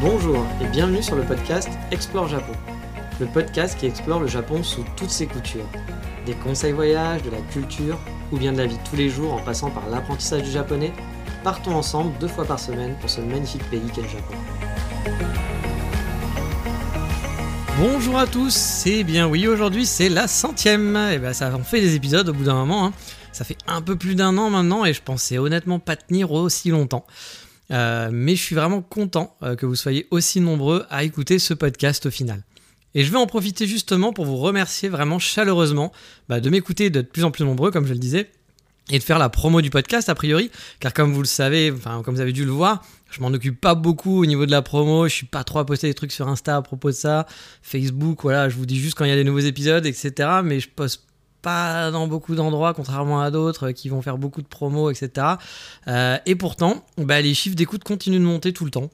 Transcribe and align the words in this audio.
Bonjour 0.00 0.46
et 0.62 0.66
bienvenue 0.68 1.02
sur 1.02 1.14
le 1.14 1.22
podcast 1.22 1.68
Explore 1.90 2.28
Japon. 2.28 2.52
Le 3.20 3.26
podcast 3.26 3.78
qui 3.78 3.84
explore 3.84 4.20
le 4.20 4.26
Japon 4.26 4.62
sous 4.62 4.82
toutes 4.96 5.10
ses 5.10 5.26
coutures. 5.26 5.66
Des 6.24 6.32
conseils 6.32 6.72
voyages, 6.72 7.22
de 7.22 7.30
la 7.30 7.40
culture 7.52 7.98
ou 8.32 8.38
bien 8.38 8.52
de 8.52 8.58
la 8.58 8.66
vie 8.66 8.78
de 8.78 8.88
tous 8.88 8.96
les 8.96 9.10
jours 9.10 9.34
en 9.34 9.40
passant 9.40 9.70
par 9.70 9.86
l'apprentissage 9.90 10.42
du 10.42 10.50
japonais, 10.50 10.92
partons 11.44 11.74
ensemble 11.74 12.16
deux 12.18 12.28
fois 12.28 12.44
par 12.46 12.58
semaine 12.58 12.96
pour 13.00 13.10
ce 13.10 13.20
magnifique 13.20 13.68
pays 13.68 13.82
qu'est 13.94 14.02
le 14.02 14.08
Japon. 14.08 14.34
Bonjour 17.78 18.18
à 18.18 18.26
tous, 18.26 18.84
et 18.86 19.04
bien 19.04 19.26
oui, 19.26 19.46
aujourd'hui 19.48 19.86
c'est 19.86 20.08
la 20.08 20.28
centième. 20.28 20.96
Et 21.12 21.18
ben 21.18 21.32
ça 21.32 21.54
en 21.54 21.62
fait 21.62 21.80
des 21.80 21.94
épisodes 21.94 22.28
au 22.28 22.32
bout 22.32 22.44
d'un 22.44 22.54
moment. 22.54 22.86
hein. 22.86 22.92
Ça 23.32 23.44
fait 23.44 23.56
un 23.68 23.80
peu 23.80 23.96
plus 23.96 24.16
d'un 24.16 24.36
an 24.38 24.50
maintenant 24.50 24.84
et 24.84 24.92
je 24.92 25.00
pensais 25.02 25.38
honnêtement 25.38 25.78
pas 25.78 25.96
tenir 25.96 26.32
aussi 26.32 26.70
longtemps. 26.70 27.04
Euh, 27.70 28.10
mais 28.12 28.34
je 28.36 28.42
suis 28.42 28.54
vraiment 28.56 28.82
content 28.82 29.36
euh, 29.42 29.54
que 29.54 29.66
vous 29.66 29.76
soyez 29.76 30.06
aussi 30.10 30.40
nombreux 30.40 30.86
à 30.90 31.04
écouter 31.04 31.38
ce 31.38 31.54
podcast 31.54 32.06
au 32.06 32.10
final. 32.10 32.42
Et 32.94 33.04
je 33.04 33.12
vais 33.12 33.18
en 33.18 33.26
profiter 33.26 33.66
justement 33.66 34.12
pour 34.12 34.24
vous 34.24 34.36
remercier 34.36 34.88
vraiment 34.88 35.18
chaleureusement 35.18 35.92
bah, 36.28 36.40
de 36.40 36.50
m'écouter 36.50 36.90
d'être 36.90 37.06
de 37.06 37.10
plus 37.10 37.24
en 37.24 37.30
plus 37.30 37.44
nombreux, 37.44 37.70
comme 37.70 37.86
je 37.86 37.92
le 37.92 37.98
disais, 37.98 38.28
et 38.90 38.98
de 38.98 39.04
faire 39.04 39.20
la 39.20 39.28
promo 39.28 39.60
du 39.60 39.70
podcast 39.70 40.08
a 40.08 40.16
priori, 40.16 40.50
car 40.80 40.92
comme 40.92 41.12
vous 41.12 41.20
le 41.20 41.28
savez, 41.28 41.72
comme 42.04 42.14
vous 42.14 42.20
avez 42.20 42.32
dû 42.32 42.44
le 42.44 42.50
voir, 42.50 42.84
je 43.10 43.20
m'en 43.20 43.28
occupe 43.28 43.60
pas 43.60 43.76
beaucoup 43.76 44.22
au 44.22 44.26
niveau 44.26 44.46
de 44.46 44.50
la 44.50 44.62
promo, 44.62 45.06
je 45.06 45.14
suis 45.14 45.26
pas 45.26 45.44
trop 45.44 45.60
à 45.60 45.66
poster 45.66 45.86
des 45.86 45.94
trucs 45.94 46.10
sur 46.10 46.26
Insta 46.26 46.56
à 46.56 46.62
propos 46.62 46.90
de 46.90 46.96
ça, 46.96 47.26
Facebook, 47.62 48.22
voilà, 48.22 48.48
je 48.48 48.56
vous 48.56 48.66
dis 48.66 48.80
juste 48.80 48.96
quand 48.96 49.04
il 49.04 49.10
y 49.10 49.12
a 49.12 49.16
des 49.16 49.24
nouveaux 49.24 49.38
épisodes, 49.38 49.86
etc. 49.86 50.40
Mais 50.42 50.58
je 50.58 50.68
poste 50.68 51.04
pas 51.42 51.90
dans 51.90 52.06
beaucoup 52.06 52.34
d'endroits, 52.34 52.74
contrairement 52.74 53.20
à 53.20 53.30
d'autres 53.30 53.68
euh, 53.68 53.72
qui 53.72 53.88
vont 53.88 54.02
faire 54.02 54.18
beaucoup 54.18 54.42
de 54.42 54.46
promos, 54.46 54.90
etc. 54.90 55.26
Euh, 55.88 56.18
et 56.26 56.34
pourtant, 56.34 56.84
bah, 56.98 57.20
les 57.20 57.34
chiffres 57.34 57.56
d'écoute 57.56 57.84
continuent 57.84 58.20
de 58.20 58.24
monter 58.24 58.52
tout 58.52 58.64
le 58.64 58.70
temps. 58.70 58.90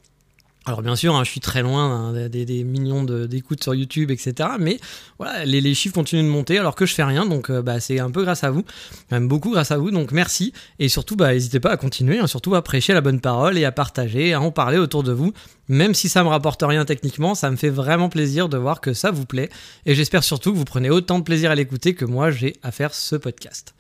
Alors 0.69 0.83
bien 0.83 0.97
sûr, 0.97 1.15
hein, 1.15 1.23
je 1.23 1.31
suis 1.31 1.39
très 1.39 1.63
loin 1.63 2.13
hein, 2.13 2.29
des, 2.29 2.65
millions 2.65 3.05
d'écoutes 3.05 3.63
sur 3.63 3.73
YouTube, 3.73 4.11
etc. 4.11 4.49
Mais 4.59 4.81
voilà, 5.17 5.45
les, 5.45 5.61
les 5.61 5.75
chiffres 5.75 5.95
continuent 5.95 6.25
de 6.25 6.29
monter 6.29 6.59
alors 6.59 6.75
que 6.75 6.87
je 6.87 6.93
fais 6.93 7.05
rien, 7.05 7.25
donc 7.25 7.51
euh, 7.51 7.63
bah, 7.63 7.79
c'est 7.79 8.01
un 8.01 8.11
peu 8.11 8.25
grâce 8.25 8.43
à 8.43 8.51
vous, 8.51 8.65
même 9.13 9.29
beaucoup 9.29 9.53
grâce 9.53 9.71
à 9.71 9.79
vous. 9.79 9.93
Donc 9.93 10.11
merci 10.11 10.53
et 10.81 10.89
surtout, 10.89 11.15
bah, 11.15 11.33
n'hésitez 11.33 11.61
pas 11.61 11.71
à 11.71 11.77
continuer, 11.77 12.19
hein, 12.19 12.27
surtout 12.27 12.57
à 12.57 12.63
prêcher 12.63 12.95
la 12.95 13.01
bonne 13.01 13.21
parole 13.21 13.57
et 13.57 13.65
à 13.65 13.71
partager, 13.71 14.33
à 14.33 14.41
en 14.41 14.51
parler 14.51 14.79
autour 14.79 15.05
de 15.05 15.13
vous. 15.13 15.33
Même 15.69 15.95
si 15.95 16.09
ça 16.09 16.25
me 16.25 16.29
rapporte 16.29 16.65
rien 16.65 16.85
techniquement, 16.85 17.37
ça 17.37 17.49
me 17.49 17.57
fait 17.57 17.71
vraiment 17.71 18.09
plaisir 18.09 18.49
de 18.49 18.57
voir 18.57 18.81
que 18.81 18.93
ça 18.93 19.13
vous 19.13 19.25
plaît. 19.25 19.51
Et 19.85 19.95
j'espère 19.95 20.25
surtout 20.25 20.53
que 20.53 20.59
vous 20.59 20.65
prenez 20.65 20.91
autant 20.91 21.21
de 21.21 21.25
plaisir 21.25 21.53
à 21.53 21.55
l'écouter 21.55 21.95
que 21.95 22.05
moi 22.05 22.33
j'ai 22.33 22.57
à 22.65 22.73
faire 22.73 22.93
ce 22.93 23.15
podcast. 23.15 23.73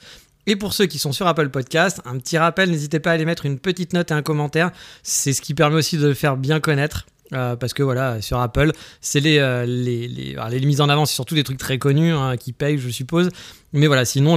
Et 0.46 0.56
pour 0.56 0.72
ceux 0.72 0.86
qui 0.86 0.98
sont 0.98 1.12
sur 1.12 1.26
Apple 1.26 1.48
Podcast, 1.48 2.00
un 2.04 2.18
petit 2.18 2.38
rappel, 2.38 2.70
n'hésitez 2.70 3.00
pas 3.00 3.10
à 3.10 3.14
aller 3.14 3.24
mettre 3.24 3.46
une 3.46 3.58
petite 3.58 3.92
note 3.92 4.10
et 4.10 4.14
un 4.14 4.22
commentaire. 4.22 4.70
C'est 5.02 5.32
ce 5.32 5.42
qui 5.42 5.54
permet 5.54 5.76
aussi 5.76 5.98
de 5.98 6.06
le 6.06 6.14
faire 6.14 6.36
bien 6.36 6.60
connaître. 6.60 7.06
Euh, 7.32 7.56
parce 7.56 7.74
que 7.74 7.82
voilà, 7.82 8.20
sur 8.22 8.38
Apple, 8.38 8.70
c'est 9.00 9.18
les, 9.18 9.38
euh, 9.38 9.66
les, 9.66 10.06
les, 10.06 10.36
les 10.48 10.66
mises 10.66 10.80
en 10.80 10.88
avant, 10.88 11.06
c'est 11.06 11.14
surtout 11.14 11.34
des 11.34 11.42
trucs 11.42 11.58
très 11.58 11.76
connus 11.78 12.12
hein, 12.12 12.36
qui 12.36 12.52
payent, 12.52 12.78
je 12.78 12.88
suppose. 12.88 13.30
Mais 13.72 13.88
voilà, 13.88 14.04
sinon, 14.04 14.36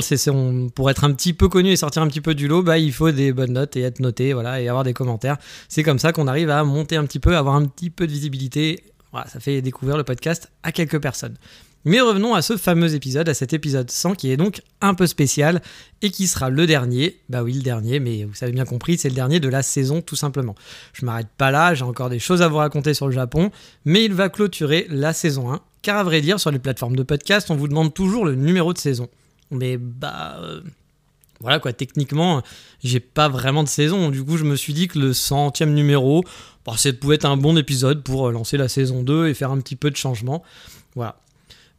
pour 0.74 0.90
être 0.90 1.04
un 1.04 1.12
petit 1.14 1.34
peu 1.34 1.50
connu 1.50 1.70
et 1.70 1.76
sortir 1.76 2.02
un 2.02 2.08
petit 2.08 2.22
peu 2.22 2.34
du 2.34 2.48
lot, 2.48 2.64
bah, 2.64 2.80
il 2.80 2.92
faut 2.92 3.12
des 3.12 3.32
bonnes 3.32 3.54
notes 3.54 3.76
et 3.78 3.82
être 3.82 4.00
noté, 4.00 4.34
voilà, 4.34 4.60
et 4.60 4.68
avoir 4.68 4.84
des 4.84 4.94
commentaires. 4.94 5.38
C'est 5.68 5.84
comme 5.84 6.00
ça 6.00 6.14
qu'on 6.14 6.28
arrive 6.28 6.50
à 6.50 6.64
monter 6.64 6.96
un 6.96 7.06
petit 7.06 7.20
peu, 7.20 7.38
avoir 7.38 7.56
un 7.56 7.66
petit 7.66 7.92
peu 7.92 8.08
de 8.08 8.12
visibilité. 8.12 8.84
Voilà, 9.12 9.28
ça 9.28 9.40
fait 9.40 9.62
découvrir 9.62 9.96
le 9.98 10.04
podcast 10.04 10.52
à 10.64 10.72
quelques 10.72 11.00
personnes. 11.00 11.36
Mais 11.86 12.02
revenons 12.02 12.34
à 12.34 12.42
ce 12.42 12.58
fameux 12.58 12.94
épisode, 12.94 13.30
à 13.30 13.34
cet 13.34 13.54
épisode 13.54 13.90
100 13.90 14.16
qui 14.16 14.32
est 14.32 14.38
donc 14.38 14.62
un 14.82 14.94
peu 14.94 15.08
spécial 15.08 15.62
et 16.02 16.12
qui 16.12 16.28
sera 16.28 16.50
le 16.50 16.68
dernier. 16.68 17.20
Bah 17.30 17.44
oui, 17.44 17.54
le 17.54 17.62
dernier, 17.62 18.00
mais 18.00 18.26
vous 18.26 18.36
avez 18.42 18.52
bien 18.52 18.66
compris, 18.66 18.98
c'est 18.98 19.10
le 19.10 19.16
dernier 19.16 19.40
de 19.40 19.48
la 19.48 19.64
saison 19.64 20.02
tout 20.02 20.16
simplement. 20.16 20.56
Je 20.94 21.06
m'arrête 21.06 21.30
pas 21.38 21.52
là, 21.52 21.74
j'ai 21.74 21.84
encore 21.84 22.10
des 22.10 22.20
choses 22.20 22.42
à 22.42 22.48
vous 22.48 22.58
raconter 22.58 22.94
sur 22.94 23.08
le 23.08 23.14
Japon, 23.14 23.52
mais 23.86 24.04
il 24.04 24.14
va 24.14 24.30
clôturer 24.30 24.88
la 24.90 25.14
saison 25.14 25.52
1. 25.52 25.62
Car 25.82 25.98
à 25.98 26.04
vrai 26.04 26.20
dire, 26.20 26.40
sur 26.40 26.52
les 26.52 26.60
plateformes 26.60 26.98
de 26.98 27.04
podcast, 27.04 27.50
on 27.50 27.56
vous 27.56 27.70
demande 27.70 27.94
toujours 27.94 28.26
le 28.26 28.36
numéro 28.36 28.74
de 28.74 28.78
saison. 28.78 29.08
Mais 29.50 29.78
bah. 29.78 30.38
euh, 30.42 30.62
voilà 31.40 31.60
quoi, 31.60 31.72
techniquement, 31.72 32.42
j'ai 32.84 33.00
pas 33.00 33.30
vraiment 33.30 33.64
de 33.64 33.70
saison. 33.70 34.10
Du 34.10 34.24
coup, 34.24 34.36
je 34.36 34.44
me 34.44 34.58
suis 34.58 34.74
dit 34.74 34.90
que 34.90 35.00
le 35.00 35.14
centième 35.14 35.74
numéro, 35.74 36.24
bah, 36.66 36.74
ça 36.76 36.92
pouvait 36.92 37.16
être 37.16 37.26
un 37.26 37.38
bon 37.38 37.58
épisode 37.58 38.04
pour 38.04 38.28
euh, 38.28 38.32
lancer 38.32 38.58
la 38.58 38.68
saison 38.68 39.04
2 39.04 39.30
et 39.30 39.34
faire 39.34 39.52
un 39.52 39.60
petit 39.60 39.78
peu 39.78 39.90
de 39.90 39.96
changement. 39.96 40.44
Voilà. 40.96 41.16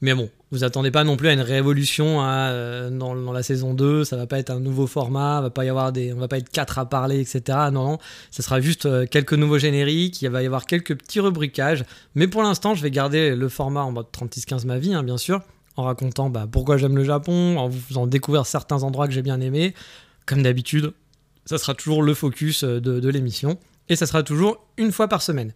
Mais 0.02 0.14
bon, 0.14 0.30
vous 0.50 0.64
attendez 0.64 0.90
pas 0.90 1.04
non 1.04 1.16
plus 1.16 1.28
à 1.28 1.34
une 1.34 1.42
révolution 1.42 2.22
à, 2.22 2.50
euh, 2.50 2.90
dans, 2.90 3.14
la 3.14 3.42
saison 3.42 3.74
2, 3.74 4.04
ça 4.04 4.16
va 4.16 4.26
pas 4.26 4.38
être 4.38 4.50
un 4.50 4.58
nouveau 4.58 4.86
format, 4.86 5.42
va 5.42 5.50
pas 5.50 5.64
y 5.64 5.68
avoir 5.68 5.92
des, 5.92 6.14
on 6.14 6.16
va 6.18 6.28
pas 6.28 6.38
être 6.38 6.48
quatre 6.48 6.78
à 6.78 6.88
parler, 6.88 7.20
etc. 7.20 7.42
Non, 7.70 7.84
non, 7.84 7.98
ça 8.30 8.42
sera 8.42 8.60
juste 8.60 8.86
euh, 8.86 9.04
quelques 9.06 9.34
nouveaux 9.34 9.58
génériques, 9.58 10.22
il 10.22 10.30
va 10.30 10.42
y 10.42 10.46
avoir 10.46 10.64
quelques 10.64 10.96
petits 10.96 11.20
rubriquages, 11.20 11.84
mais 12.14 12.28
pour 12.28 12.42
l'instant, 12.42 12.74
je 12.74 12.82
vais 12.82 12.90
garder 12.90 13.36
le 13.36 13.48
format 13.50 13.82
en 13.82 13.92
mode 13.92 14.06
36-15 14.12 14.66
ma 14.66 14.78
vie, 14.78 14.94
hein, 14.94 15.02
bien 15.02 15.18
sûr, 15.18 15.42
en 15.76 15.84
racontant 15.84 16.30
bah, 16.30 16.46
pourquoi 16.50 16.78
j'aime 16.78 16.96
le 16.96 17.04
Japon, 17.04 17.58
en 17.58 17.68
vous 17.68 17.80
faisant 17.80 18.06
découvrir 18.06 18.46
certains 18.46 18.82
endroits 18.82 19.06
que 19.06 19.12
j'ai 19.12 19.22
bien 19.22 19.40
aimés. 19.40 19.74
Comme 20.24 20.42
d'habitude, 20.42 20.94
ça 21.44 21.58
sera 21.58 21.74
toujours 21.74 22.02
le 22.02 22.14
focus 22.14 22.64
euh, 22.64 22.80
de 22.80 23.08
l'émission, 23.10 23.58
et 23.90 23.96
ça 23.96 24.06
sera 24.06 24.22
toujours 24.22 24.64
une 24.78 24.92
fois 24.92 25.08
par 25.08 25.20
semaine. 25.20 25.52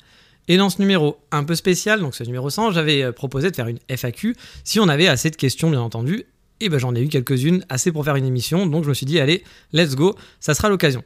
Et 0.48 0.56
dans 0.56 0.70
ce 0.70 0.80
numéro 0.80 1.18
un 1.30 1.44
peu 1.44 1.54
spécial, 1.54 2.00
donc 2.00 2.14
ce 2.14 2.24
numéro 2.24 2.50
100, 2.50 2.72
j'avais 2.72 3.02
euh, 3.02 3.12
proposé 3.12 3.50
de 3.50 3.56
faire 3.56 3.68
une 3.68 3.78
FAQ 3.88 4.36
si 4.62 4.80
on 4.80 4.88
avait 4.88 5.08
assez 5.08 5.30
de 5.30 5.36
questions, 5.36 5.70
bien 5.70 5.80
entendu. 5.80 6.24
Et 6.60 6.68
ben 6.68 6.78
j'en 6.78 6.94
ai 6.94 7.02
eu 7.02 7.08
quelques-unes, 7.08 7.64
assez 7.68 7.92
pour 7.92 8.04
faire 8.04 8.16
une 8.16 8.26
émission, 8.26 8.66
donc 8.66 8.84
je 8.84 8.88
me 8.88 8.94
suis 8.94 9.06
dit, 9.06 9.18
allez, 9.18 9.42
let's 9.72 9.96
go, 9.96 10.14
ça 10.40 10.54
sera 10.54 10.68
l'occasion. 10.68 11.02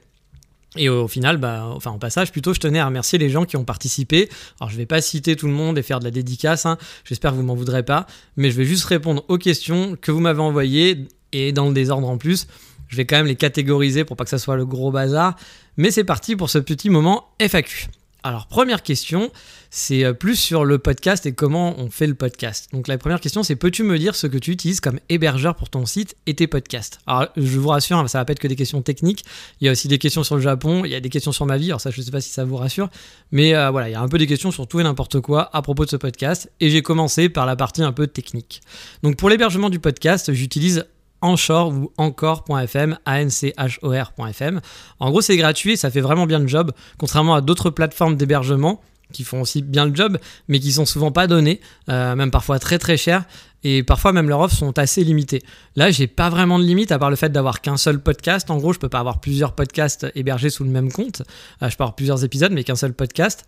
Et 0.76 0.88
au 0.90 1.08
final, 1.08 1.38
bah, 1.38 1.70
enfin 1.74 1.90
en 1.90 1.98
passage, 1.98 2.30
plutôt, 2.30 2.52
je 2.52 2.60
tenais 2.60 2.78
à 2.78 2.86
remercier 2.86 3.18
les 3.18 3.30
gens 3.30 3.44
qui 3.46 3.56
ont 3.56 3.64
participé. 3.64 4.28
Alors 4.60 4.70
je 4.70 4.76
vais 4.76 4.86
pas 4.86 5.00
citer 5.00 5.34
tout 5.34 5.46
le 5.46 5.54
monde 5.54 5.78
et 5.78 5.82
faire 5.82 5.98
de 5.98 6.04
la 6.04 6.10
dédicace, 6.10 6.66
hein. 6.66 6.76
j'espère 7.04 7.30
que 7.30 7.36
vous 7.36 7.42
m'en 7.42 7.54
voudrez 7.54 7.82
pas, 7.82 8.06
mais 8.36 8.50
je 8.50 8.56
vais 8.56 8.64
juste 8.64 8.84
répondre 8.84 9.24
aux 9.28 9.38
questions 9.38 9.96
que 10.00 10.12
vous 10.12 10.20
m'avez 10.20 10.40
envoyées 10.40 11.06
et 11.32 11.52
dans 11.52 11.68
le 11.68 11.74
désordre 11.74 12.08
en 12.08 12.18
plus. 12.18 12.46
Je 12.88 12.96
vais 12.96 13.06
quand 13.06 13.16
même 13.16 13.26
les 13.26 13.36
catégoriser 13.36 14.04
pour 14.04 14.16
pas 14.16 14.24
que 14.24 14.30
ça 14.30 14.38
soit 14.38 14.56
le 14.56 14.66
gros 14.66 14.90
bazar. 14.90 15.36
Mais 15.76 15.90
c'est 15.90 16.04
parti 16.04 16.36
pour 16.36 16.50
ce 16.50 16.58
petit 16.58 16.90
moment 16.90 17.28
FAQ. 17.38 17.88
Alors, 18.24 18.48
première 18.48 18.82
question, 18.82 19.30
c'est 19.70 20.04
euh, 20.04 20.12
plus 20.12 20.34
sur 20.34 20.64
le 20.64 20.78
podcast 20.78 21.24
et 21.26 21.32
comment 21.32 21.78
on 21.78 21.88
fait 21.88 22.08
le 22.08 22.14
podcast. 22.14 22.68
Donc, 22.72 22.88
la 22.88 22.98
première 22.98 23.20
question, 23.20 23.44
c'est 23.44 23.54
peux-tu 23.54 23.84
me 23.84 23.96
dire 23.96 24.16
ce 24.16 24.26
que 24.26 24.38
tu 24.38 24.50
utilises 24.50 24.80
comme 24.80 24.98
hébergeur 25.08 25.54
pour 25.54 25.70
ton 25.70 25.86
site 25.86 26.16
et 26.26 26.34
tes 26.34 26.48
podcasts? 26.48 26.98
Alors, 27.06 27.28
je 27.36 27.58
vous 27.58 27.68
rassure, 27.68 27.96
hein, 27.96 28.08
ça 28.08 28.18
va 28.18 28.24
pas 28.24 28.32
être 28.32 28.40
que 28.40 28.48
des 28.48 28.56
questions 28.56 28.82
techniques. 28.82 29.24
Il 29.60 29.66
y 29.66 29.68
a 29.68 29.72
aussi 29.72 29.86
des 29.86 29.98
questions 29.98 30.24
sur 30.24 30.34
le 30.34 30.42
Japon, 30.42 30.84
il 30.84 30.90
y 30.90 30.96
a 30.96 31.00
des 31.00 31.10
questions 31.10 31.30
sur 31.30 31.46
ma 31.46 31.56
vie. 31.56 31.66
Alors, 31.66 31.80
ça, 31.80 31.90
je 31.90 32.02
sais 32.02 32.10
pas 32.10 32.20
si 32.20 32.30
ça 32.30 32.44
vous 32.44 32.56
rassure. 32.56 32.88
Mais 33.30 33.54
euh, 33.54 33.70
voilà, 33.70 33.88
il 33.88 33.92
y 33.92 33.94
a 33.94 34.00
un 34.00 34.08
peu 34.08 34.18
des 34.18 34.26
questions 34.26 34.50
sur 34.50 34.66
tout 34.66 34.80
et 34.80 34.82
n'importe 34.82 35.20
quoi 35.20 35.48
à 35.52 35.62
propos 35.62 35.84
de 35.84 35.90
ce 35.90 35.96
podcast. 35.96 36.50
Et 36.58 36.70
j'ai 36.70 36.82
commencé 36.82 37.28
par 37.28 37.46
la 37.46 37.54
partie 37.54 37.82
un 37.82 37.92
peu 37.92 38.08
technique. 38.08 38.62
Donc, 39.04 39.16
pour 39.16 39.30
l'hébergement 39.30 39.70
du 39.70 39.78
podcast, 39.78 40.32
j'utilise 40.32 40.86
Anchor 41.20 41.68
ou 41.68 41.92
encore.fm, 41.96 42.98
A-N-C-H-O-R.fm. 43.04 44.60
En 45.00 45.10
gros, 45.10 45.20
c'est 45.20 45.36
gratuit 45.36 45.76
ça 45.76 45.90
fait 45.90 46.00
vraiment 46.00 46.26
bien 46.26 46.38
le 46.38 46.48
job, 46.48 46.72
contrairement 46.98 47.34
à 47.34 47.40
d'autres 47.40 47.70
plateformes 47.70 48.16
d'hébergement 48.16 48.80
qui 49.12 49.24
font 49.24 49.40
aussi 49.40 49.62
bien 49.62 49.86
le 49.86 49.94
job, 49.94 50.18
mais 50.48 50.60
qui 50.60 50.72
sont 50.72 50.84
souvent 50.84 51.12
pas 51.12 51.26
données, 51.26 51.60
euh, 51.88 52.14
même 52.14 52.30
parfois 52.30 52.58
très 52.58 52.78
très 52.78 52.96
chères, 52.96 53.24
et 53.64 53.82
parfois 53.82 54.12
même 54.12 54.28
leurs 54.28 54.40
offres 54.40 54.56
sont 54.56 54.78
assez 54.78 55.02
limitées. 55.02 55.42
Là, 55.76 55.90
j'ai 55.90 56.06
pas 56.06 56.30
vraiment 56.30 56.58
de 56.58 56.64
limite 56.64 56.92
à 56.92 56.98
part 56.98 57.10
le 57.10 57.16
fait 57.16 57.30
d'avoir 57.30 57.60
qu'un 57.60 57.76
seul 57.76 58.00
podcast. 58.00 58.50
En 58.50 58.58
gros, 58.58 58.72
je 58.72 58.78
peux 58.78 58.88
pas 58.88 59.00
avoir 59.00 59.20
plusieurs 59.20 59.54
podcasts 59.54 60.06
hébergés 60.14 60.50
sous 60.50 60.64
le 60.64 60.70
même 60.70 60.92
compte. 60.92 61.22
Euh, 61.62 61.70
je 61.70 61.76
peux 61.76 61.84
avoir 61.84 61.96
plusieurs 61.96 62.24
épisodes, 62.24 62.52
mais 62.52 62.64
qu'un 62.64 62.76
seul 62.76 62.92
podcast. 62.92 63.46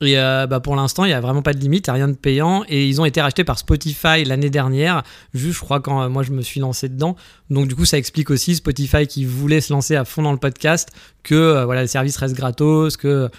Et 0.00 0.18
euh, 0.18 0.46
bah 0.46 0.60
pour 0.60 0.76
l'instant, 0.76 1.04
il 1.04 1.08
n'y 1.08 1.14
a 1.14 1.20
vraiment 1.20 1.42
pas 1.42 1.52
de 1.52 1.58
limite, 1.58 1.86
il 1.86 1.90
n'y 1.90 1.92
a 1.92 1.94
rien 1.94 2.08
de 2.08 2.16
payant. 2.16 2.64
Et 2.68 2.88
ils 2.88 3.00
ont 3.00 3.04
été 3.04 3.20
rachetés 3.20 3.44
par 3.44 3.58
Spotify 3.58 4.24
l'année 4.24 4.50
dernière, 4.50 5.02
juste 5.32 5.54
je 5.54 5.60
crois 5.60 5.80
quand 5.80 6.02
euh, 6.02 6.08
moi 6.08 6.22
je 6.22 6.32
me 6.32 6.42
suis 6.42 6.60
lancé 6.60 6.88
dedans. 6.88 7.16
Donc 7.50 7.68
du 7.68 7.74
coup, 7.74 7.84
ça 7.84 7.96
explique 7.96 8.30
aussi 8.30 8.56
Spotify 8.56 9.06
qui 9.06 9.24
voulait 9.24 9.60
se 9.60 9.72
lancer 9.72 9.96
à 9.96 10.04
fond 10.04 10.22
dans 10.22 10.32
le 10.32 10.38
podcast 10.38 10.90
que 11.22 11.34
euh, 11.34 11.64
voilà, 11.64 11.82
le 11.82 11.86
service 11.86 12.16
reste 12.16 12.34
gratos, 12.34 12.96
que 12.96 13.30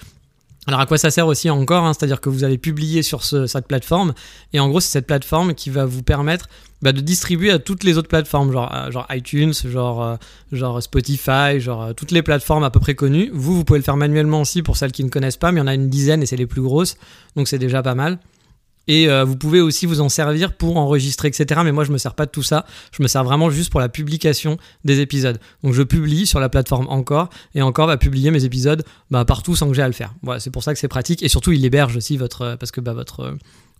Alors 0.68 0.80
à 0.80 0.86
quoi 0.86 0.98
ça 0.98 1.12
sert 1.12 1.28
aussi 1.28 1.50
encore 1.50 1.86
hein, 1.86 1.94
C'est-à-dire 1.94 2.22
que 2.22 2.30
vous 2.30 2.44
allez 2.44 2.58
publier 2.58 3.04
sur 3.04 3.24
cette 3.24 3.68
plateforme 3.68 4.14
et 4.54 4.60
en 4.60 4.70
gros 4.70 4.80
c'est 4.80 4.90
cette 4.90 5.08
plateforme 5.08 5.54
qui 5.54 5.70
va 5.70 5.86
vous 5.86 6.02
permettre 6.02 6.48
bah, 6.82 6.92
de 6.92 7.02
distribuer 7.02 7.52
à 7.52 7.58
toutes 7.58 7.84
les 7.84 7.98
autres 7.98 8.10
plateformes, 8.10 8.52
genre, 8.52 8.72
euh, 8.76 8.92
genre 8.92 9.08
iTunes, 9.10 9.54
genre, 9.54 10.04
euh, 10.04 10.16
genre 10.52 10.84
Spotify, 10.84 11.60
genre 11.60 11.82
euh, 11.82 11.94
toutes 11.94 12.12
les 12.12 12.22
plateformes 12.22 12.64
à 12.64 12.70
peu 12.70 12.80
près 12.80 12.96
connues. 12.96 13.32
Vous, 13.34 13.56
vous 13.56 13.64
pouvez 13.64 13.80
le 13.80 13.84
faire 13.84 13.98
manuellement 13.98 14.42
aussi 14.42 14.62
pour 14.62 14.78
celles 14.78 14.92
qui 14.92 15.04
ne 15.04 15.10
connaissent 15.10 15.38
pas, 15.38 15.52
mais 15.52 15.62
il 15.62 15.64
y 15.64 15.64
en 15.64 15.68
a 15.68 15.74
une 15.74 15.90
dizaine 15.90 16.22
et 16.22 16.26
c'est 16.26 16.36
les 16.36 16.46
plus 16.46 16.62
grosses, 16.62 16.98
donc 17.36 17.48
c'est 17.48 17.58
déjà 17.58 17.82
pas 17.82 17.96
mal. 17.96 18.20
Et 18.88 19.10
euh, 19.10 19.24
vous 19.24 19.36
pouvez 19.36 19.62
aussi 19.62 19.86
vous 19.86 20.02
en 20.02 20.10
servir 20.10 20.54
pour 20.54 20.78
enregistrer, 20.78 21.28
etc. 21.28 21.62
Mais 21.64 21.72
moi, 21.72 21.84
je 21.84 21.92
me 21.92 21.98
sers 21.98 22.14
pas 22.14 22.26
de 22.26 22.32
tout 22.32 22.44
ça. 22.44 22.66
Je 22.92 23.02
me 23.02 23.08
sers 23.08 23.24
vraiment 23.24 23.50
juste 23.50 23.72
pour 23.72 23.80
la 23.80 23.90
publication 23.90 24.58
des 24.84 25.00
épisodes. 25.00 25.40
Donc, 25.64 25.74
je 25.74 25.84
publie 25.84 26.28
sur 26.28 26.40
la 26.40 26.50
plateforme 26.50 26.88
Encore, 26.90 27.30
et 27.54 27.62
Encore 27.62 27.88
va 27.88 27.98
publier 27.98 28.32
mes 28.32 28.46
épisodes 28.46 28.84
bah, 29.12 29.26
partout 29.26 29.56
sans 29.56 29.68
que 29.68 29.74
j'ai 29.74 29.82
à 29.82 29.88
le 29.88 29.94
faire. 29.94 30.14
Voilà, 30.22 30.40
c'est 30.40 30.52
pour 30.52 30.64
ça 30.64 30.74
que 30.74 30.80
c'est 30.80 30.88
pratique. 30.88 31.24
Et 31.24 31.30
surtout, 31.30 31.52
il 31.52 31.64
héberge 31.66 31.96
aussi 31.96 32.18
votre, 32.18 32.42
euh, 32.42 32.56
parce 32.56 32.72
que 32.72 32.82
bah, 32.82 32.94
votre 32.94 33.22
euh, 33.22 33.32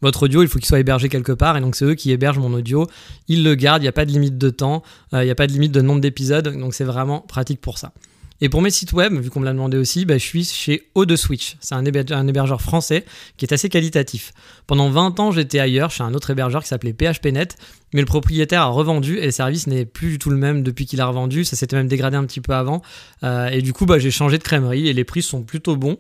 votre 0.02 0.24
audio, 0.24 0.44
il 0.44 0.50
faut 0.50 0.60
qu'il 0.60 0.68
soit 0.68 0.80
hébergé 0.80 1.08
quelque 1.08 1.32
part, 1.32 1.56
et 1.56 1.62
donc 1.62 1.78
c'est 1.78 1.86
eux 1.86 1.96
qui 1.96 2.12
hébergent 2.12 2.38
mon 2.38 2.54
audio. 2.54 2.86
Ils 3.30 3.44
le 3.44 3.56
gardent, 3.56 3.82
il 3.82 3.86
n'y 3.86 3.90
a 3.90 3.94
pas 3.94 4.06
de 4.06 4.12
limite 4.12 4.38
de 4.38 4.50
temps, 4.50 4.84
il 5.14 5.22
n'y 5.22 5.30
a 5.30 5.36
pas 5.36 5.48
de 5.48 5.54
limite 5.54 5.72
de 5.72 5.80
nombre 5.80 6.02
d'épisodes, 6.02 6.46
donc 6.60 6.74
c'est 6.74 6.84
vraiment 6.84 7.22
pratique 7.22 7.62
pour 7.62 7.78
ça. 7.78 7.94
Et 8.42 8.50
pour 8.50 8.62
mes 8.62 8.70
sites 8.70 8.92
web, 8.92 9.14
vu 9.14 9.30
qu'on 9.30 9.40
me 9.40 9.46
l'a 9.46 9.54
demandé 9.54 9.78
aussi, 9.78 10.06
bah, 10.06 10.18
je 10.18 10.24
suis 10.24 10.44
chez 10.44 10.90
O2Switch. 10.96 11.56
C'est 11.62 11.74
un, 11.74 11.86
hébergeur 11.86 12.62
français 12.62 13.06
qui 13.38 13.46
est 13.46 13.54
assez 13.54 13.70
qualitatif. 13.70 14.34
Pendant 14.68 14.90
20 14.90 15.20
ans, 15.20 15.32
j'étais 15.32 15.60
ailleurs, 15.60 15.92
chez 15.92 16.04
un 16.04 16.14
autre 16.14 16.32
hébergeur 16.32 16.62
qui 16.62 16.68
s'appelait 16.68 16.94
PHPNet, 16.94 17.56
mais 17.94 18.02
le 18.02 18.06
propriétaire 18.06 18.62
a 18.62 18.68
revendu 18.68 19.18
et 19.20 19.26
le 19.26 19.32
service 19.32 19.68
n'est 19.68 19.86
plus 19.86 20.10
du 20.10 20.20
tout 20.20 20.30
le 20.30 20.38
même 20.38 20.64
depuis 20.64 20.86
qu'il 20.86 21.00
a 21.00 21.06
revendu. 21.06 21.46
Ça 21.46 21.56
s'était 21.56 21.78
même 21.78 21.88
dégradé 21.88 22.18
un 22.18 22.26
petit 22.26 22.42
peu 22.42 22.54
avant. 22.54 22.82
Euh, 23.24 23.48
et 23.48 23.62
du 23.62 23.72
coup, 23.72 23.86
bah, 23.86 24.00
j'ai 24.00 24.12
changé 24.12 24.38
de 24.38 24.44
crèmerie 24.44 24.90
et 24.90 24.94
les 24.94 25.06
prix 25.06 25.22
sont 25.22 25.44
plutôt 25.44 25.78
bons 25.78 25.98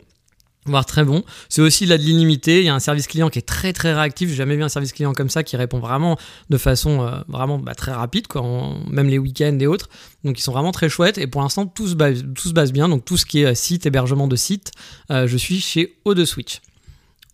voire 0.65 0.85
très 0.85 1.03
bon. 1.03 1.23
C'est 1.49 1.61
aussi 1.61 1.85
là 1.85 1.97
de 1.97 2.03
l'illimité. 2.03 2.59
Il 2.59 2.65
y 2.65 2.69
a 2.69 2.75
un 2.75 2.79
service 2.79 3.07
client 3.07 3.29
qui 3.29 3.39
est 3.39 3.47
très 3.47 3.73
très 3.73 3.93
réactif. 3.93 4.29
J'ai 4.29 4.35
jamais 4.35 4.55
vu 4.55 4.63
un 4.63 4.69
service 4.69 4.93
client 4.93 5.13
comme 5.13 5.29
ça 5.29 5.43
qui 5.43 5.55
répond 5.57 5.79
vraiment 5.79 6.17
de 6.49 6.57
façon 6.57 7.05
euh, 7.05 7.19
vraiment 7.27 7.59
bah, 7.59 7.75
très 7.75 7.91
rapide, 7.91 8.27
quoi, 8.27 8.43
même 8.89 9.07
les 9.07 9.19
week-ends 9.19 9.57
et 9.59 9.67
autres. 9.67 9.89
Donc 10.23 10.39
ils 10.39 10.41
sont 10.41 10.51
vraiment 10.51 10.71
très 10.71 10.89
chouettes. 10.89 11.17
Et 11.17 11.27
pour 11.27 11.41
l'instant, 11.41 11.65
tout, 11.67 11.87
se 11.87 11.95
base, 11.95 12.73
bien. 12.73 12.89
Donc 12.89 13.05
tout 13.05 13.17
ce 13.17 13.25
qui 13.25 13.41
est 13.41 13.45
euh, 13.45 13.55
site, 13.55 13.85
hébergement 13.85 14.27
de 14.27 14.35
site, 14.35 14.71
euh, 15.11 15.27
je 15.27 15.37
suis 15.37 15.59
chez 15.59 15.97
O2Switch. 16.05 16.61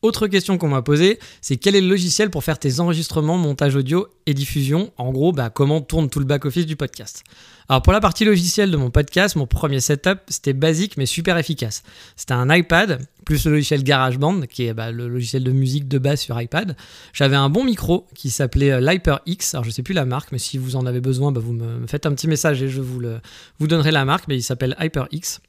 Autre 0.02 0.28
question 0.28 0.58
qu'on 0.58 0.70
m'a 0.70 0.82
posée, 0.82 1.20
c'est 1.42 1.58
quel 1.58 1.76
est 1.76 1.82
le 1.82 1.88
logiciel 1.88 2.32
pour 2.32 2.44
faire 2.44 2.58
tes 2.58 2.80
enregistrements, 2.80 3.38
montage 3.38 3.76
audio 3.76 4.08
et 4.26 4.34
diffusion? 4.34 4.92
En 4.98 5.12
gros, 5.12 5.32
bah, 5.32 5.52
comment 5.52 5.80
tourne 5.80 6.10
tout 6.10 6.20
le 6.20 6.26
back-office 6.26 6.66
du 6.66 6.76
podcast? 6.76 7.24
Alors 7.72 7.82
pour 7.82 7.94
la 7.94 8.02
partie 8.02 8.26
logicielle 8.26 8.70
de 8.70 8.76
mon 8.76 8.90
podcast, 8.90 9.38
mon 9.38 9.48
premier 9.48 9.80
setup, 9.80 10.20
c'était 10.28 10.52
basique 10.52 10.98
mais 10.98 11.06
super 11.06 11.38
efficace. 11.38 11.84
C'était 12.18 12.34
un 12.34 12.54
iPad 12.54 13.00
plus 13.24 13.46
le 13.46 13.52
logiciel 13.54 13.82
GarageBand, 13.82 14.42
qui 14.42 14.66
est 14.66 14.74
bah, 14.74 14.92
le 14.92 15.08
logiciel 15.08 15.42
de 15.42 15.54
musique 15.54 15.88
de 15.88 15.98
base 15.98 16.20
sur 16.20 16.42
iPad. 16.42 16.76
J'avais 17.14 17.38
un 17.38 17.48
bon 17.48 17.64
micro 17.64 18.08
qui 18.14 18.30
s'appelait 18.30 18.72
euh, 18.72 18.82
l'HyperX, 18.82 19.54
alors 19.54 19.64
je 19.64 19.70
sais 19.70 19.84
plus 19.84 19.94
la 19.94 20.04
marque, 20.04 20.34
mais 20.34 20.38
si 20.38 20.58
vous 20.58 20.76
en 20.76 20.86
avez 20.86 21.00
besoin, 21.00 21.32
bah, 21.32 21.40
vous 21.42 21.54
me 21.54 21.88
faites 21.88 22.06
un 22.06 22.14
petit 22.14 22.28
message 22.28 22.62
et 22.62 22.68
je 22.68 22.82
vous, 22.82 23.00
le, 23.00 23.22
vous 23.58 23.68
donnerai 23.68 23.92
la 23.92 24.04
marque, 24.04 24.28
mais 24.28 24.36
il 24.36 24.44
s'appelle 24.44 24.76
HyperX. 24.78 25.40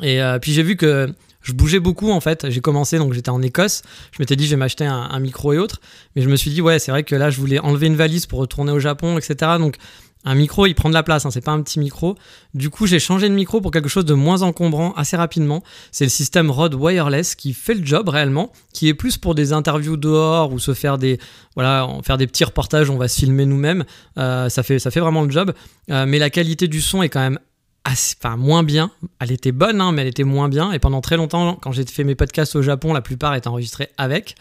Et 0.00 0.22
euh, 0.22 0.38
puis 0.38 0.54
j'ai 0.54 0.62
vu 0.62 0.76
que 0.76 1.12
je 1.42 1.52
bougeais 1.52 1.80
beaucoup 1.80 2.10
en 2.10 2.20
fait. 2.20 2.48
J'ai 2.48 2.60
commencé, 2.60 2.96
donc 2.96 3.12
j'étais 3.12 3.30
en 3.30 3.42
Écosse. 3.42 3.82
Je 4.12 4.16
m'étais 4.20 4.36
dit, 4.36 4.46
je 4.46 4.50
vais 4.50 4.56
m'acheter 4.56 4.86
un, 4.86 5.20
micro 5.20 5.52
et 5.52 5.58
autres. 5.58 5.80
Mais 6.16 6.22
je 6.22 6.30
me 6.30 6.36
suis 6.36 6.50
dit, 6.50 6.62
ouais, 6.62 6.78
c'est 6.78 6.92
vrai 6.92 7.02
que 7.02 7.14
là, 7.14 7.28
je 7.28 7.38
voulais 7.38 7.58
enlever 7.58 7.88
une 7.88 7.96
valise 7.96 8.26
pour 8.26 8.38
retourner 8.38 8.72
au 8.72 8.80
Japon, 8.80 9.18
etc. 9.18 9.52
Donc 9.58 9.76
un 10.24 10.34
micro, 10.34 10.66
il 10.66 10.74
prend 10.74 10.88
de 10.88 10.94
la 10.94 11.02
place, 11.02 11.26
hein, 11.26 11.30
c'est 11.30 11.44
pas 11.44 11.52
un 11.52 11.62
petit 11.62 11.80
micro. 11.80 12.16
Du 12.54 12.70
coup, 12.70 12.86
j'ai 12.86 13.00
changé 13.00 13.28
de 13.28 13.34
micro 13.34 13.60
pour 13.60 13.70
quelque 13.70 13.88
chose 13.88 14.04
de 14.04 14.14
moins 14.14 14.42
encombrant 14.42 14.92
assez 14.94 15.16
rapidement. 15.16 15.62
C'est 15.90 16.04
le 16.04 16.10
système 16.10 16.50
Rode 16.50 16.74
Wireless 16.74 17.34
qui 17.34 17.52
fait 17.52 17.74
le 17.74 17.84
job 17.84 18.08
réellement, 18.08 18.52
qui 18.72 18.88
est 18.88 18.94
plus 18.94 19.18
pour 19.18 19.34
des 19.34 19.52
interviews 19.52 19.96
dehors 19.96 20.52
ou 20.52 20.58
se 20.58 20.74
faire 20.74 20.98
des 20.98 21.18
voilà, 21.54 21.88
faire 22.04 22.18
des 22.18 22.26
petits 22.26 22.44
reportages, 22.44 22.88
on 22.88 22.98
va 22.98 23.08
se 23.08 23.18
filmer 23.18 23.46
nous-mêmes. 23.46 23.84
Euh, 24.18 24.48
ça 24.48 24.62
fait 24.62 24.78
ça 24.78 24.90
fait 24.90 25.00
vraiment 25.00 25.22
le 25.22 25.30
job, 25.30 25.52
euh, 25.90 26.06
mais 26.06 26.18
la 26.18 26.30
qualité 26.30 26.68
du 26.68 26.80
son 26.80 27.02
est 27.02 27.08
quand 27.08 27.20
même 27.20 27.38
enfin 27.84 28.36
moins 28.36 28.62
bien. 28.62 28.92
Elle 29.18 29.32
était 29.32 29.52
bonne, 29.52 29.80
hein, 29.80 29.92
mais 29.92 30.02
elle 30.02 30.08
était 30.08 30.24
moins 30.24 30.48
bien. 30.48 30.72
Et 30.72 30.78
pendant 30.78 31.00
très 31.00 31.16
longtemps, 31.16 31.56
quand 31.60 31.72
j'ai 31.72 31.84
fait 31.84 32.04
mes 32.04 32.14
podcasts 32.14 32.54
au 32.54 32.62
Japon, 32.62 32.92
la 32.92 33.02
plupart 33.02 33.34
étaient 33.34 33.48
enregistrés 33.48 33.88
avec. 33.98 34.36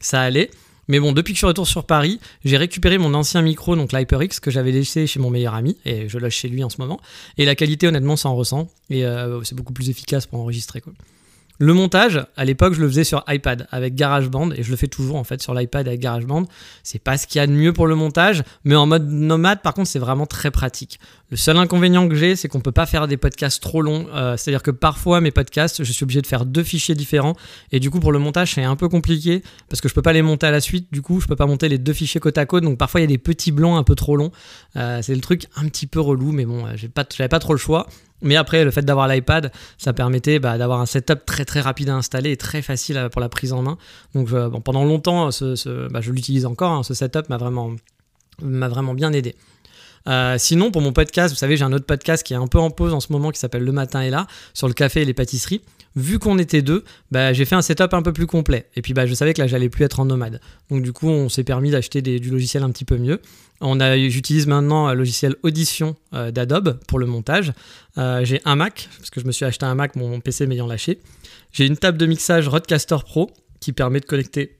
Ça 0.00 0.22
allait. 0.22 0.50
Mais 0.88 1.00
bon, 1.00 1.12
depuis 1.12 1.32
que 1.32 1.36
je 1.36 1.40
suis 1.40 1.46
retour 1.46 1.66
sur 1.66 1.84
Paris, 1.84 2.20
j'ai 2.44 2.56
récupéré 2.56 2.98
mon 2.98 3.14
ancien 3.14 3.42
micro, 3.42 3.76
donc 3.76 3.92
l'HyperX, 3.92 4.40
que 4.40 4.50
j'avais 4.50 4.72
laissé 4.72 5.06
chez 5.06 5.18
mon 5.18 5.30
meilleur 5.30 5.54
ami, 5.54 5.76
et 5.84 6.08
je 6.08 6.18
lâche 6.18 6.36
chez 6.36 6.48
lui 6.48 6.62
en 6.62 6.70
ce 6.70 6.80
moment. 6.80 7.00
Et 7.38 7.44
la 7.44 7.54
qualité, 7.54 7.88
honnêtement, 7.88 8.16
s'en 8.16 8.34
ressent. 8.34 8.68
Et 8.90 9.04
euh, 9.04 9.42
c'est 9.42 9.54
beaucoup 9.54 9.72
plus 9.72 9.90
efficace 9.90 10.26
pour 10.26 10.40
enregistrer. 10.40 10.80
Quoi. 10.80 10.92
Le 11.58 11.72
montage, 11.72 12.24
à 12.36 12.44
l'époque, 12.44 12.74
je 12.74 12.82
le 12.82 12.88
faisais 12.88 13.04
sur 13.04 13.24
iPad 13.28 13.66
avec 13.70 13.94
GarageBand 13.94 14.50
et 14.52 14.62
je 14.62 14.70
le 14.70 14.76
fais 14.76 14.88
toujours 14.88 15.16
en 15.16 15.24
fait 15.24 15.40
sur 15.40 15.54
l'iPad 15.54 15.88
avec 15.88 16.00
GarageBand. 16.00 16.44
C'est 16.82 16.98
pas 16.98 17.16
ce 17.16 17.26
qu'il 17.26 17.38
y 17.38 17.42
a 17.42 17.46
de 17.46 17.52
mieux 17.52 17.72
pour 17.72 17.86
le 17.86 17.94
montage, 17.94 18.42
mais 18.64 18.74
en 18.74 18.86
mode 18.86 19.08
nomade, 19.08 19.62
par 19.62 19.72
contre, 19.72 19.88
c'est 19.88 19.98
vraiment 19.98 20.26
très 20.26 20.50
pratique. 20.50 21.00
Le 21.30 21.36
seul 21.36 21.56
inconvénient 21.56 22.08
que 22.08 22.14
j'ai, 22.14 22.36
c'est 22.36 22.48
qu'on 22.48 22.60
peut 22.60 22.72
pas 22.72 22.86
faire 22.86 23.08
des 23.08 23.16
podcasts 23.16 23.62
trop 23.62 23.80
longs. 23.80 24.06
Euh, 24.14 24.36
c'est-à-dire 24.36 24.62
que 24.62 24.70
parfois, 24.70 25.20
mes 25.20 25.30
podcasts, 25.30 25.82
je 25.82 25.92
suis 25.92 26.04
obligé 26.04 26.20
de 26.20 26.26
faire 26.26 26.44
deux 26.44 26.62
fichiers 26.62 26.94
différents 26.94 27.34
et 27.72 27.80
du 27.80 27.90
coup, 27.90 28.00
pour 28.00 28.12
le 28.12 28.18
montage, 28.18 28.54
c'est 28.54 28.62
un 28.62 28.76
peu 28.76 28.88
compliqué 28.88 29.42
parce 29.68 29.80
que 29.80 29.88
je 29.88 29.94
peux 29.94 30.02
pas 30.02 30.12
les 30.12 30.22
monter 30.22 30.46
à 30.46 30.50
la 30.50 30.60
suite. 30.60 30.88
Du 30.92 31.02
coup, 31.02 31.20
je 31.20 31.26
peux 31.26 31.36
pas 31.36 31.46
monter 31.46 31.68
les 31.68 31.78
deux 31.78 31.94
fichiers 31.94 32.20
côte 32.20 32.38
à 32.38 32.46
côte. 32.46 32.64
Donc 32.64 32.78
parfois, 32.78 33.00
il 33.00 33.04
y 33.04 33.06
a 33.06 33.08
des 33.08 33.18
petits 33.18 33.50
blancs 33.50 33.78
un 33.78 33.82
peu 33.82 33.94
trop 33.94 34.16
longs. 34.16 34.30
Euh, 34.76 35.00
c'est 35.02 35.14
le 35.14 35.20
truc 35.20 35.46
un 35.56 35.66
petit 35.68 35.86
peu 35.86 36.00
relou, 36.00 36.32
mais 36.32 36.44
bon, 36.44 36.64
pas, 36.94 37.04
j'avais 37.16 37.28
pas 37.28 37.38
trop 37.38 37.54
le 37.54 37.58
choix. 37.58 37.86
Mais 38.22 38.36
après, 38.36 38.64
le 38.64 38.70
fait 38.70 38.82
d'avoir 38.82 39.08
l'iPad, 39.08 39.52
ça 39.78 39.92
permettait 39.92 40.38
bah, 40.38 40.58
d'avoir 40.58 40.80
un 40.80 40.86
setup 40.86 41.26
très 41.26 41.44
très 41.44 41.60
rapide 41.60 41.90
à 41.90 41.94
installer 41.94 42.32
et 42.32 42.36
très 42.36 42.62
facile 42.62 43.08
pour 43.12 43.20
la 43.20 43.28
prise 43.28 43.52
en 43.52 43.62
main. 43.62 43.78
Donc 44.14 44.28
bon, 44.30 44.60
pendant 44.60 44.84
longtemps, 44.84 45.26
bah, 45.26 46.00
je 46.00 46.12
l'utilise 46.12 46.46
encore. 46.46 46.72
Hein, 46.72 46.82
ce 46.82 46.94
setup 46.94 47.28
m'a 47.28 47.36
vraiment, 47.36 48.94
bien 48.94 49.12
aidé. 49.12 49.34
Euh, 50.08 50.36
sinon, 50.38 50.70
pour 50.70 50.82
mon 50.82 50.92
podcast, 50.92 51.34
vous 51.34 51.38
savez, 51.38 51.56
j'ai 51.56 51.64
un 51.64 51.72
autre 51.72 51.86
podcast 51.86 52.22
qui 52.22 52.32
est 52.32 52.36
un 52.36 52.46
peu 52.46 52.58
en 52.58 52.70
pause 52.70 52.94
en 52.94 53.00
ce 53.00 53.12
moment 53.12 53.30
qui 53.30 53.40
s'appelle 53.40 53.64
Le 53.64 53.72
Matin 53.72 54.02
est 54.02 54.10
là, 54.10 54.26
sur 54.54 54.68
le 54.68 54.74
café 54.74 55.02
et 55.02 55.04
les 55.04 55.14
pâtisseries. 55.14 55.62
Vu 55.96 56.18
qu'on 56.18 56.38
était 56.38 56.62
deux, 56.62 56.84
bah, 57.10 57.32
j'ai 57.32 57.44
fait 57.44 57.54
un 57.54 57.62
setup 57.62 57.94
un 57.94 58.02
peu 58.02 58.12
plus 58.12 58.26
complet. 58.26 58.66
Et 58.76 58.82
puis 58.82 58.94
je 58.94 59.14
savais 59.14 59.34
que 59.34 59.40
là, 59.40 59.46
j'allais 59.46 59.68
plus 59.68 59.84
être 59.84 59.98
en 59.98 60.04
nomade. 60.04 60.40
Donc 60.70 60.82
du 60.82 60.92
coup, 60.92 61.08
on 61.08 61.28
s'est 61.28 61.44
permis 61.44 61.70
d'acheter 61.70 62.02
du 62.02 62.30
logiciel 62.30 62.62
un 62.62 62.70
petit 62.70 62.84
peu 62.84 62.98
mieux. 62.98 63.20
On 63.60 63.80
a, 63.80 63.96
j'utilise 63.96 64.46
maintenant 64.46 64.86
un 64.86 64.94
logiciel 64.94 65.34
Audition 65.42 65.96
euh, 66.12 66.30
d'Adobe 66.30 66.78
pour 66.86 66.98
le 66.98 67.06
montage. 67.06 67.52
Euh, 67.98 68.24
j'ai 68.24 68.40
un 68.44 68.56
Mac, 68.56 68.88
parce 68.98 69.10
que 69.10 69.20
je 69.20 69.26
me 69.26 69.32
suis 69.32 69.44
acheté 69.44 69.64
un 69.64 69.74
Mac, 69.74 69.96
mon 69.96 70.20
PC 70.20 70.46
m'ayant 70.46 70.66
lâché. 70.66 71.00
J'ai 71.52 71.66
une 71.66 71.76
table 71.76 71.98
de 71.98 72.06
mixage 72.06 72.48
Rodecaster 72.48 72.98
Pro 73.04 73.30
qui 73.60 73.72
permet 73.72 74.00
de 74.00 74.04
connecter 74.04 74.58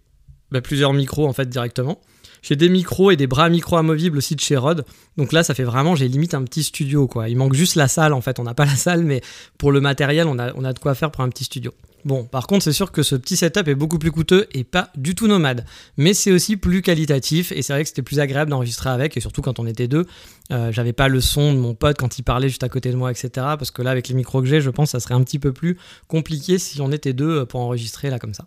bah, 0.51 0.61
plusieurs 0.61 0.93
micros 0.93 1.27
en 1.27 1.33
fait 1.33 1.49
directement. 1.49 2.01
J'ai 2.43 2.57
des 2.57 2.69
micros 2.69 3.11
et 3.11 3.17
des 3.17 3.27
bras 3.27 3.49
micro 3.49 3.77
amovibles 3.77 4.19
aussi 4.19 4.37
de 4.37 4.41
chez 4.41 4.57
Rode. 4.57 4.85
Donc 5.17 5.33
là, 5.33 5.43
ça 5.43 5.53
fait 5.53 5.65
vraiment, 5.65 5.97
j'ai 5.97 6.07
limite 6.07 6.33
un 6.33 6.45
petit 6.45 6.63
studio 6.63 7.09
quoi. 7.09 7.29
Il 7.29 7.37
manque 7.37 7.55
juste 7.55 7.75
la 7.75 7.89
salle 7.89 8.13
en 8.13 8.21
fait. 8.21 8.39
On 8.39 8.45
n'a 8.45 8.55
pas 8.55 8.65
la 8.65 8.77
salle, 8.77 9.03
mais 9.03 9.21
pour 9.59 9.73
le 9.73 9.81
matériel, 9.81 10.27
on 10.29 10.39
a 10.39 10.73
de 10.73 10.79
quoi 10.79 10.95
faire 10.95 11.11
pour 11.11 11.23
un 11.23 11.29
petit 11.29 11.45
studio. 11.45 11.73
Bon, 12.07 12.23
par 12.23 12.47
contre, 12.47 12.63
c'est 12.63 12.73
sûr 12.73 12.93
que 12.93 13.03
ce 13.03 13.17
petit 13.17 13.37
setup 13.37 13.67
est 13.67 13.75
beaucoup 13.75 13.99
plus 13.99 14.13
coûteux 14.13 14.47
et 14.53 14.63
pas 14.63 14.91
du 14.97 15.17
tout 15.17 15.27
nomade. 15.27 15.65
Mais 15.97 16.15
c'est 16.15 16.31
aussi 16.31 16.57
plus 16.57 16.81
qualitatif 16.81 17.51
et 17.51 17.63
c'est 17.63 17.73
vrai 17.73 17.83
que 17.83 17.89
c'était 17.89 18.03
plus 18.03 18.21
agréable 18.21 18.49
d'enregistrer 18.49 18.91
avec 18.91 19.17
et 19.17 19.21
surtout 19.21 19.43
quand 19.43 19.59
on 19.59 19.67
était 19.67 19.89
deux. 19.89 20.07
Euh, 20.53 20.71
j'avais 20.71 20.93
pas 20.93 21.09
le 21.09 21.21
son 21.21 21.53
de 21.53 21.59
mon 21.59 21.75
pote 21.75 21.97
quand 21.99 22.17
il 22.17 22.23
parlait 22.23 22.49
juste 22.49 22.63
à 22.63 22.69
côté 22.69 22.93
de 22.93 22.97
moi, 22.97 23.11
etc. 23.11 23.29
Parce 23.35 23.73
que 23.73 23.83
là, 23.83 23.91
avec 23.91 24.07
les 24.07 24.15
micros 24.15 24.41
que 24.41 24.47
j'ai, 24.47 24.61
je 24.61 24.71
pense 24.71 24.93
que 24.93 24.93
ça 24.93 25.01
serait 25.01 25.15
un 25.15 25.25
petit 25.25 25.41
peu 25.41 25.53
plus 25.53 25.79
compliqué 26.07 26.59
si 26.59 26.81
on 26.81 26.93
était 26.93 27.13
deux 27.13 27.45
pour 27.45 27.59
enregistrer 27.59 28.09
là 28.09 28.21
comme 28.21 28.35
ça. 28.35 28.47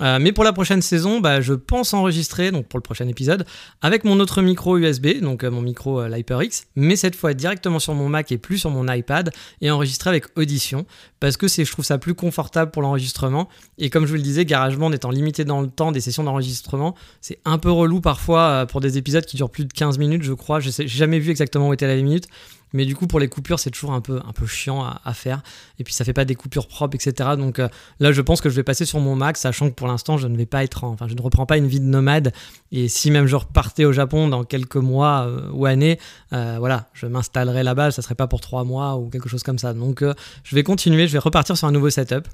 Euh, 0.00 0.18
mais 0.20 0.32
pour 0.32 0.44
la 0.44 0.52
prochaine 0.52 0.82
saison, 0.82 1.20
bah, 1.20 1.40
je 1.40 1.52
pense 1.52 1.92
enregistrer, 1.92 2.50
donc 2.50 2.66
pour 2.66 2.78
le 2.78 2.82
prochain 2.82 3.06
épisode, 3.08 3.44
avec 3.82 4.04
mon 4.04 4.18
autre 4.20 4.40
micro 4.40 4.78
USB, 4.78 5.20
donc 5.20 5.44
euh, 5.44 5.50
mon 5.50 5.60
micro 5.60 6.00
euh, 6.00 6.08
l'HyperX, 6.08 6.66
mais 6.76 6.96
cette 6.96 7.14
fois 7.14 7.34
directement 7.34 7.78
sur 7.78 7.94
mon 7.94 8.08
Mac 8.08 8.32
et 8.32 8.38
plus 8.38 8.58
sur 8.58 8.70
mon 8.70 8.90
iPad, 8.90 9.30
et 9.60 9.70
enregistrer 9.70 10.10
avec 10.10 10.26
Audition, 10.36 10.86
parce 11.22 11.36
que 11.36 11.46
je 11.46 11.70
trouve 11.70 11.84
ça 11.84 11.98
plus 11.98 12.14
confortable 12.14 12.72
pour 12.72 12.82
l'enregistrement. 12.82 13.48
Et 13.78 13.90
comme 13.90 14.06
je 14.06 14.10
vous 14.10 14.16
le 14.16 14.22
disais, 14.22 14.44
GarageBand 14.44 14.90
étant 14.90 15.10
limité 15.10 15.44
dans 15.44 15.60
le 15.60 15.68
temps 15.68 15.92
des 15.92 16.00
sessions 16.00 16.24
d'enregistrement, 16.24 16.96
c'est 17.20 17.38
un 17.44 17.58
peu 17.58 17.70
relou 17.70 18.00
parfois 18.00 18.66
pour 18.66 18.80
des 18.80 18.98
épisodes 18.98 19.24
qui 19.24 19.36
durent 19.36 19.48
plus 19.48 19.64
de 19.64 19.72
15 19.72 19.98
minutes, 19.98 20.24
je 20.24 20.32
crois. 20.32 20.58
Je 20.58 20.70
n'ai 20.82 20.88
jamais 20.88 21.20
vu 21.20 21.30
exactement 21.30 21.68
où 21.68 21.72
était 21.72 21.86
la 21.86 21.94
limite. 21.94 22.26
Mais 22.72 22.84
du 22.84 22.96
coup, 22.96 23.06
pour 23.06 23.20
les 23.20 23.28
coupures, 23.28 23.58
c'est 23.58 23.70
toujours 23.70 23.92
un 23.92 24.00
peu, 24.00 24.20
un 24.26 24.32
peu 24.32 24.46
chiant 24.46 24.84
à, 25.04 25.14
faire. 25.14 25.42
Et 25.78 25.84
puis, 25.84 25.92
ça 25.92 26.04
fait 26.04 26.12
pas 26.12 26.24
des 26.24 26.34
coupures 26.34 26.66
propres, 26.66 26.94
etc. 26.94 27.30
Donc 27.36 27.58
euh, 27.58 27.68
là, 28.00 28.12
je 28.12 28.20
pense 28.22 28.40
que 28.40 28.48
je 28.48 28.56
vais 28.56 28.62
passer 28.62 28.84
sur 28.84 28.98
mon 29.00 29.14
Mac, 29.14 29.36
sachant 29.36 29.68
que 29.68 29.74
pour 29.74 29.86
l'instant, 29.86 30.16
je 30.16 30.26
ne 30.26 30.36
vais 30.36 30.46
pas 30.46 30.64
être, 30.64 30.84
enfin, 30.84 31.06
je 31.06 31.14
ne 31.14 31.20
reprends 31.20 31.46
pas 31.46 31.58
une 31.58 31.66
vie 31.66 31.80
de 31.80 31.84
nomade. 31.84 32.32
Et 32.70 32.88
si 32.88 33.10
même 33.10 33.26
je 33.26 33.36
repartais 33.36 33.84
au 33.84 33.92
Japon 33.92 34.28
dans 34.28 34.44
quelques 34.44 34.76
mois 34.76 35.26
euh, 35.26 35.50
ou 35.52 35.66
années, 35.66 35.98
euh, 36.32 36.56
voilà, 36.58 36.88
je 36.94 37.06
m'installerai 37.06 37.62
là-bas. 37.62 37.90
Ça 37.90 38.00
serait 38.00 38.14
pas 38.14 38.26
pour 38.26 38.40
trois 38.40 38.64
mois 38.64 38.96
ou 38.96 39.08
quelque 39.10 39.28
chose 39.28 39.42
comme 39.42 39.58
ça. 39.58 39.74
Donc, 39.74 40.02
je 40.44 40.54
vais 40.54 40.62
continuer. 40.62 41.06
Je 41.12 41.18
vais 41.18 41.20
repartir 41.20 41.58
sur 41.58 41.68
un 41.68 41.72
nouveau 41.72 41.90
setup 41.90 42.26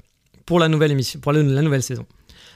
pour 0.45 0.57
la 0.57 0.69
nouvelle 0.69 0.91
émission, 0.91 1.19
pour 1.19 1.33
la 1.33 1.43
nouvelle 1.43 1.83
saison. 1.83 2.05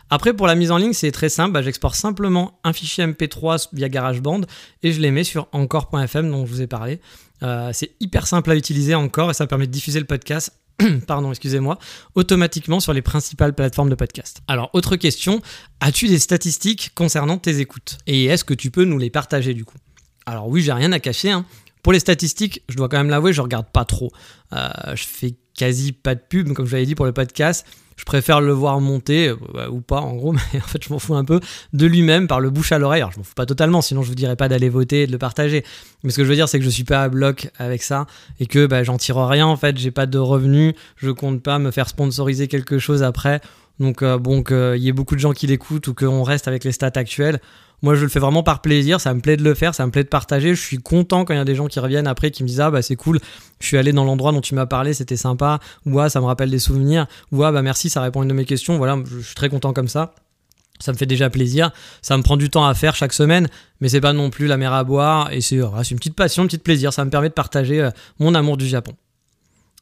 Après, 0.09 0.33
pour 0.33 0.47
la 0.47 0.55
mise 0.55 0.71
en 0.71 0.77
ligne, 0.77 0.93
c'est 0.93 1.11
très 1.11 1.27
simple. 1.27 1.51
Bah, 1.51 1.61
j'exporte 1.61 1.95
simplement 1.95 2.61
un 2.63 2.71
fichier 2.71 3.05
MP3 3.05 3.67
via 3.73 3.89
GarageBand 3.89 4.39
et 4.83 4.93
je 4.93 5.01
les 5.01 5.11
mets 5.11 5.25
sur 5.25 5.49
encore.fm 5.51 6.31
dont 6.31 6.45
je 6.45 6.49
vous 6.49 6.61
ai 6.61 6.67
parlé. 6.67 7.01
Euh, 7.41 7.71
c'est 7.73 7.91
hyper 7.99 8.25
simple 8.25 8.51
à 8.51 8.55
utiliser 8.55 8.95
encore 8.95 9.31
et 9.31 9.33
ça 9.33 9.47
permet 9.47 9.67
de 9.67 9.73
diffuser 9.73 9.99
le 9.99 10.05
podcast 10.05 10.53
pardon, 11.07 11.29
excusez-moi, 11.29 11.77
automatiquement 12.15 12.79
sur 12.79 12.93
les 12.93 13.01
principales 13.01 13.53
plateformes 13.53 13.89
de 13.89 13.95
podcast. 13.95 14.43
Alors, 14.47 14.69
autre 14.71 14.95
question, 14.95 15.41
as-tu 15.81 16.07
des 16.07 16.19
statistiques 16.19 16.91
concernant 16.95 17.37
tes 17.37 17.59
écoutes? 17.59 17.97
Et 18.07 18.27
est-ce 18.27 18.45
que 18.45 18.53
tu 18.53 18.71
peux 18.71 18.85
nous 18.85 18.97
les 18.97 19.09
partager 19.09 19.53
du 19.53 19.65
coup? 19.65 19.77
Alors 20.25 20.47
oui, 20.47 20.61
j'ai 20.61 20.71
rien 20.71 20.93
à 20.93 21.01
cacher. 21.01 21.31
Hein. 21.31 21.45
Pour 21.83 21.91
les 21.91 21.99
statistiques, 21.99 22.61
je 22.69 22.77
dois 22.77 22.87
quand 22.87 22.97
même 22.97 23.09
l'avouer, 23.09 23.33
je 23.33 23.41
regarde 23.41 23.67
pas 23.73 23.83
trop. 23.83 24.09
Euh, 24.53 24.69
je 24.95 25.03
fais 25.03 25.35
quasi 25.55 25.91
pas 25.91 26.15
de 26.15 26.22
pub, 26.27 26.51
comme 26.53 26.65
je 26.65 26.74
l'avais 26.74 26.86
dit 26.86 26.95
pour 26.95 27.05
le 27.05 27.13
podcast 27.13 27.65
je 27.98 28.05
préfère 28.05 28.41
le 28.41 28.51
voir 28.51 28.79
monter, 28.79 29.29
euh, 29.29 29.69
ou 29.69 29.81
pas 29.81 30.01
en 30.01 30.15
gros, 30.15 30.31
mais 30.53 30.60
en 30.60 30.67
fait 30.67 30.83
je 30.83 30.91
m'en 30.91 31.00
fous 31.00 31.15
un 31.15 31.25
peu 31.25 31.39
de 31.74 31.86
lui-même 31.86 32.27
par 32.27 32.39
le 32.39 32.50
bouche 32.50 32.72
à 32.72 32.79
l'oreille. 32.79 33.01
Alors 33.01 33.12
je 33.12 33.17
m'en 33.17 33.24
fous 33.24 33.36
pas 33.36 33.45
totalement, 33.45 33.81
sinon 33.81 34.01
je 34.01 34.10
vous 34.10 34.15
dirais 34.15 34.36
pas 34.36 34.48
d'aller 34.48 34.69
voter 34.69 35.03
et 35.03 35.07
de 35.07 35.12
le 35.12 35.17
partager. 35.17 35.63
Mais 36.03 36.12
ce 36.12 36.17
que 36.17 36.24
je 36.24 36.29
veux 36.29 36.36
dire, 36.36 36.50
c'est 36.50 36.60
que 36.60 36.65
je 36.65 36.69
suis 36.69 36.83
pas 36.83 37.03
à 37.03 37.10
bloc 37.10 37.50
avec 37.57 37.83
ça 37.83 38.05
et 38.39 38.45
que 38.45 38.65
bah, 38.65 38.83
j'en 38.83 38.98
tire 38.98 39.17
rien 39.17 39.48
en 39.48 39.57
fait, 39.57 39.77
j'ai 39.77 39.91
pas 39.91 40.05
de 40.05 40.17
revenus, 40.17 40.74
je 40.98 41.12
compte 41.12 41.41
pas 41.41 41.60
me 41.60 41.72
faire 41.72 41.88
sponsoriser 41.88 42.48
quelque 42.48 42.79
chose 42.79 43.03
après. 43.03 43.41
Donc 43.79 44.01
euh, 44.01 44.17
bon, 44.17 44.43
qu'il 44.43 44.77
y 44.77 44.88
ait 44.88 44.93
beaucoup 44.93 45.15
de 45.15 45.19
gens 45.19 45.33
qui 45.33 45.48
l'écoutent 45.48 45.88
ou 45.88 45.93
qu'on 45.93 46.24
reste 46.24 46.48
avec 46.48 46.63
les 46.63 46.72
stats 46.72 46.91
actuelles, 46.95 47.39
moi, 47.83 47.95
je 47.95 48.01
le 48.01 48.07
fais 48.07 48.19
vraiment 48.19 48.43
par 48.43 48.61
plaisir. 48.61 49.01
Ça 49.01 49.13
me 49.13 49.19
plaît 49.19 49.35
de 49.35 49.43
le 49.43 49.53
faire, 49.53 49.75
ça 49.75 49.85
me 49.85 49.91
plaît 49.91 50.05
de 50.05 50.09
partager. 50.09 50.55
Je 50.55 50.61
suis 50.61 50.77
content 50.77 51.25
quand 51.25 51.33
il 51.33 51.37
y 51.37 51.39
a 51.39 51.45
des 51.45 51.53
gens 51.53 51.67
qui 51.67 51.81
reviennent 51.81 52.07
après 52.07 52.31
qui 52.31 52.41
me 52.41 52.47
disent 52.47 52.61
Ah, 52.61 52.71
bah 52.71 52.81
c'est 52.81 52.95
cool, 52.95 53.19
je 53.59 53.67
suis 53.67 53.77
allé 53.77 53.91
dans 53.91 54.05
l'endroit 54.05 54.31
dont 54.31 54.39
tu 54.39 54.55
m'as 54.55 54.65
parlé, 54.65 54.93
c'était 54.93 55.17
sympa. 55.17 55.59
Ou 55.85 55.99
Ah, 55.99 56.09
ça 56.09 56.21
me 56.21 56.25
rappelle 56.25 56.49
des 56.49 56.59
souvenirs. 56.59 57.07
Ou 57.33 57.43
Ah, 57.43 57.51
bah 57.51 57.61
merci, 57.61 57.89
ça 57.89 58.01
répond 58.01 58.21
à 58.21 58.23
une 58.23 58.29
de 58.29 58.33
mes 58.33 58.45
questions. 58.45 58.77
Voilà, 58.77 58.97
je 59.05 59.19
suis 59.19 59.35
très 59.35 59.49
content 59.49 59.73
comme 59.73 59.89
ça. 59.89 60.15
Ça 60.79 60.93
me 60.93 60.97
fait 60.97 61.05
déjà 61.05 61.29
plaisir. 61.29 61.71
Ça 62.01 62.17
me 62.17 62.23
prend 62.23 62.37
du 62.37 62.49
temps 62.49 62.65
à 62.65 62.73
faire 62.73 62.95
chaque 62.95 63.13
semaine, 63.13 63.49
mais 63.81 63.89
c'est 63.89 64.01
pas 64.01 64.13
non 64.13 64.29
plus 64.29 64.47
la 64.47 64.55
mer 64.55 64.71
à 64.71 64.85
boire. 64.85 65.31
Et 65.33 65.41
c'est 65.41 65.57
une 65.57 65.97
petite 65.97 66.15
passion, 66.15 66.43
un 66.43 66.47
petit 66.47 66.57
plaisir. 66.57 66.93
Ça 66.93 67.03
me 67.03 67.09
permet 67.09 67.29
de 67.29 67.33
partager 67.33 67.81
euh, 67.81 67.89
mon 68.17 68.33
amour 68.33 68.55
du 68.55 68.65
Japon. 68.65 68.93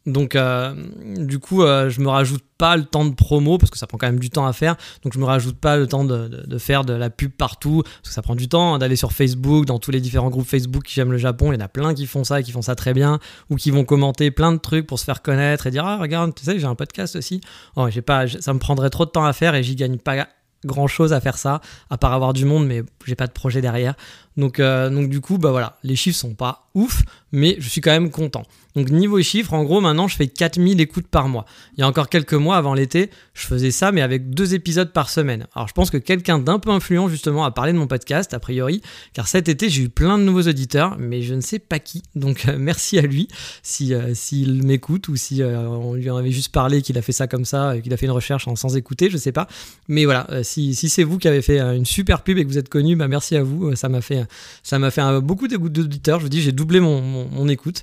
Donc, 0.08 0.36
euh, 0.36 0.74
du 1.18 1.38
coup, 1.38 1.62
euh, 1.62 1.90
je 1.90 2.02
me 2.02 2.10
rajoute 2.10 2.44
pas 2.58 2.76
le 2.76 2.86
temps 2.86 3.06
de 3.06 3.14
promo 3.14 3.60
parce 3.60 3.70
que 3.70 3.78
ça 3.78 3.86
prend 3.86 3.98
quand 4.00 4.08
même 4.08 4.20
du 4.20 4.32
temps 4.32 4.48
à 4.48 4.54
faire. 4.54 4.76
Donc, 5.04 5.14
je 5.14 5.20
me 5.20 5.26
rajoute 5.26 5.58
pas 5.58 5.78
le 5.78 5.86
temps 5.88 6.04
de, 6.04 6.58
faire 6.58 6.84
de 6.84 6.94
la 6.94 7.10
pub 7.10 7.32
partout 7.32 7.84
parce 7.84 8.10
que 8.10 8.14
ça 8.14 8.22
prend 8.22 8.36
du 8.36 8.50
temps 8.50 8.74
hein, 8.76 8.80
d'aller 8.80 8.96
sur 8.96 9.12
Facebook, 9.12 9.66
dans 9.66 9.78
tous 9.78 9.92
les 9.92 10.02
différents 10.02 10.30
groupes 10.30 10.48
Facebook 10.48 10.84
qui 10.84 10.96
j'aime 10.96 11.12
le 11.12 11.18
Japon. 11.18 11.52
Il 11.52 11.56
y 11.56 11.58
en 11.58 11.66
a 11.66 11.68
plein 11.68 11.94
qui 11.94 12.08
font 12.08 12.24
ça 12.24 12.40
et 12.40 12.44
qui 12.44 12.52
font 12.52 12.64
ça 12.64 12.76
très 12.76 12.94
bien 12.94 13.20
ou 13.50 13.56
qui 13.56 13.70
vont 13.70 13.84
commenter 13.84 14.32
plein 14.32 14.52
de 14.52 14.58
trucs 14.58 14.88
pour 14.88 14.98
se 14.98 15.06
faire 15.06 15.22
connaître 15.22 15.68
et 15.68 15.72
dire 15.72 15.86
Ah, 15.86 15.98
regarde, 15.98 16.34
tu 16.34 16.44
sais, 16.44 16.58
j'ai 16.58 16.68
un 16.68 16.76
podcast 16.76 17.16
aussi. 17.16 17.42
Oh, 17.76 17.88
j'ai 17.90 18.02
pas, 18.02 18.28
ça 18.28 18.54
me 18.54 18.60
prendrait 18.60 18.90
trop 18.90 19.06
de 19.06 19.12
temps 19.12 19.26
à 19.26 19.34
faire 19.34 19.54
et 19.54 19.64
j'y 19.64 19.76
gagne 19.76 19.98
pas 19.98 20.28
grand 20.66 20.88
chose 20.88 21.14
à 21.14 21.22
faire 21.22 21.38
ça, 21.38 21.62
à 21.90 21.98
part 21.98 22.14
avoir 22.14 22.34
du 22.34 22.46
monde, 22.46 22.68
mais 22.68 22.84
j'ai 23.06 23.16
pas 23.16 23.28
de 23.28 23.32
projet 23.32 23.62
derrière. 23.62 23.96
Donc, 24.38 24.60
euh, 24.60 24.90
donc 24.90 25.10
du 25.10 25.22
coup, 25.22 25.38
bah 25.38 25.52
voilà, 25.52 25.78
les 25.84 25.96
chiffres 25.96 26.18
sont 26.18 26.34
pas 26.34 26.70
ouf, 26.74 27.04
mais 27.32 27.58
je 27.60 27.68
suis 27.68 27.82
quand 27.82 27.92
même 27.92 28.12
content. 28.12 28.44
Donc 28.76 28.90
niveau 28.90 29.22
chiffres, 29.22 29.54
en 29.54 29.64
gros, 29.66 29.82
maintenant 29.82 30.08
je 30.08 30.16
fais 30.16 30.28
4000 30.28 30.80
écoutes 30.80 31.08
par 31.08 31.28
mois. 31.28 31.46
Il 31.76 31.82
y 31.82 31.84
a 31.84 31.88
encore 31.88 32.08
quelques 32.08 32.34
mois 32.34 32.56
avant 32.56 32.74
l'été, 32.74 33.10
je 33.34 33.46
faisais 33.46 33.72
ça, 33.72 33.92
mais 33.92 34.02
avec 34.02 34.30
deux 34.30 34.54
épisodes 34.54 34.94
par 34.94 35.10
semaine. 35.10 35.48
Alors 35.56 35.68
je 35.68 35.74
pense 35.74 35.90
que 35.90 35.98
quelqu'un 35.98 36.40
d'un 36.40 36.60
peu 36.60 36.70
influent 36.70 37.10
justement 37.10 37.44
a 37.44 37.52
parlé 37.52 37.74
de 37.74 37.78
mon 37.78 37.88
podcast, 37.88 38.34
a 38.34 38.40
priori, 38.40 38.82
car 39.12 39.28
cet 39.28 39.50
été 39.50 39.70
j'ai 39.70 39.84
eu 39.84 39.90
plein 39.90 40.18
de 40.18 40.24
nouveaux 40.24 40.48
auditeurs, 40.48 40.96
mais 40.98 41.22
je 41.22 41.34
ne 41.34 41.42
sais 41.42 41.60
pas 41.60 41.80
qui. 41.80 42.04
Donc 42.16 42.48
euh, 42.48 42.56
merci 42.60 42.98
à 42.98 43.02
lui 43.02 43.28
si 43.62 43.94
euh, 43.94 44.14
s'il 44.14 44.64
m'écoute 44.64 45.10
ou 45.10 45.18
si 45.18 45.42
on 45.44 45.96
lui 45.96 46.10
en 46.10 46.16
avait 46.16 46.32
juste 46.32 46.54
parlé, 46.54 46.82
qu'il 46.82 46.98
a 46.98 47.02
fait 47.02 47.12
ça 47.12 47.28
comme 47.28 47.46
ça, 47.46 47.76
qu'il 47.82 47.94
a 47.94 47.98
fait 47.98 48.06
une 48.06 48.14
recherche 48.14 48.48
sans 48.56 48.78
écouter, 48.78 49.10
je 49.10 49.18
sais 49.18 49.34
pas. 49.34 49.48
Mais 49.90 50.06
voilà, 50.06 50.28
si, 50.44 50.76
si 50.76 50.88
c'est 50.88 51.04
vous 51.04 51.18
qui 51.18 51.28
avez 51.28 51.42
fait 51.42 51.60
une 51.60 51.86
super 51.86 52.22
pub 52.24 52.38
et 52.38 52.44
que 52.44 52.48
vous 52.48 52.58
êtes 52.58 52.70
connu, 52.70 52.96
bah 52.96 53.10
merci 53.10 53.36
à 53.36 53.44
vous. 53.44 53.76
Ça 53.76 53.90
m'a 53.90 54.02
fait 54.02 54.21
ça 54.64 54.80
m'a 54.80 54.92
fait 54.92 55.02
beaucoup 55.22 55.48
d'auditeurs. 55.48 56.20
Je 56.20 56.26
vous 56.26 56.30
dis, 56.30 56.42
j'ai 56.42 56.52
doublé 56.52 56.80
mon, 56.80 57.48
écoute. 57.48 57.82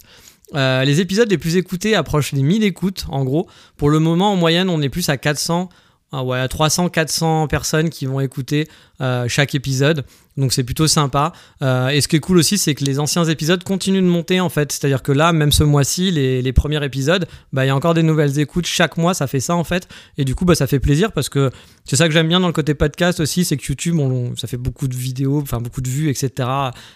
Euh, 0.54 0.84
les 0.84 1.00
épisodes 1.00 1.30
les 1.30 1.36
plus 1.36 1.56
écoutés 1.56 1.94
approchent 1.94 2.32
les 2.32 2.42
1000 2.42 2.64
écoutes 2.64 3.04
en 3.10 3.24
gros. 3.24 3.48
Pour 3.76 3.90
le 3.90 3.98
moment, 3.98 4.32
en 4.32 4.36
moyenne, 4.36 4.70
on 4.70 4.80
est 4.80 4.88
plus 4.88 5.08
à 5.10 5.16
400, 5.18 5.68
ah 6.10 6.24
ouais, 6.24 6.46
300-400 6.46 7.48
personnes 7.48 7.90
qui 7.90 8.06
vont 8.06 8.20
écouter 8.20 8.66
euh, 9.00 9.28
chaque 9.28 9.54
épisode. 9.54 10.04
Donc 10.38 10.52
c'est 10.52 10.62
plutôt 10.62 10.86
sympa. 10.86 11.32
Euh, 11.62 11.88
et 11.88 12.00
ce 12.00 12.06
qui 12.06 12.16
est 12.16 12.20
cool 12.20 12.38
aussi, 12.38 12.58
c'est 12.58 12.76
que 12.76 12.84
les 12.84 13.00
anciens 13.00 13.24
épisodes 13.24 13.62
continuent 13.64 14.02
de 14.02 14.06
monter 14.06 14.40
en 14.40 14.48
fait. 14.48 14.70
C'est-à-dire 14.70 15.02
que 15.02 15.10
là, 15.10 15.32
même 15.32 15.50
ce 15.50 15.64
mois-ci, 15.64 16.12
les, 16.12 16.52
premiers 16.52 16.82
épisodes, 16.84 17.26
bah, 17.52 17.64
il 17.64 17.68
y 17.68 17.70
a 17.70 17.76
encore 17.76 17.92
des 17.92 18.04
nouvelles 18.04 18.38
écoutes 18.38 18.66
chaque 18.66 18.96
mois, 18.96 19.14
ça 19.14 19.26
fait 19.26 19.40
ça 19.40 19.56
en 19.56 19.64
fait. 19.64 19.88
Et 20.16 20.24
du 20.24 20.36
coup, 20.36 20.44
bah, 20.44 20.54
ça 20.54 20.68
fait 20.68 20.78
plaisir 20.78 21.10
parce 21.10 21.28
que 21.28 21.50
c'est 21.84 21.96
ça 21.96 22.06
que 22.06 22.14
j'aime 22.14 22.28
bien 22.28 22.38
dans 22.38 22.46
le 22.46 22.52
côté 22.52 22.74
podcast 22.74 23.18
aussi, 23.18 23.44
c'est 23.44 23.56
que 23.56 23.66
YouTube, 23.66 23.98
ça 24.36 24.46
fait 24.46 24.56
beaucoup 24.56 24.86
de 24.86 24.94
vidéos, 24.94 25.40
enfin 25.40 25.60
beaucoup 25.60 25.80
de 25.80 25.88
vues, 25.88 26.08
etc. 26.08 26.48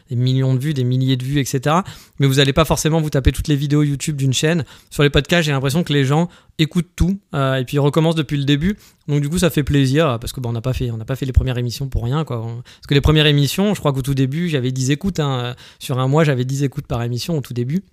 Des 0.09 0.17
millions 0.17 0.55
de 0.55 0.61
vues, 0.61 0.73
des 0.73 0.85
milliers 0.85 1.17
de 1.17 1.25
vues, 1.25 1.41
etc. 1.41 1.77
Mais 2.21 2.29
vous 2.29 2.35
n'allez 2.35 2.53
pas 2.53 2.65
forcément 2.65 3.01
vous 3.01 3.11
taper 3.11 3.33
toutes 3.33 3.49
les 3.49 3.57
vidéos 3.57 3.83
YouTube 3.83 4.17
d'une 4.17 4.33
chaîne. 4.33 4.65
Sur 4.91 5.03
les 5.03 5.11
podcasts, 5.11 5.47
j'ai 5.47 5.53
l'impression 5.53 5.83
que 5.83 5.93
les 5.93 6.05
gens 6.05 6.29
écoutent 6.59 6.91
tout 6.95 7.19
euh, 7.35 7.57
et 7.57 7.65
puis 7.65 7.77
ils 7.77 7.81
recommencent 7.81 8.15
depuis 8.15 8.37
le 8.37 8.45
début. 8.45 8.77
Donc 9.09 9.21
du 9.21 9.29
coup, 9.29 9.39
ça 9.39 9.51
fait 9.51 9.65
plaisir 9.65 10.19
parce 10.21 10.33
que 10.33 10.41
bah, 10.41 10.49
on 10.49 10.53
n'a 10.53 10.61
pas 10.61 10.73
fait, 10.73 10.91
pas 11.07 11.17
fait 11.17 11.27
les 11.27 11.33
premières 11.33 11.59
émissions 11.59 11.89
pour 11.89 12.05
rien 12.05 12.25
quoi. 12.25 12.41
Parce 12.41 12.87
que 12.87 12.95
les 12.95 13.01
premières 13.01 13.27
Je 13.33 13.79
crois 13.79 13.93
qu'au 13.93 14.03
tout 14.03 14.15
début, 14.15 14.49
j'avais 14.49 14.73
10 14.73 14.91
écoutes. 14.91 15.21
Hein. 15.21 15.55
Sur 15.79 15.99
un 15.99 16.09
mois, 16.09 16.25
j'avais 16.25 16.45
10 16.45 16.65
écoutes 16.65 16.87
par 16.87 17.03
émission 17.03 17.39
au 17.39 17.41
tout 17.41 17.55
début. 17.55 17.85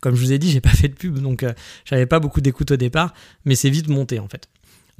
Comme 0.00 0.14
je 0.14 0.20
vous 0.20 0.32
ai 0.32 0.38
dit, 0.38 0.50
j'ai 0.50 0.60
pas 0.60 0.70
fait 0.70 0.88
de 0.88 0.94
pub, 0.94 1.18
donc 1.18 1.42
euh, 1.42 1.52
j'avais 1.84 2.06
pas 2.06 2.20
beaucoup 2.20 2.40
d'écoutes 2.40 2.70
au 2.70 2.76
départ, 2.76 3.12
mais 3.44 3.54
c'est 3.54 3.70
vite 3.70 3.88
monté 3.88 4.18
en 4.18 4.28
fait. 4.28 4.48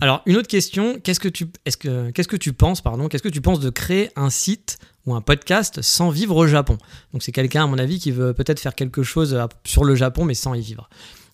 Alors, 0.02 0.22
une 0.24 0.36
autre 0.36 0.48
question, 0.48 0.98
qu'est-ce 0.98 1.20
que 1.20 1.28
tu, 1.28 1.46
est-ce 1.66 1.76
que, 1.76 2.36
tu 2.36 2.52
penses, 2.54 2.80
pardon, 2.80 3.08
qu'est-ce 3.08 3.22
que 3.22 3.28
tu 3.28 3.42
penses 3.42 3.60
de 3.60 3.68
créer 3.68 4.08
un 4.16 4.30
site 4.30 4.78
ou 5.04 5.14
un 5.14 5.20
podcast 5.20 5.82
sans 5.82 6.08
vivre 6.08 6.36
au 6.36 6.46
Japon? 6.46 6.78
Donc, 7.12 7.22
c'est 7.22 7.32
quelqu'un, 7.32 7.64
à 7.64 7.66
mon 7.66 7.76
avis, 7.76 7.98
qui 7.98 8.10
veut 8.10 8.32
peut-être 8.32 8.60
faire 8.60 8.74
quelque 8.74 9.02
chose 9.02 9.34
euh, 9.34 9.44
sur 9.64 9.84
le 9.84 9.94
Japon, 9.94 10.24
mais 10.24 10.32
sans 10.32 10.54
y 10.54 10.62
vivre. 10.62 10.88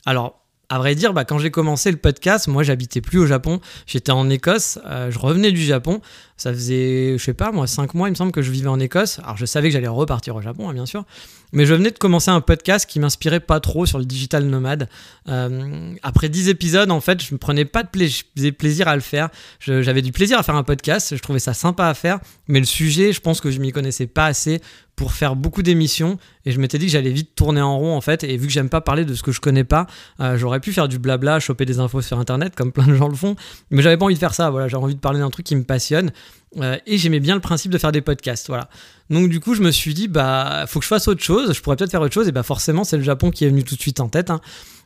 Alors, 0.04 0.46
à 0.68 0.78
vrai 0.78 0.94
dire, 0.94 1.12
bah, 1.12 1.24
quand 1.24 1.38
j'ai 1.38 1.50
commencé 1.50 1.90
le 1.90 1.96
podcast, 1.96 2.48
moi 2.48 2.62
j'habitais 2.62 3.00
plus 3.00 3.18
au 3.18 3.26
Japon, 3.26 3.60
j'étais 3.86 4.10
en 4.10 4.28
Écosse, 4.28 4.78
euh, 4.86 5.10
je 5.10 5.18
revenais 5.18 5.52
du 5.52 5.62
Japon, 5.62 6.00
ça 6.36 6.52
faisait, 6.52 7.16
je 7.18 7.24
sais 7.24 7.34
pas, 7.34 7.52
moi 7.52 7.66
5 7.66 7.94
mois 7.94 8.08
il 8.08 8.12
me 8.12 8.16
semble 8.16 8.32
que 8.32 8.42
je 8.42 8.50
vivais 8.50 8.68
en 8.68 8.78
Écosse, 8.78 9.20
alors 9.20 9.36
je 9.36 9.46
savais 9.46 9.68
que 9.68 9.72
j'allais 9.72 9.88
repartir 9.88 10.36
au 10.36 10.42
Japon, 10.42 10.68
hein, 10.68 10.74
bien 10.74 10.86
sûr, 10.86 11.04
mais 11.52 11.64
je 11.64 11.74
venais 11.74 11.90
de 11.90 11.98
commencer 11.98 12.30
un 12.30 12.40
podcast 12.40 12.86
qui 12.88 13.00
m'inspirait 13.00 13.40
pas 13.40 13.60
trop 13.60 13.86
sur 13.86 13.98
le 13.98 14.04
digital 14.04 14.44
nomade. 14.44 14.88
Euh, 15.28 15.94
après 16.02 16.28
10 16.28 16.48
épisodes, 16.48 16.90
en 16.90 17.00
fait, 17.00 17.22
je 17.22 17.32
me 17.32 17.38
prenais 17.38 17.64
pas 17.64 17.82
de 17.82 18.50
plaisir 18.50 18.88
à 18.88 18.94
le 18.94 19.00
faire, 19.00 19.30
j'avais 19.60 20.02
du 20.02 20.12
plaisir 20.12 20.38
à 20.38 20.42
faire 20.42 20.56
un 20.56 20.64
podcast, 20.64 21.16
je 21.16 21.22
trouvais 21.22 21.38
ça 21.38 21.54
sympa 21.54 21.86
à 21.86 21.94
faire, 21.94 22.18
mais 22.48 22.58
le 22.58 22.66
sujet, 22.66 23.12
je 23.12 23.20
pense 23.20 23.40
que 23.40 23.50
je 23.50 23.58
m'y 23.60 23.72
connaissais 23.72 24.06
pas 24.06 24.26
assez 24.26 24.60
pour 24.96 25.12
faire 25.12 25.36
beaucoup 25.36 25.62
d'émissions. 25.62 26.18
Et 26.46 26.52
je 26.52 26.58
m'étais 26.58 26.78
dit 26.78 26.86
que 26.86 26.92
j'allais 26.92 27.10
vite 27.10 27.34
tourner 27.34 27.60
en 27.60 27.78
rond 27.78 27.94
en 27.94 28.00
fait. 28.00 28.24
Et 28.24 28.36
vu 28.38 28.46
que 28.46 28.52
j'aime 28.52 28.70
pas 28.70 28.80
parler 28.80 29.04
de 29.04 29.14
ce 29.14 29.22
que 29.22 29.30
je 29.30 29.40
connais 29.40 29.64
pas 29.64 29.86
euh, 30.20 30.38
j'aurais 30.38 30.60
pu 30.60 30.72
faire 30.72 30.88
du 30.88 30.98
blabla 30.98 31.38
choper 31.38 31.66
des 31.66 31.78
infos 31.78 32.00
sur 32.00 32.18
internet 32.18 32.54
comme 32.56 32.72
plein 32.72 32.86
de 32.86 32.94
gens 32.94 33.08
le 33.08 33.14
font. 33.14 33.36
Mais 33.70 33.82
j'avais 33.82 33.98
pas 33.98 34.06
envie 34.06 34.14
de 34.14 34.18
faire 34.18 34.34
ça 34.34 34.50
voilà. 34.50 34.68
J'avais 34.68 34.82
envie 34.82 34.94
de 34.94 35.00
parler 35.00 35.18
d'un 35.18 35.30
truc 35.30 35.44
qui 35.44 35.54
me 35.54 35.64
passionne 35.64 36.10
euh, 36.58 36.76
et 36.86 36.98
j'aimais 36.98 37.20
bien 37.20 37.34
le 37.34 37.40
principe 37.40 37.70
de 37.70 37.78
faire 37.78 37.92
des 37.92 38.00
podcasts 38.00 38.46
voilà 38.48 38.68
donc 39.10 39.28
du 39.28 39.40
coup 39.40 39.54
je 39.54 39.62
me 39.62 39.70
suis 39.70 39.94
dit 39.94 40.08
bah 40.08 40.64
faut 40.68 40.78
que 40.78 40.84
je 40.84 40.88
fasse 40.88 41.08
autre 41.08 41.22
chose 41.22 41.52
je 41.52 41.60
pourrais 41.60 41.76
peut-être 41.76 41.90
faire 41.90 42.00
autre 42.00 42.14
chose 42.14 42.28
et 42.28 42.32
bah 42.32 42.42
forcément 42.42 42.84
c'est 42.84 42.96
le 42.96 43.02
Japon 43.02 43.30
qui 43.30 43.44
est 43.44 43.48
venu 43.48 43.64
tout 43.64 43.74
de 43.74 43.80
suite 43.80 44.00
en 44.00 44.08
tête 44.08 44.30
hein. 44.30 44.40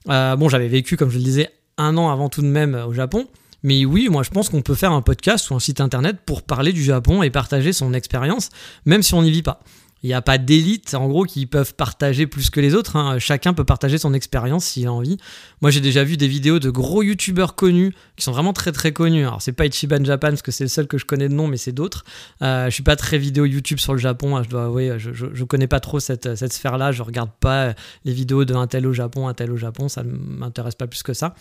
euh, 0.09 0.37
bon 0.37 0.49
j'avais 0.49 0.69
vécu 0.69 0.97
comme 0.97 1.11
je 1.11 1.19
le 1.19 1.25
disais 1.25 1.51
un 1.79 1.97
an 1.97 2.11
avant 2.11 2.29
tout 2.29 2.43
de 2.43 2.47
même 2.47 2.75
au 2.75 2.93
Japon 2.93 3.29
mais 3.63 3.85
oui, 3.85 4.09
moi 4.09 4.23
je 4.23 4.31
pense 4.31 4.49
qu'on 4.49 4.63
peut 4.63 4.75
faire 4.75 4.93
un 4.93 5.03
podcast 5.03 5.51
ou 5.51 5.55
un 5.55 5.61
site 5.61 5.81
internet 5.81 6.19
pour 6.25 6.43
parler 6.43 6.73
du 6.73 6.83
Japon 6.83 7.23
et 7.23 7.31
partager 7.31 7.73
son 7.73 7.93
expérience, 7.93 8.51
même 8.87 9.03
si 9.03 9.15
on 9.15 9.23
n'y 9.23 9.31
vit 9.31 9.43
pas. 9.43 9.61
Il 10.03 10.07
n'y 10.07 10.15
a 10.15 10.23
pas 10.23 10.39
d'élite, 10.39 10.95
en 10.95 11.09
gros, 11.09 11.25
qui 11.25 11.45
peuvent 11.45 11.75
partager 11.75 12.27
plus 12.27 12.49
que 12.49 12.61
les 12.61 12.75
autres. 12.75 12.97
Hein. 12.97 13.19
Chacun 13.19 13.53
peut 13.53 13.65
partager 13.65 13.99
son 13.99 14.15
expérience 14.15 14.65
s'il 14.65 14.87
a 14.87 14.93
envie. 14.93 15.19
Moi, 15.61 15.71
j'ai 15.71 15.81
déjà 15.81 16.05
vu 16.05 16.17
des 16.17 16.29
vidéos 16.29 16.59
de 16.59 16.71
gros 16.71 17.03
youtubeurs 17.03 17.55
connus, 17.55 17.93
qui 18.17 18.25
sont 18.25 18.33
vraiment 18.33 18.55
très 18.55 18.73
très 18.73 18.93
connus. 18.93 19.27
Alors, 19.27 19.43
c'est 19.43 19.53
pas 19.53 19.67
Ichiban 19.67 20.03
Japan, 20.03 20.29
parce 20.29 20.43
que 20.43 20.53
c'est 20.53 20.65
le 20.65 20.69
seul 20.69 20.87
que 20.87 20.97
je 20.97 21.05
connais 21.05 21.29
de 21.29 21.35
nom, 21.35 21.49
mais 21.49 21.59
c'est 21.59 21.73
d'autres. 21.73 22.05
Euh, 22.41 22.67
je 22.67 22.71
suis 22.71 22.83
pas 22.83 22.97
très 22.97 23.19
vidéo 23.19 23.45
YouTube 23.45 23.79
sur 23.79 23.93
le 23.93 23.99
Japon, 23.99 24.37
hein, 24.37 24.43
je 24.43 24.49
dois. 24.49 24.71
Je, 24.99 25.45
connais 25.45 25.67
pas 25.67 25.81
trop 25.81 26.01
cette, 26.01 26.35
cette 26.35 26.53
sphère-là. 26.53 26.93
Je 26.93 27.03
regarde 27.03 27.31
pas 27.39 27.75
les 28.05 28.13
vidéos 28.13 28.45
d'un 28.47 28.67
tel 28.67 28.87
au 28.87 28.93
Japon, 28.93 29.29
un 29.29 29.35
tel 29.35 29.51
au 29.51 29.57
Japon. 29.57 29.89
Ça 29.89 30.03
m'intéresse 30.05 30.77
pas 30.77 30.87
plus 30.87 31.03
que 31.03 31.13
ça. 31.13 31.35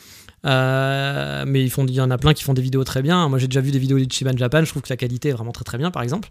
Euh, 0.45 1.45
mais 1.47 1.63
il 1.63 1.91
y 1.91 2.01
en 2.01 2.11
a 2.11 2.17
plein 2.17 2.33
qui 2.33 2.43
font 2.43 2.53
des 2.53 2.61
vidéos 2.61 2.83
très 2.83 3.01
bien. 3.01 3.29
Moi, 3.29 3.39
j'ai 3.39 3.47
déjà 3.47 3.61
vu 3.61 3.71
des 3.71 3.79
vidéos 3.79 3.99
d'Ichiban 3.99 4.35
Japan. 4.35 4.65
Je 4.65 4.69
trouve 4.69 4.81
que 4.81 4.89
la 4.89 4.97
qualité 4.97 5.29
est 5.29 5.33
vraiment 5.33 5.51
très 5.51 5.63
très 5.63 5.77
bien, 5.77 5.91
par 5.91 6.03
exemple. 6.03 6.29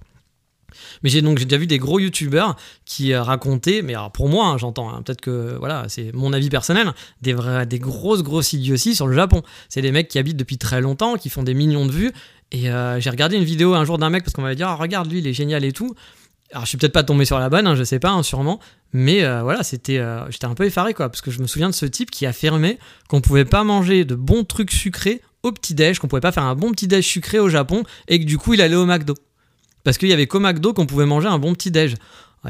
Mais 1.02 1.10
j'ai 1.10 1.22
donc 1.22 1.42
déjà 1.42 1.56
vu 1.56 1.66
des 1.66 1.78
gros 1.78 1.98
youtubeurs 1.98 2.56
qui 2.84 3.12
euh, 3.12 3.22
racontaient, 3.22 3.82
mais 3.82 3.94
alors 3.94 4.12
pour 4.12 4.28
moi, 4.28 4.46
hein, 4.46 4.58
j'entends, 4.58 4.90
hein, 4.90 5.02
peut-être 5.02 5.20
que 5.20 5.56
voilà, 5.58 5.84
c'est 5.88 6.12
mon 6.14 6.32
avis 6.32 6.50
personnel, 6.50 6.92
des 7.22 7.32
vrais, 7.32 7.66
des 7.66 7.78
grosses 7.78 8.22
grosses 8.22 8.52
idioties 8.52 8.94
sur 8.94 9.06
le 9.06 9.14
Japon. 9.14 9.42
C'est 9.68 9.82
des 9.82 9.92
mecs 9.92 10.08
qui 10.08 10.18
habitent 10.18 10.37
depuis 10.37 10.58
très 10.58 10.80
longtemps, 10.80 11.16
qui 11.16 11.30
font 11.30 11.42
des 11.42 11.54
millions 11.54 11.87
de 11.87 11.92
vues. 11.92 12.12
Et 12.50 12.70
euh, 12.70 13.00
j'ai 13.00 13.10
regardé 13.10 13.37
une 13.37 13.44
vidéo 13.44 13.75
un 13.75 13.84
jour 13.84 13.98
d'un 13.98 14.10
mec 14.10 14.25
parce 14.25 14.34
qu'on 14.34 14.42
m'avait 14.42 14.56
dit, 14.56 14.62
ah, 14.62 14.75
regarde 14.75 15.10
lui, 15.10 15.18
il 15.18 15.26
est 15.26 15.34
génial 15.34 15.64
et 15.64 15.72
tout. 15.72 15.94
Alors 16.52 16.64
je 16.64 16.70
suis 16.70 16.78
peut-être 16.78 16.94
pas 16.94 17.04
tombé 17.04 17.26
sur 17.26 17.38
la 17.38 17.50
bonne, 17.50 17.66
hein, 17.66 17.75
je 17.75 17.84
sais 17.84 17.98
pas, 17.98 18.22
sûrement, 18.22 18.58
mais 18.94 19.22
euh, 19.22 19.42
voilà, 19.42 19.62
c'était, 19.62 20.02
j'étais 20.30 20.46
un 20.46 20.54
peu 20.54 20.64
effaré 20.64 20.94
quoi, 20.94 21.10
parce 21.10 21.20
que 21.20 21.30
je 21.30 21.42
me 21.42 21.46
souviens 21.46 21.68
de 21.68 21.75
ce 21.75 21.84
type 21.84 22.10
qui 22.10 22.25
affirmait 22.25 22.78
qu'on 23.06 23.20
pouvait 23.20 23.44
pas 23.44 23.64
manger 23.64 24.06
de 24.06 24.14
bons 24.14 24.44
trucs 24.44 24.70
sucrés 24.70 25.20
au 25.42 25.52
petit 25.52 25.75
déj, 25.75 25.98
qu'on 25.98 26.08
pouvait 26.08 26.22
pas 26.22 26.32
faire 26.32 26.44
un 26.44 26.54
bon 26.54 26.72
petit 26.72 26.88
déj 26.88 27.04
sucré 27.04 27.38
au 27.38 27.50
Japon, 27.50 27.82
et 28.08 28.18
que 28.18 28.25
du 28.25 28.38
coup 28.38 28.54
il 28.54 28.62
allait 28.62 28.76
au 28.76 28.87
McDo 28.87 29.14
parce 29.85 29.99
qu'il 29.99 30.08
y 30.08 30.12
avait 30.12 30.26
qu'au 30.26 30.40
McDo 30.40 30.73
qu'on 30.73 30.87
pouvait 30.87 31.06
manger 31.06 31.28
un 31.28 31.38
bon 31.38 31.54
petit 31.54 31.70
déj. 31.70 31.94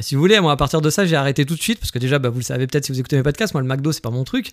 si 0.01 0.15
vous 0.15 0.21
voulez, 0.21 0.41
moi 0.41 0.53
à 0.53 0.57
partir 0.57 0.81
de 0.81 0.91
ça, 0.91 1.07
j'ai 1.07 1.17
arrêté 1.17 1.45
tout 1.45 1.55
de 1.55 1.63
suite 1.63 1.79
parce 1.79 1.91
que 1.91 1.99
déjà, 1.99 2.19
bah, 2.19 2.29
vous 2.29 2.39
le 2.39 2.45
savez 2.45 2.67
peut-être 2.67 2.85
si 2.85 2.93
vous 2.93 3.01
écoutez 3.01 3.17
mes 3.17 3.23
podcasts, 3.23 3.55
moi 3.55 3.63
le 3.63 3.69
McDo 3.69 3.93
c'est 3.93 4.03
pas 4.03 4.11
mon 4.11 4.25
truc. 4.25 4.53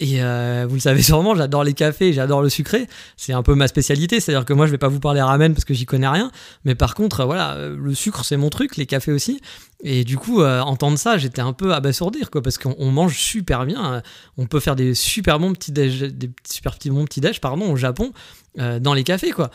Et 0.00 0.22
euh, 0.22 0.66
vous 0.68 0.74
le 0.74 0.80
savez 0.80 1.02
sûrement, 1.02 1.34
j'adore 1.34 1.64
les 1.64 1.74
cafés, 1.74 2.12
j'adore 2.12 2.42
le 2.42 2.48
sucré. 2.48 2.88
C'est 3.16 3.32
un 3.32 3.42
peu 3.42 3.54
ma 3.54 3.68
spécialité, 3.68 4.20
c'est-à-dire 4.20 4.44
que 4.44 4.52
moi 4.52 4.66
je 4.66 4.72
vais 4.72 4.78
pas 4.78 4.88
vous 4.88 5.00
parler 5.00 5.22
ramen 5.22 5.54
parce 5.54 5.64
que 5.64 5.74
j'y 5.74 5.86
connais 5.86 6.08
rien, 6.08 6.30
mais 6.64 6.74
par 6.74 6.94
contre 6.94 7.24
voilà, 7.24 7.54
euh, 7.54 7.76
le 7.78 7.94
sucre 7.94 8.24
c'est 8.24 8.36
mon 8.36 8.50
truc, 8.50 8.76
les 8.76 8.86
cafés 8.86 9.12
aussi. 9.12 9.40
Et 9.84 10.04
du 10.04 10.16
coup, 10.16 10.42
euh, 10.42 10.60
entendre 10.60 10.96
ça, 10.96 11.18
j'étais 11.18 11.42
un 11.42 11.52
peu 11.52 11.74
abasourdir 11.74 12.30
quoi, 12.30 12.40
parce 12.40 12.56
qu'on 12.56 12.90
mange 12.90 13.18
super 13.18 13.66
bien. 13.66 14.02
On 14.38 14.46
peut 14.46 14.60
faire 14.60 14.76
des 14.76 14.94
super 14.94 15.38
bons 15.38 15.52
petits 15.52 15.72
déj, 15.72 16.02
des 16.02 16.30
super 16.48 16.76
petits 16.76 16.90
bons 16.90 17.04
petits 17.04 17.20
déj, 17.20 17.40
pardon, 17.40 17.70
au 17.70 17.76
Japon. 17.76 18.12
dans 18.56 18.94
les 18.94 19.02
cafés 19.02 19.30
quoi. 19.30 19.50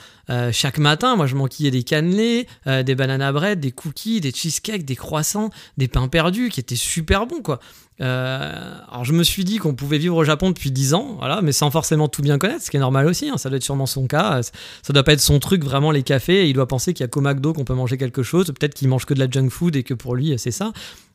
chaque 0.52 0.80
matin, 0.80 1.16
moi 1.16 1.28
je 1.28 1.36
m'enquillais 1.36 1.72
des 1.72 1.84
cannelés, 1.84 2.48
des 2.66 2.96
bananas 2.96 3.32
bread, 3.32 3.60
des 3.60 3.72
cookies, 3.72 4.22
des 4.22 4.32
cheesecakes, 4.32 4.84
des 4.84 4.96
croissants, 4.96 5.50
des 5.78 5.88
pains 5.88 6.08
perdus 6.08 6.50
qui 6.50 6.60
étaient 6.60 6.76
super 6.76 7.28
bons 7.28 7.42
quoi. 7.42 7.60
Euh, 8.00 8.80
alors 8.90 9.06
je 9.06 9.14
me 9.14 9.24
suis 9.24 9.44
dit 9.44 9.58
qu'on 9.58 9.74
pouvait 9.74 9.98
vivre 9.98 10.16
au 10.16 10.24
Japon 10.24 10.50
depuis 10.50 10.72
10 10.72 10.94
ans, 10.94 11.16
voilà, 11.18 11.42
mais 11.42 11.52
sans 11.52 11.72
forcément 11.72 12.08
tout 12.08 12.22
bien 12.22 12.38
connaître, 12.38 12.64
ce 12.64 12.70
qui 12.70 12.78
est 12.78 12.80
normal 12.80 13.08
aussi, 13.08 13.30
hein, 13.30 13.38
ça 13.38 13.50
doit 13.50 13.58
être 13.58 13.64
sûrement 13.64 13.88
son 13.88 14.06
cas, 14.06 14.42
ça 14.44 14.94
doit 14.94 15.04
pas 15.04 15.14
être 15.14 15.22
son 15.22 15.40
truc 15.40 15.64
vraiment 15.64 15.90
les 15.90 16.04
cafés, 16.04 16.48
il 16.48 16.54
doit 16.54 16.68
penser 16.68 16.94
qu'il 16.94 17.04
y 17.04 17.06
a 17.06 17.08
qu'au 17.08 17.22
McDo 17.22 17.54
qu'on 17.54 17.66
peut 17.66 17.74
manger 17.74 17.98
quelque 17.98 18.22
chose, 18.22 18.48
peut-être 18.48 18.76
qu'il 18.76 18.88
mange 18.88 19.06
que 19.06 19.14
de 19.14 19.20
la 19.20 19.30
junk 19.30 19.50
food 19.50 19.76
et 19.76 19.84
que 19.84 19.96
pour 19.96 20.16
lui 20.18 20.38
c'est 20.38 20.52
ça. 20.52 20.74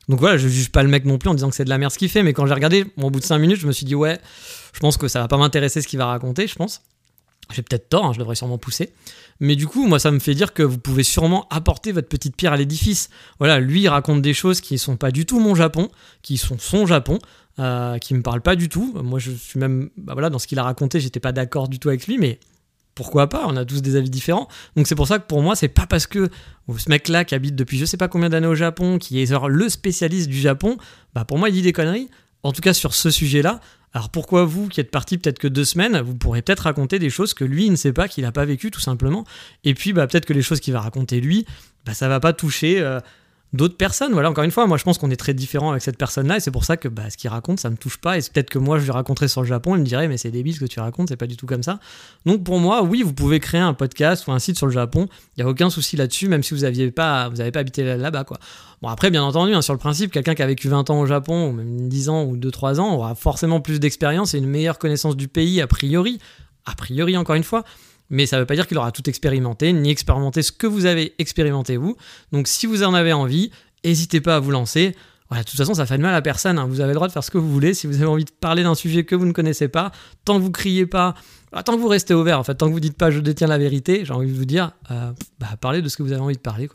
Donc 0.09 0.19
voilà, 0.19 0.37
je 0.37 0.47
juge 0.47 0.69
pas 0.69 0.83
le 0.83 0.89
mec 0.89 1.05
non 1.05 1.17
plus 1.17 1.29
en 1.29 1.33
disant 1.33 1.49
que 1.49 1.55
c'est 1.55 1.63
de 1.63 1.69
la 1.69 1.77
merde 1.77 1.91
ce 1.91 1.97
qu'il 1.97 2.09
fait, 2.09 2.23
mais 2.23 2.33
quand 2.33 2.45
j'ai 2.45 2.53
regardé, 2.53 2.85
au 2.97 3.09
bout 3.09 3.19
de 3.19 3.25
5 3.25 3.37
minutes, 3.37 3.59
je 3.59 3.67
me 3.67 3.71
suis 3.71 3.85
dit 3.85 3.95
ouais, 3.95 4.19
je 4.73 4.79
pense 4.79 4.97
que 4.97 5.07
ça 5.07 5.21
va 5.21 5.27
pas 5.27 5.37
m'intéresser 5.37 5.81
ce 5.81 5.87
qu'il 5.87 5.99
va 5.99 6.07
raconter, 6.07 6.47
je 6.47 6.55
pense. 6.55 6.81
J'ai 7.51 7.61
peut-être 7.61 7.89
tort, 7.89 8.05
hein, 8.05 8.13
je 8.13 8.19
devrais 8.19 8.35
sûrement 8.35 8.57
pousser. 8.57 8.93
Mais 9.39 9.55
du 9.55 9.67
coup, 9.67 9.85
moi, 9.85 9.99
ça 9.99 10.11
me 10.11 10.19
fait 10.19 10.33
dire 10.33 10.53
que 10.53 10.63
vous 10.63 10.77
pouvez 10.77 11.03
sûrement 11.03 11.47
apporter 11.49 11.91
votre 11.91 12.07
petite 12.07 12.35
pierre 12.35 12.53
à 12.53 12.57
l'édifice. 12.57 13.09
Voilà, 13.39 13.59
lui, 13.59 13.87
raconte 13.87 14.21
des 14.21 14.33
choses 14.33 14.61
qui 14.61 14.75
ne 14.75 14.79
sont 14.79 14.95
pas 14.95 15.11
du 15.11 15.25
tout 15.25 15.39
mon 15.39 15.53
Japon, 15.53 15.89
qui 16.21 16.37
sont 16.37 16.57
son 16.57 16.85
Japon. 16.85 17.19
Euh, 17.59 17.99
qui 17.99 18.15
me 18.15 18.23
parle 18.23 18.41
pas 18.41 18.55
du 18.55 18.67
tout. 18.67 18.93
Moi, 19.03 19.19
je 19.19 19.29
suis 19.29 19.59
même, 19.59 19.91
bah 19.95 20.13
voilà, 20.13 20.31
dans 20.31 20.39
ce 20.39 20.47
qu'il 20.47 20.57
a 20.57 20.63
raconté, 20.63 20.99
j'étais 20.99 21.19
pas 21.19 21.31
d'accord 21.31 21.67
du 21.67 21.77
tout 21.77 21.89
avec 21.89 22.07
lui, 22.07 22.17
mais 22.17 22.39
pourquoi 22.95 23.27
pas 23.27 23.45
On 23.47 23.55
a 23.55 23.65
tous 23.65 23.81
des 23.81 23.95
avis 23.95 24.09
différents. 24.09 24.47
Donc 24.75 24.87
c'est 24.87 24.95
pour 24.95 25.07
ça 25.07 25.19
que 25.19 25.27
pour 25.27 25.41
moi, 25.41 25.55
c'est 25.55 25.67
pas 25.67 25.85
parce 25.87 26.07
que 26.07 26.29
ce 26.77 26.89
mec-là 26.89 27.25
qui 27.25 27.35
habite 27.35 27.55
depuis 27.55 27.77
je 27.77 27.85
sais 27.85 27.97
pas 27.97 28.07
combien 28.07 28.29
d'années 28.29 28.47
au 28.47 28.55
Japon, 28.55 28.97
qui 28.97 29.21
est 29.21 29.31
le 29.47 29.69
spécialiste 29.69 30.29
du 30.29 30.39
Japon, 30.39 30.77
bah 31.13 31.25
pour 31.25 31.37
moi, 31.37 31.49
il 31.49 31.53
dit 31.53 31.61
des 31.61 31.73
conneries. 31.73 32.09
En 32.43 32.51
tout 32.51 32.61
cas 32.61 32.73
sur 32.73 32.93
ce 32.93 33.09
sujet-là. 33.09 33.61
Alors 33.93 34.09
pourquoi 34.09 34.43
vous, 34.43 34.67
qui 34.67 34.81
êtes 34.81 34.91
parti 34.91 35.17
peut-être 35.17 35.39
que 35.39 35.47
deux 35.47 35.63
semaines, 35.63 36.01
vous 36.01 36.15
pourrez 36.15 36.41
peut-être 36.41 36.61
raconter 36.61 36.97
des 36.97 37.11
choses 37.11 37.33
que 37.33 37.45
lui 37.45 37.67
il 37.67 37.71
ne 37.71 37.75
sait 37.75 37.93
pas, 37.93 38.07
qu'il 38.07 38.23
n'a 38.23 38.31
pas 38.31 38.43
vécu 38.43 38.71
tout 38.71 38.79
simplement. 38.79 39.23
Et 39.63 39.75
puis 39.75 39.93
bah, 39.93 40.07
peut-être 40.07 40.25
que 40.25 40.33
les 40.33 40.41
choses 40.41 40.59
qu'il 40.59 40.73
va 40.73 40.81
raconter 40.81 41.21
lui, 41.21 41.45
bah, 41.85 41.93
ça 41.93 42.09
va 42.09 42.19
pas 42.19 42.33
toucher. 42.33 42.81
Euh, 42.81 42.99
d'autres 43.53 43.77
personnes. 43.77 44.13
Voilà, 44.13 44.29
encore 44.29 44.43
une 44.43 44.51
fois, 44.51 44.67
moi 44.67 44.77
je 44.77 44.83
pense 44.83 44.97
qu'on 44.97 45.11
est 45.11 45.15
très 45.15 45.33
différent 45.33 45.71
avec 45.71 45.81
cette 45.81 45.97
personne-là 45.97 46.37
et 46.37 46.39
c'est 46.39 46.51
pour 46.51 46.65
ça 46.65 46.75
que 46.75 46.87
bah, 46.87 47.09
ce 47.09 47.17
qu'il 47.17 47.29
raconte, 47.29 47.59
ça 47.59 47.69
me 47.69 47.77
touche 47.77 47.97
pas. 47.97 48.17
Et 48.17 48.21
peut-être 48.21 48.49
que 48.49 48.59
moi 48.59 48.79
je 48.79 48.83
lui 48.83 48.91
raconterais 48.91 49.27
sur 49.27 49.41
le 49.41 49.47
Japon, 49.47 49.75
il 49.75 49.79
me 49.79 49.85
dirait, 49.85 50.07
mais 50.07 50.17
c'est 50.17 50.31
débile 50.31 50.55
ce 50.55 50.59
que 50.59 50.65
tu 50.65 50.79
racontes, 50.79 51.09
c'est 51.09 51.17
pas 51.17 51.27
du 51.27 51.37
tout 51.37 51.45
comme 51.45 51.63
ça. 51.63 51.79
Donc 52.25 52.43
pour 52.43 52.59
moi, 52.59 52.83
oui, 52.83 53.03
vous 53.03 53.13
pouvez 53.13 53.39
créer 53.39 53.61
un 53.61 53.73
podcast 53.73 54.27
ou 54.27 54.31
un 54.31 54.39
site 54.39 54.57
sur 54.57 54.65
le 54.65 54.73
Japon, 54.73 55.07
il 55.37 55.43
n'y 55.43 55.47
a 55.47 55.51
aucun 55.51 55.69
souci 55.69 55.95
là-dessus, 55.95 56.27
même 56.27 56.43
si 56.43 56.53
vous 56.53 56.61
n'aviez 56.61 56.91
pas, 56.91 57.29
pas 57.29 57.59
habité 57.59 57.95
là-bas. 57.95 58.23
quoi. 58.23 58.37
Bon, 58.81 58.89
après, 58.89 59.11
bien 59.11 59.23
entendu, 59.23 59.53
hein, 59.53 59.61
sur 59.61 59.73
le 59.73 59.79
principe, 59.79 60.11
quelqu'un 60.11 60.35
qui 60.35 60.41
a 60.41 60.47
vécu 60.47 60.67
20 60.67 60.89
ans 60.89 60.99
au 60.99 61.05
Japon, 61.05 61.49
ou 61.49 61.51
même 61.53 61.87
10 61.87 62.09
ans 62.09 62.23
ou 62.23 62.35
2-3 62.35 62.79
ans, 62.79 62.93
aura 62.95 63.15
forcément 63.15 63.61
plus 63.61 63.79
d'expérience 63.79 64.33
et 64.33 64.39
une 64.39 64.47
meilleure 64.47 64.79
connaissance 64.79 65.15
du 65.15 65.27
pays, 65.27 65.61
a 65.61 65.67
priori. 65.67 66.19
A 66.65 66.75
priori, 66.75 67.15
encore 67.17 67.35
une 67.35 67.43
fois 67.43 67.63
mais 68.09 68.25
ça 68.25 68.37
ne 68.37 68.41
veut 68.41 68.45
pas 68.45 68.55
dire 68.55 68.67
qu'il 68.67 68.77
aura 68.77 68.91
tout 68.91 69.07
expérimenté, 69.09 69.73
ni 69.73 69.89
expérimenté 69.89 70.41
ce 70.41 70.51
que 70.51 70.67
vous 70.67 70.85
avez 70.85 71.13
expérimenté 71.19 71.77
vous. 71.77 71.95
Donc 72.31 72.47
si 72.47 72.65
vous 72.65 72.83
en 72.83 72.93
avez 72.93 73.13
envie, 73.13 73.51
n'hésitez 73.83 74.21
pas 74.21 74.35
à 74.35 74.39
vous 74.39 74.51
lancer. 74.51 74.95
Voilà, 75.29 75.43
de 75.43 75.49
toute 75.49 75.57
façon, 75.57 75.73
ça 75.73 75.85
fait 75.85 75.97
de 75.97 76.03
mal 76.03 76.13
à 76.13 76.21
personne. 76.21 76.59
Hein. 76.59 76.67
Vous 76.67 76.79
avez 76.79 76.89
le 76.89 76.95
droit 76.95 77.07
de 77.07 77.13
faire 77.13 77.23
ce 77.23 77.31
que 77.31 77.37
vous 77.37 77.51
voulez. 77.51 77.73
Si 77.73 77.87
vous 77.87 77.95
avez 77.95 78.05
envie 78.05 78.25
de 78.25 78.31
parler 78.31 78.61
d'un 78.61 78.75
sujet 78.75 79.03
que 79.03 79.15
vous 79.15 79.25
ne 79.25 79.31
connaissez 79.31 79.67
pas, 79.67 79.91
tant 80.25 80.37
que 80.37 80.43
vous 80.43 80.51
criez 80.51 80.85
pas, 80.85 81.15
tant 81.65 81.75
que 81.75 81.81
vous 81.81 81.87
restez 81.87 82.13
ouvert, 82.13 82.39
en 82.39 82.43
fait, 82.43 82.55
tant 82.55 82.67
que 82.67 82.73
vous 82.73 82.79
dites 82.79 82.97
pas 82.97 83.09
je 83.09 83.19
détiens 83.19 83.47
la 83.47 83.57
vérité, 83.57 84.05
j'ai 84.05 84.13
envie 84.13 84.31
de 84.31 84.37
vous 84.37 84.45
dire, 84.45 84.71
euh, 84.91 85.11
bah, 85.39 85.47
parlez 85.59 85.81
de 85.81 85.89
ce 85.89 85.97
que 85.97 86.03
vous 86.03 86.11
avez 86.11 86.21
envie 86.21 86.35
de 86.35 86.41
parler. 86.41 86.69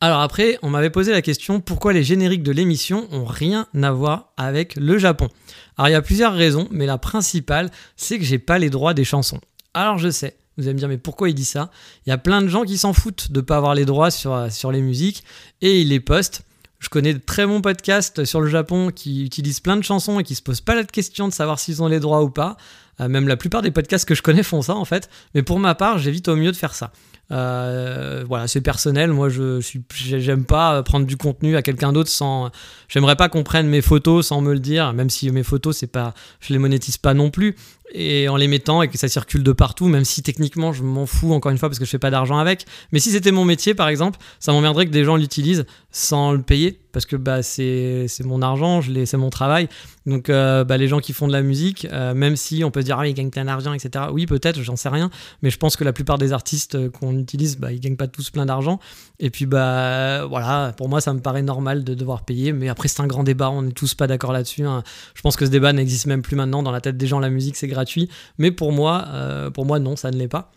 Alors 0.00 0.20
après, 0.20 0.58
on 0.62 0.70
m'avait 0.70 0.90
posé 0.90 1.12
la 1.12 1.22
question 1.22 1.60
pourquoi 1.60 1.92
les 1.92 2.02
génériques 2.02 2.42
de 2.42 2.52
l'émission 2.52 3.08
ont 3.12 3.24
rien 3.24 3.66
à 3.82 3.92
voir 3.92 4.32
avec 4.36 4.76
le 4.76 4.98
Japon? 4.98 5.28
Alors 5.76 5.88
il 5.88 5.92
y 5.92 5.94
a 5.94 6.02
plusieurs 6.02 6.34
raisons, 6.34 6.68
mais 6.70 6.86
la 6.86 6.98
principale, 6.98 7.70
c'est 7.96 8.18
que 8.18 8.24
j'ai 8.24 8.38
pas 8.38 8.58
les 8.58 8.70
droits 8.70 8.94
des 8.94 9.04
chansons. 9.04 9.40
Alors 9.76 9.98
je 9.98 10.08
sais, 10.08 10.38
vous 10.56 10.64
allez 10.64 10.72
me 10.72 10.78
dire, 10.78 10.88
mais 10.88 10.96
pourquoi 10.96 11.28
il 11.28 11.34
dit 11.34 11.44
ça? 11.44 11.70
Il 12.06 12.10
y 12.10 12.12
a 12.12 12.16
plein 12.16 12.40
de 12.40 12.48
gens 12.48 12.62
qui 12.62 12.78
s'en 12.78 12.94
foutent 12.94 13.30
de 13.30 13.40
ne 13.40 13.44
pas 13.44 13.58
avoir 13.58 13.74
les 13.74 13.84
droits 13.84 14.10
sur, 14.10 14.50
sur 14.50 14.72
les 14.72 14.80
musiques 14.80 15.22
et 15.60 15.82
ils 15.82 15.88
les 15.90 16.00
postent. 16.00 16.46
Je 16.78 16.88
connais 16.88 17.12
de 17.12 17.18
très 17.18 17.46
bons 17.46 17.60
podcasts 17.60 18.24
sur 18.24 18.40
le 18.40 18.48
Japon 18.48 18.90
qui 18.90 19.22
utilisent 19.22 19.60
plein 19.60 19.76
de 19.76 19.82
chansons 19.82 20.18
et 20.18 20.24
qui 20.24 20.34
se 20.34 20.40
posent 20.40 20.62
pas 20.62 20.74
la 20.74 20.84
question 20.84 21.28
de 21.28 21.32
savoir 21.34 21.58
s'ils 21.58 21.82
ont 21.82 21.88
les 21.88 22.00
droits 22.00 22.22
ou 22.22 22.30
pas. 22.30 22.56
Euh, 23.02 23.08
même 23.08 23.28
la 23.28 23.36
plupart 23.36 23.60
des 23.60 23.70
podcasts 23.70 24.08
que 24.08 24.14
je 24.14 24.22
connais 24.22 24.42
font 24.42 24.62
ça 24.62 24.74
en 24.74 24.86
fait. 24.86 25.10
Mais 25.34 25.42
pour 25.42 25.58
ma 25.58 25.74
part, 25.74 25.98
j'évite 25.98 26.28
au 26.28 26.36
mieux 26.36 26.52
de 26.52 26.56
faire 26.56 26.74
ça. 26.74 26.90
Euh, 27.32 28.24
voilà, 28.26 28.46
c'est 28.46 28.60
personnel. 28.60 29.10
Moi, 29.12 29.28
je 29.28 29.60
suis, 29.60 29.82
j'aime 29.94 30.44
pas 30.44 30.82
prendre 30.82 31.06
du 31.06 31.16
contenu 31.16 31.56
à 31.56 31.62
quelqu'un 31.62 31.92
d'autre 31.92 32.10
sans. 32.10 32.50
J'aimerais 32.88 33.16
pas 33.16 33.28
qu'on 33.28 33.42
prenne 33.42 33.66
mes 33.66 33.82
photos 33.82 34.28
sans 34.28 34.40
me 34.40 34.52
le 34.52 34.60
dire, 34.60 34.92
même 34.92 35.10
si 35.10 35.30
mes 35.30 35.42
photos, 35.42 35.76
c'est 35.76 35.86
pas, 35.86 36.14
je 36.40 36.52
les 36.52 36.58
monétise 36.58 36.98
pas 36.98 37.14
non 37.14 37.30
plus 37.30 37.56
et 37.92 38.28
en 38.28 38.36
les 38.36 38.48
mettant 38.48 38.82
et 38.82 38.88
que 38.88 38.98
ça 38.98 39.08
circule 39.08 39.42
de 39.42 39.52
partout, 39.52 39.86
même 39.88 40.04
si 40.04 40.22
techniquement 40.22 40.72
je 40.72 40.82
m'en 40.82 41.06
fous 41.06 41.32
encore 41.32 41.52
une 41.52 41.58
fois 41.58 41.68
parce 41.68 41.78
que 41.78 41.84
je 41.84 41.90
fais 41.90 41.98
pas 41.98 42.10
d'argent 42.10 42.38
avec. 42.38 42.66
Mais 42.92 42.98
si 42.98 43.10
c'était 43.10 43.32
mon 43.32 43.44
métier 43.44 43.74
par 43.74 43.88
exemple, 43.88 44.18
ça 44.40 44.52
m'emmerderait 44.52 44.86
que 44.86 44.90
des 44.90 45.04
gens 45.04 45.16
l'utilisent 45.16 45.64
sans 45.90 46.32
le 46.32 46.42
payer 46.42 46.80
parce 46.96 47.04
que 47.04 47.16
bah, 47.16 47.42
c'est 47.42 48.08
mon 48.24 48.40
argent, 48.40 48.80
c'est 49.04 49.18
mon 49.18 49.28
travail. 49.28 49.68
Donc 50.06 50.30
euh, 50.30 50.64
bah, 50.64 50.78
les 50.78 50.88
gens 50.88 50.98
qui 50.98 51.12
font 51.12 51.26
de 51.26 51.32
la 51.32 51.42
musique, 51.42 51.86
euh, 51.92 52.14
même 52.14 52.36
si 52.36 52.64
on 52.64 52.70
peut 52.70 52.80
se 52.80 52.86
dire 52.86 52.98
ah, 52.98 53.06
ils 53.06 53.12
gagnent 53.12 53.28
plein 53.28 53.44
d'argent, 53.44 53.74
etc. 53.74 54.06
Oui, 54.12 54.24
peut-être, 54.24 54.62
j'en 54.62 54.76
sais 54.76 54.88
rien, 54.88 55.10
mais 55.42 55.50
je 55.50 55.58
pense 55.58 55.76
que 55.76 55.84
la 55.84 55.92
plupart 55.92 56.16
des 56.16 56.32
artistes 56.32 56.74
euh, 56.76 56.88
qu'on 56.88 57.18
utilise, 57.18 57.58
bah, 57.58 57.70
ils 57.70 57.80
gagnent 57.80 57.96
pas 57.96 58.06
tous 58.08 58.30
plein 58.30 58.46
d'argent. 58.46 58.80
Et 59.18 59.28
puis 59.28 59.44
bah 59.44 60.24
voilà, 60.24 60.72
pour 60.76 60.88
moi 60.88 61.02
ça 61.02 61.12
me 61.12 61.20
paraît 61.20 61.42
normal 61.42 61.84
de 61.84 61.92
devoir 61.92 62.24
payer, 62.24 62.52
mais 62.52 62.68
après 62.68 62.88
c'est 62.88 63.02
un 63.02 63.06
grand 63.06 63.24
débat, 63.24 63.50
on 63.50 63.62
n'est 63.62 63.72
tous 63.72 63.94
pas 63.94 64.06
d'accord 64.06 64.32
là-dessus. 64.32 64.64
Hein. 64.64 64.82
Je 65.14 65.20
pense 65.20 65.36
que 65.36 65.44
ce 65.44 65.50
débat 65.50 65.74
n'existe 65.74 66.06
même 66.06 66.22
plus 66.22 66.36
maintenant 66.36 66.62
dans 66.62 66.70
la 66.70 66.80
tête 66.80 66.96
des 66.96 67.06
gens. 67.06 67.18
La 67.18 67.30
musique 67.30 67.56
c'est 67.56 67.68
gratuit, 67.76 68.08
mais 68.38 68.50
pour 68.50 68.72
moi, 68.72 69.04
pour 69.54 69.66
moi 69.66 69.78
non, 69.78 69.96
ça 69.96 70.10
ne 70.10 70.16
l'est 70.16 70.28
pas. 70.28 70.50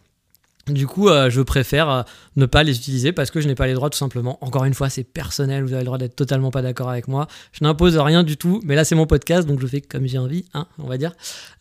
Du 0.69 0.87
coup, 0.87 1.09
euh, 1.09 1.29
je 1.29 1.41
préfère 1.41 1.89
euh, 1.89 2.01
ne 2.35 2.45
pas 2.45 2.63
les 2.63 2.75
utiliser 2.75 3.11
parce 3.11 3.31
que 3.31 3.41
je 3.41 3.47
n'ai 3.47 3.55
pas 3.55 3.67
les 3.67 3.73
droits 3.73 3.89
tout 3.89 3.97
simplement. 3.97 4.37
Encore 4.41 4.65
une 4.65 4.73
fois, 4.73 4.89
c'est 4.89 5.03
personnel, 5.03 5.63
vous 5.63 5.73
avez 5.73 5.81
le 5.81 5.85
droit 5.85 5.97
d'être 5.97 6.15
totalement 6.15 6.51
pas 6.51 6.61
d'accord 6.61 6.89
avec 6.89 7.07
moi. 7.07 7.27
Je 7.51 7.63
n'impose 7.63 7.97
rien 7.97 8.23
du 8.23 8.37
tout, 8.37 8.61
mais 8.63 8.75
là 8.75 8.83
c'est 8.83 8.95
mon 8.95 9.07
podcast, 9.07 9.47
donc 9.47 9.59
je 9.59 9.67
fais 9.67 9.81
comme 9.81 10.07
j'ai 10.07 10.17
envie, 10.17 10.45
hein, 10.53 10.67
on 10.77 10.87
va 10.87 10.97
dire. 10.97 11.13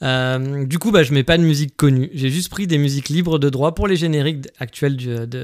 Euh, 0.02 0.64
du 0.64 0.78
coup, 0.78 0.90
bah, 0.90 1.02
je 1.02 1.12
mets 1.12 1.24
pas 1.24 1.38
de 1.38 1.42
musique 1.42 1.76
connue. 1.76 2.10
J'ai 2.14 2.30
juste 2.30 2.50
pris 2.50 2.66
des 2.66 2.78
musiques 2.78 3.08
libres 3.08 3.38
de 3.38 3.48
droit 3.48 3.74
pour 3.74 3.86
les 3.86 3.96
génériques 3.96 4.48
actuels 4.58 4.96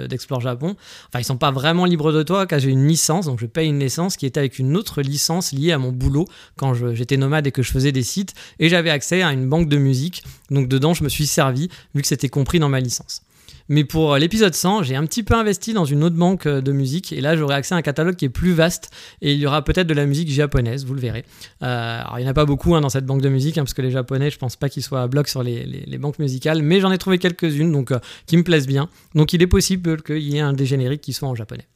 d'Explore 0.09 0.40
Japon. 0.40 0.77
Enfin, 1.09 1.20
ils 1.20 1.24
sont 1.24 1.37
pas 1.37 1.50
vraiment 1.50 1.85
libres 1.85 2.12
de 2.12 2.22
droit 2.22 2.46
car 2.46 2.59
j'ai 2.59 2.70
une 2.70 2.87
licence, 2.87 3.27
donc 3.27 3.40
je 3.40 3.46
paye 3.46 3.68
une 3.68 3.81
licence 3.81 4.16
qui 4.16 4.27
était 4.27 4.40
avec 4.40 4.59
une 4.59 4.77
autre 4.77 5.03
licence 5.03 5.53
liée 5.53 5.72
à 5.72 5.79
mon 5.79 5.92
boulot 5.92 6.27
quand 6.57 6.74
j'étais 6.74 7.16
nomade 7.16 7.46
et 7.46 7.53
que 7.53 7.62
je 7.62 7.70
faisais 7.70 7.92
des 7.92 8.03
sites. 8.03 8.35
Et 8.59 8.68
j'avais 8.68 8.90
accès 8.90 9.22
à 9.22 9.33
une 9.33 9.48
banque 9.48 9.68
de 9.68 9.77
musique, 9.77 10.22
donc 10.50 10.68
dedans 10.68 10.94
je 10.94 11.05
me 11.05 11.09
suis 11.09 11.27
servi 11.27 11.68
vu 11.94 12.03
que 12.03 12.09
c'était 12.09 12.29
compris 12.29 12.59
dans 12.59 12.68
ma 12.68 12.81
licence. 12.81 13.22
Mais 13.68 13.85
pour 13.85 14.12
euh, 14.12 14.18
l'épisode 14.18 14.54
100, 14.54 14.83
j'ai 14.83 14.94
un 14.94 15.07
petit 15.07 15.22
peu 15.22 15.35
investi 15.35 15.72
dans 15.72 15.87
une 15.87 16.04
autre 16.04 16.16
banque 16.16 16.46
euh, 16.46 16.61
de 16.61 16.70
musique 16.70 17.12
et 17.12 17.20
là 17.20 17.35
j'aurai 17.35 17.54
accès 17.54 17.74
à 17.74 17.78
un 17.78 17.83
catalogue 17.83 18.14
qui 18.14 18.26
est 18.26 18.30
plus 18.30 18.52
vaste 18.52 18.90
et 19.22 19.33
il 19.33 19.38
y 19.38 19.46
aura 19.46 19.64
peut-être 19.64 19.87
de 19.87 19.94
la 19.94 20.04
musique 20.04 20.30
japonaise, 20.30 20.85
vous 20.85 20.92
le 20.92 21.00
verrez. 21.00 21.24
Euh, 21.62 22.00
alors 22.00 22.18
il 22.18 22.22
n'y 22.22 22.28
en 22.28 22.30
a 22.30 22.35
pas 22.35 22.44
beaucoup 22.44 22.74
hein, 22.74 22.83
dans 22.83 22.90
cette 22.90 23.07
banque 23.07 23.22
de 23.22 23.28
musique 23.30 23.57
hein, 23.57 23.62
parce 23.62 23.72
que 23.72 23.80
les 23.80 23.90
japonais, 23.90 24.30
je 24.30 24.38
pense 24.38 24.57
pas 24.57 24.68
qu'ils 24.68 24.83
soient 24.83 25.02
à 25.02 25.09
bloc 25.09 25.28
sur 25.28 25.42
les, 25.42 25.98
banques 25.98 26.18
musicales, 26.18 26.62
mais 26.62 26.80
j'en 26.80 26.92
ai 26.92 26.98
trouvé 26.98 27.18
quelques-unes 27.18 27.72
donc 27.72 27.92
qui 28.26 28.37
me 28.37 28.42
plaisent 28.42 28.66
bien. 28.66 28.90
Donc 29.14 29.33
il 29.33 29.40
est 29.40 29.46
possible 29.46 30.02
qu'il 30.02 30.18
y 30.18 30.37
ait 30.37 30.40
un 30.40 30.52
des 30.52 30.66
génériques 30.66 31.00
qui 31.00 31.14
soit 31.14 31.28
en 31.28 31.35
japonais. 31.35 31.66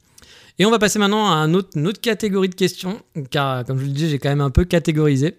Et 0.59 0.65
on 0.65 0.71
va 0.71 0.77
passer 0.77 0.99
maintenant 0.99 1.31
à 1.31 1.47
une 1.47 1.55
autre 1.55 2.01
catégorie 2.01 2.49
de 2.49 2.55
questions 2.55 3.01
car 3.31 3.65
comme 3.65 3.77
je 3.77 3.83
vous 3.83 3.89
le 3.89 3.95
disais, 3.95 4.09
j'ai 4.09 4.19
quand 4.19 4.29
même 4.29 4.41
un 4.41 4.51
peu 4.51 4.65
catégorisé. 4.65 5.37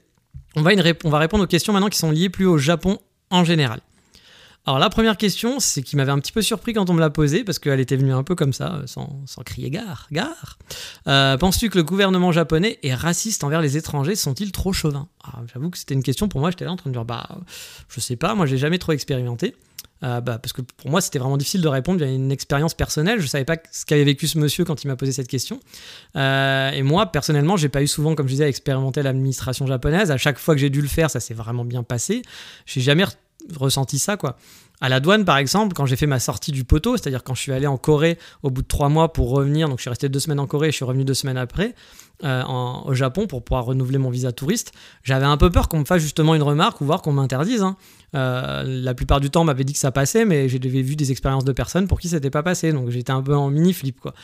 On 0.56 0.62
va 0.62 1.18
répondre 1.18 1.44
aux 1.44 1.46
questions 1.46 1.72
maintenant 1.72 1.90
qui 1.90 1.98
sont 1.98 2.10
liées 2.10 2.28
plus 2.28 2.46
au 2.46 2.58
Japon 2.58 2.98
en 3.30 3.44
général. 3.44 3.80
Alors 4.66 4.78
la 4.78 4.90
première 4.90 5.16
question, 5.16 5.58
c'est 5.58 5.82
qui 5.82 5.96
m'avait 5.96 6.12
un 6.12 6.18
petit 6.18 6.32
peu 6.32 6.42
surpris 6.42 6.74
quand 6.74 6.90
on 6.90 6.92
me 6.94 7.00
l'a 7.00 7.10
posée, 7.10 7.44
parce 7.44 7.58
qu'elle 7.58 7.80
était 7.80 7.96
venue 7.96 8.12
un 8.12 8.22
peu 8.22 8.34
comme 8.34 8.52
ça, 8.52 8.82
sans, 8.86 9.24
crier 9.44 9.70
gare, 9.70 10.06
gare. 10.12 10.58
Euh, 11.08 11.36
penses-tu 11.38 11.70
que 11.70 11.78
le 11.78 11.84
gouvernement 11.84 12.30
japonais 12.30 12.78
est 12.82 12.94
raciste 12.94 13.42
envers 13.42 13.62
les 13.62 13.76
étrangers? 13.76 14.14
Sont-ils 14.14 14.52
trop 14.52 14.72
chauvins? 14.72 15.08
Ah, 15.24 15.40
J'avoue 15.52 15.70
que 15.70 15.78
c'était 15.78 15.94
une 15.94 16.02
question 16.02 16.28
pour 16.28 16.40
moi, 16.40 16.50
j'étais 16.50 16.66
là 16.66 16.72
en 16.72 16.76
train 16.76 16.90
de 16.90 16.94
dire, 16.94 17.04
bah 17.04 17.26
je 17.88 18.00
sais 18.00 18.16
pas, 18.16 18.34
moi 18.34 18.46
j'ai 18.46 18.58
jamais 18.58 18.78
trop 18.78 18.92
expérimenté. 18.92 19.54
Euh, 20.02 20.20
bah, 20.20 20.38
parce 20.38 20.52
que 20.52 20.62
pour 20.62 20.90
moi, 20.90 21.00
c'était 21.00 21.18
vraiment 21.18 21.36
difficile 21.36 21.60
de 21.60 21.68
répondre. 21.68 21.98
J'avais 21.98 22.14
une 22.14 22.32
expérience 22.32 22.72
personnelle. 22.74 23.20
Je 23.20 23.26
savais 23.26 23.44
pas 23.44 23.56
ce 23.70 23.84
qu'avait 23.84 24.04
vécu 24.04 24.26
ce 24.26 24.38
monsieur 24.38 24.64
quand 24.64 24.82
il 24.82 24.88
m'a 24.88 24.96
posé 24.96 25.12
cette 25.12 25.28
question. 25.28 25.60
Euh, 26.16 26.70
et 26.70 26.82
moi, 26.82 27.06
personnellement, 27.12 27.56
j'ai 27.56 27.68
pas 27.68 27.82
eu 27.82 27.86
souvent, 27.86 28.14
comme 28.14 28.26
je 28.26 28.32
disais, 28.32 28.44
à 28.44 28.48
expérimenter 28.48 29.02
l'administration 29.02 29.66
japonaise. 29.66 30.10
À 30.10 30.16
chaque 30.16 30.38
fois 30.38 30.54
que 30.54 30.60
j'ai 30.60 30.70
dû 30.70 30.80
le 30.80 30.88
faire, 30.88 31.10
ça 31.10 31.20
s'est 31.20 31.34
vraiment 31.34 31.64
bien 31.64 31.82
passé. 31.82 32.22
J'ai 32.64 32.80
jamais 32.80 33.04
ressenti 33.54 33.98
ça, 33.98 34.16
quoi. 34.16 34.36
À 34.80 34.88
la 34.88 35.00
douane, 35.00 35.26
par 35.26 35.36
exemple, 35.36 35.74
quand 35.74 35.84
j'ai 35.84 35.96
fait 35.96 36.06
ma 36.06 36.20
sortie 36.20 36.52
du 36.52 36.64
poteau, 36.64 36.96
c'est-à-dire 36.96 37.22
quand 37.22 37.34
je 37.34 37.42
suis 37.42 37.52
allé 37.52 37.66
en 37.66 37.76
Corée 37.76 38.18
au 38.42 38.50
bout 38.50 38.62
de 38.62 38.66
trois 38.66 38.88
mois 38.88 39.12
pour 39.12 39.30
revenir, 39.30 39.68
donc 39.68 39.78
je 39.78 39.82
suis 39.82 39.90
resté 39.90 40.08
deux 40.08 40.20
semaines 40.20 40.40
en 40.40 40.46
Corée, 40.46 40.70
je 40.70 40.76
suis 40.76 40.84
revenu 40.86 41.04
deux 41.04 41.14
semaines 41.14 41.36
après, 41.36 41.74
euh, 42.24 42.42
au 42.84 42.94
Japon 42.94 43.26
pour 43.26 43.42
pouvoir 43.42 43.64
renouveler 43.64 43.98
mon 43.98 44.10
visa 44.10 44.32
touriste, 44.32 44.72
j'avais 45.02 45.26
un 45.26 45.36
peu 45.36 45.50
peur 45.50 45.68
qu'on 45.68 45.80
me 45.80 45.84
fasse 45.84 46.02
justement 46.02 46.34
une 46.34 46.42
remarque 46.42 46.80
ou 46.80 46.84
voir 46.84 47.02
qu'on 47.02 47.12
m'interdise. 47.12 47.62
Hein. 47.62 47.76
Euh, 48.14 48.64
la 48.66 48.94
plupart 48.94 49.20
du 49.20 49.30
temps, 49.30 49.42
on 49.42 49.44
m'avait 49.44 49.64
dit 49.64 49.72
que 49.72 49.78
ça 49.78 49.92
passait, 49.92 50.24
mais 50.24 50.48
j'ai 50.48 50.58
vu 50.58 50.96
des 50.96 51.10
expériences 51.10 51.44
de 51.44 51.52
personnes 51.52 51.86
pour 51.86 52.00
qui 52.00 52.08
ça 52.08 52.16
n'était 52.16 52.30
pas 52.30 52.42
passé, 52.42 52.72
donc 52.72 52.90
j'étais 52.90 53.12
un 53.12 53.22
peu 53.22 53.34
en 53.34 53.50
mini 53.50 53.72
flip 53.72 54.00
quoi. 54.00 54.14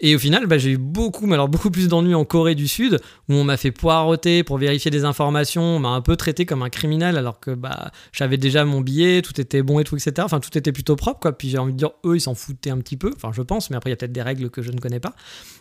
Et 0.00 0.16
au 0.16 0.18
final, 0.18 0.46
bah, 0.46 0.58
j'ai 0.58 0.72
eu 0.72 0.76
beaucoup, 0.76 1.26
mais 1.26 1.34
alors 1.34 1.48
beaucoup 1.48 1.70
plus 1.70 1.86
d'ennuis 1.86 2.14
en 2.14 2.24
Corée 2.24 2.56
du 2.56 2.66
Sud, 2.66 2.98
où 3.28 3.34
on 3.34 3.44
m'a 3.44 3.56
fait 3.56 3.70
poireauter 3.70 4.42
pour 4.42 4.58
vérifier 4.58 4.90
des 4.90 5.04
informations, 5.04 5.62
on 5.62 5.78
m'a 5.78 5.90
un 5.90 6.00
peu 6.00 6.16
traité 6.16 6.46
comme 6.46 6.62
un 6.62 6.68
criminel, 6.68 7.16
alors 7.16 7.38
que 7.38 7.52
bah, 7.52 7.92
j'avais 8.12 8.36
déjà 8.36 8.64
mon 8.64 8.80
billet, 8.80 9.22
tout 9.22 9.40
était 9.40 9.62
bon 9.62 9.78
et 9.78 9.84
tout, 9.84 9.94
etc. 9.94 10.12
Enfin, 10.22 10.40
tout 10.40 10.56
était 10.58 10.72
plutôt 10.72 10.96
propre, 10.96 11.20
quoi. 11.20 11.38
Puis 11.38 11.48
j'ai 11.48 11.58
envie 11.58 11.72
de 11.72 11.78
dire, 11.78 11.90
eux, 12.04 12.16
ils 12.16 12.20
s'en 12.20 12.34
foutaient 12.34 12.70
un 12.70 12.78
petit 12.78 12.96
peu, 12.96 13.12
enfin, 13.14 13.30
je 13.32 13.42
pense, 13.42 13.70
mais 13.70 13.76
après, 13.76 13.90
il 13.90 13.92
y 13.92 13.94
a 13.94 13.96
peut-être 13.96 14.12
des 14.12 14.22
règles 14.22 14.50
que 14.50 14.62
je 14.62 14.72
ne 14.72 14.78
connais 14.78 15.00
pas. 15.00 15.14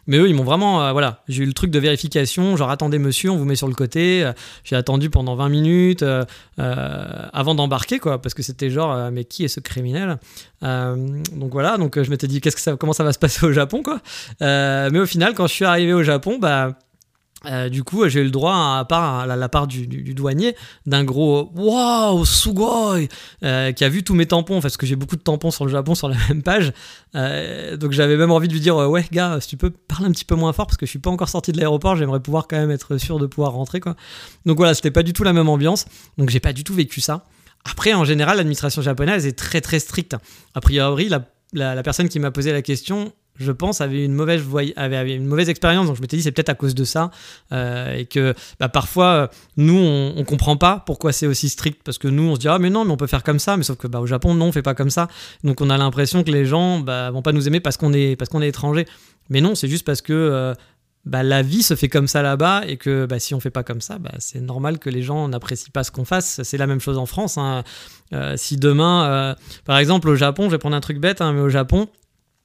Mais 0.08 0.18
eux, 0.18 0.28
ils 0.28 0.36
m'ont 0.36 0.44
vraiment, 0.44 0.84
euh, 0.84 0.92
voilà, 0.94 1.24
j'ai 1.28 1.44
eu 1.44 1.48
le 1.48 1.54
truc 1.54 1.70
de 1.70 1.80
vérification, 1.84 2.58
genre, 2.58 2.72
attendez, 2.72 2.98
monsieur, 2.98 3.30
on 3.30 3.38
vous 3.38 3.46
met 3.46 3.56
sur 3.56 3.67
le 3.67 3.76
côté. 3.76 4.24
Euh, 4.24 4.34
j'ai 4.63 4.76
attendu 4.76 5.10
pendant 5.10 5.36
20 5.36 5.50
minutes 5.50 6.04
euh, 6.04 6.26
avant 6.58 7.56
d'embarquer, 7.56 8.00
quoi, 8.00 8.22
parce 8.22 8.34
que 8.34 8.41
c'était 8.41 8.69
genre, 8.69 9.12
mais 9.12 9.24
qui 9.24 9.43
est 9.43 9.48
ce 9.48 9.60
criminel 9.60 10.17
Donc 10.62 11.52
voilà, 11.52 11.78
donc 11.78 12.02
je 12.02 12.10
m'étais 12.10 12.28
dit, 12.28 12.41
qu'est-ce 12.41 12.56
que 12.56 12.62
ça, 12.62 12.76
comment 12.76 12.93
ça 12.93 13.04
va 13.04 13.13
se 13.13 13.19
passer 13.19 13.46
au 13.46 13.52
Japon, 13.52 13.84
quoi. 13.84 14.02
Euh, 14.41 14.89
mais 14.91 15.00
au 15.00 15.06
final, 15.06 15.34
quand 15.34 15.48
je 15.48 15.54
suis 15.54 15.65
arrivé 15.65 15.93
au 15.93 16.04
Japon, 16.04 16.38
bah, 16.39 16.74
euh, 17.46 17.70
du 17.70 17.84
coup, 17.84 18.08
j'ai 18.08 18.22
eu 18.22 18.26
le 18.26 18.32
droit, 18.32 18.54
à 18.54 18.86
part 18.88 19.28
la, 19.28 19.50
part 19.50 19.68
du, 19.68 19.86
douanier, 20.14 20.56
d'un 20.86 21.04
gros 21.04 21.52
Waouh, 21.56 22.26
sugoi 22.26 23.00
euh, 23.44 23.72
qui 23.72 23.84
a 23.84 23.90
vu 23.90 24.04
tous 24.04 24.14
mes 24.14 24.26
tampons, 24.26 24.62
parce 24.62 24.78
que 24.78 24.86
j'ai 24.86 24.96
beaucoup 24.96 25.16
de 25.16 25.22
tampons 25.22 25.52
sur 25.52 25.66
le 25.66 25.72
Japon 25.72 25.96
sur 25.96 26.10
la 26.10 26.16
même 26.30 26.44
page. 26.44 26.72
donc 27.14 27.92
j'avais 27.92 28.18
même 28.18 28.32
envie 28.32 28.48
de 28.48 28.54
lui 28.54 28.60
dire 28.62 28.76
Ouais, 28.78 29.06
gars, 29.12 29.40
si 29.42 29.50
tu 29.50 29.58
peux 29.58 29.70
parler 29.70 30.08
un 30.08 30.12
petit 30.12 30.26
peu 30.26 30.36
moins 30.36 30.54
fort, 30.54 30.68
parce 30.68 30.78
que 30.78 30.86
je 30.86 30.90
suis 30.90 31.00
pas 31.00 31.10
encore 31.10 31.30
sorti 31.30 31.52
de 31.52 31.58
l'aéroport, 31.58 31.96
j'aimerais 31.96 32.20
pouvoir 32.20 32.48
quand 32.48 32.58
même 32.58 32.72
être 32.72 32.98
sûr 32.98 33.20
de 33.20 33.28
pouvoir 33.28 33.54
rentrer. 33.54 33.80
Quoi. 33.80 33.96
Donc 34.46 34.58
voilà, 34.58 34.74
c'était 34.74 34.92
pas 34.92 35.04
du 35.04 35.14
tout 35.14 35.24
la 35.24 35.34
même 35.34 35.50
ambiance, 35.50 35.86
donc 36.18 36.30
j'ai 36.30 36.40
pas 36.40 36.54
du 36.54 36.64
tout 36.64 36.74
vécu 36.74 37.02
ça. 37.02 37.26
Après, 37.66 37.94
en 37.94 38.04
général, 38.04 38.38
l'administration 38.38 38.82
japonaise 38.82 39.26
est 39.26 39.38
très 39.38 39.62
très 39.62 39.80
stricte. 39.80 40.18
A 40.54 40.62
priori, 40.62 41.10
la 41.54 41.84
personne 41.84 42.10
qui 42.10 42.20
m'a 42.20 42.32
posé 42.32 42.52
la 42.52 42.62
question 42.62 43.14
je 43.36 43.52
pense, 43.52 43.82
avait 43.82 44.06
une 44.06 44.13
mauvaise, 44.13 44.43
avait, 44.76 45.15
une 45.15 45.26
mauvaise 45.26 45.50
expérience. 45.50 45.88
Donc 45.88 45.96
je 45.96 46.02
m'étais 46.02 46.17
dit, 46.17 46.24
c'est 46.24 46.32
peut-être 46.32 46.50
à 46.50 46.56
cause 46.56 46.76
de 46.76 46.84
ça. 46.84 47.12
Euh, 47.52 47.96
et 47.96 48.06
que 48.06 48.34
bah, 48.60 48.69
parfois, 48.69 49.06
euh, 49.06 49.28
nous, 49.58 49.78
on, 49.78 50.13
ne 50.15 50.24
comprend 50.24 50.56
pas 50.56 50.84
pourquoi 50.86 51.12
c'est 51.12 51.28
aussi 51.28 51.50
strict. 51.50 51.82
Parce 51.84 51.98
que 51.98 52.08
nous, 52.08 52.24
on 52.24 52.36
se 52.36 52.39
dit, 52.39 52.48
ah, 52.48 52.60
mais 52.60 52.69
non, 52.69 52.86
mais 52.86 52.91
on 52.91 52.98
peut 52.98 53.08
faire 53.08 53.24
comme 53.24 53.39
ça. 53.39 53.58
Mais 53.58 53.63
sauf 53.63 53.78
que 53.78 53.88
bah, 53.88 54.00
au 54.00 54.08
Japon, 54.08 54.34
non, 54.34 54.48
on 54.48 54.52
fait 54.52 54.62
pas 54.62 54.76
comme 54.76 54.91
ça. 54.91 55.08
Donc 55.43 55.62
on 55.62 55.69
a 55.69 55.78
l'impression 55.78 56.24
que 56.24 56.32
les 56.32 56.46
gens 56.46 56.80
bah, 56.80 57.10
vont 57.12 57.22
pas 57.22 57.32
nous 57.32 57.48
aimer 57.48 57.60
parce 57.60 57.78
qu'on 57.78 57.93
est, 57.93 58.15
parce 58.15 58.30
est 58.34 58.48
étranger. 58.48 58.86
Mais 59.30 59.41
non, 59.41 59.56
c'est 59.56 59.67
juste 59.67 59.86
parce 59.86 60.02
que 60.02 60.13
euh, 60.13 60.54
bah, 61.06 61.24
la 61.24 61.41
vie 61.41 61.63
se 61.63 61.76
fait 61.76 61.89
comme 61.89 62.08
ça 62.08 62.22
là-bas 62.22 62.63
et 62.67 62.78
que 62.78 63.08
si 63.17 63.34
on 63.34 63.39
fait 63.39 63.50
pas 63.50 63.63
comme 63.63 63.82
ça, 63.82 63.98
c'est 64.19 64.41
normal 64.41 64.78
que 64.78 64.89
les 64.89 65.02
gens 65.02 65.28
n'apprécient 65.28 65.72
pas 65.74 65.84
ce 65.84 65.91
qu'on 65.91 66.06
fasse. 66.06 66.41
C'est 66.43 66.58
la 66.58 66.67
même 66.67 66.80
chose 66.80 66.98
en 67.00 67.06
France. 67.08 67.38
Hein. 67.38 67.63
si 68.36 68.58
demain, 68.58 69.36
par 69.65 69.78
exemple 69.80 70.10
au 70.10 70.15
Japon, 70.15 70.46
je 70.46 70.52
vais 70.52 70.60
prendre 70.60 70.76
un 70.76 70.82
truc 70.82 71.00
bête, 71.00 71.22
hein, 71.22 71.34
mais 71.34 71.41
au 71.41 71.50
Japon, 71.50 71.88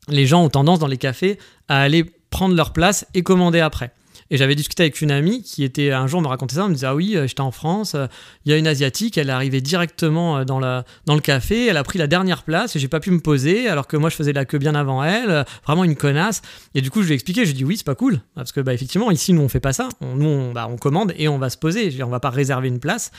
les 0.09 0.27
gens 0.27 0.45
ont 0.45 0.49
tendance 0.49 0.79
dans 0.79 0.87
les 0.87 0.99
cafés 0.99 1.39
à 1.69 1.81
aller 1.81 2.05
prendre 2.31 2.55
leur 2.55 2.73
place 2.73 3.07
et 3.15 3.23
commander 3.23 3.61
après. 3.61 3.93
Et 4.31 4.37
j'avais 4.37 4.55
discuté 4.55 4.83
avec 4.83 5.01
une 5.01 5.11
amie 5.11 5.43
qui 5.43 5.65
était 5.65 5.91
un 5.91 6.07
jour 6.07 6.21
me 6.21 6.29
racontait 6.29 6.57
ça, 6.57 6.63
elle 6.63 6.69
me 6.69 6.75
disait 6.75 6.87
ah 6.87 6.95
oui 6.95 7.17
euh, 7.17 7.27
j'étais 7.27 7.41
en 7.41 7.51
France, 7.51 7.95
euh, 7.95 8.07
il 8.45 8.53
y 8.53 8.55
a 8.55 8.59
une 8.59 8.67
asiatique, 8.67 9.17
elle 9.17 9.31
est 9.31 9.33
arrivée 9.33 9.61
directement 9.61 10.39
euh, 10.39 10.45
dans, 10.45 10.61
la, 10.61 10.85
dans 11.07 11.15
le 11.15 11.21
café, 11.21 11.67
elle 11.67 11.79
a 11.79 11.83
pris 11.83 11.99
la 11.99 12.07
dernière 12.07 12.43
place 12.43 12.77
et 12.77 12.79
j'ai 12.79 12.89
pas 12.89 13.01
pu 13.01 13.11
me 13.11 13.21
poser 13.21 13.69
alors 13.69 13.87
que 13.87 13.97
moi 13.97 14.11
je 14.11 14.17
faisais 14.17 14.35
la 14.35 14.45
queue 14.45 14.59
bien 14.59 14.75
avant 14.75 15.03
elle, 15.03 15.45
vraiment 15.65 15.85
une 15.85 15.97
connasse. 15.97 16.43
Et 16.75 16.83
du 16.83 16.91
coup 16.91 17.01
je 17.01 17.07
lui 17.07 17.13
ai 17.13 17.15
expliqué, 17.15 17.43
je 17.47 17.47
lui 17.47 17.53
ai 17.53 17.55
dit 17.55 17.65
oui 17.65 17.77
c'est 17.79 17.87
pas 17.87 17.95
cool 17.95 18.21
parce 18.35 18.53
que 18.53 18.61
bah 18.61 18.75
effectivement 18.75 19.11
ici 19.11 19.33
nous 19.33 19.41
on 19.41 19.49
fait 19.49 19.61
pas 19.61 19.73
ça, 19.73 19.89
nous 20.03 20.27
on, 20.27 20.53
bah, 20.53 20.69
on 20.71 20.77
commande 20.77 21.15
et 21.17 21.29
on 21.29 21.39
va 21.39 21.49
se 21.49 21.57
poser, 21.57 22.03
on 22.03 22.09
va 22.09 22.21
pas 22.21 22.31
réserver 22.31 22.69
une 22.69 22.81
place. 22.81 23.11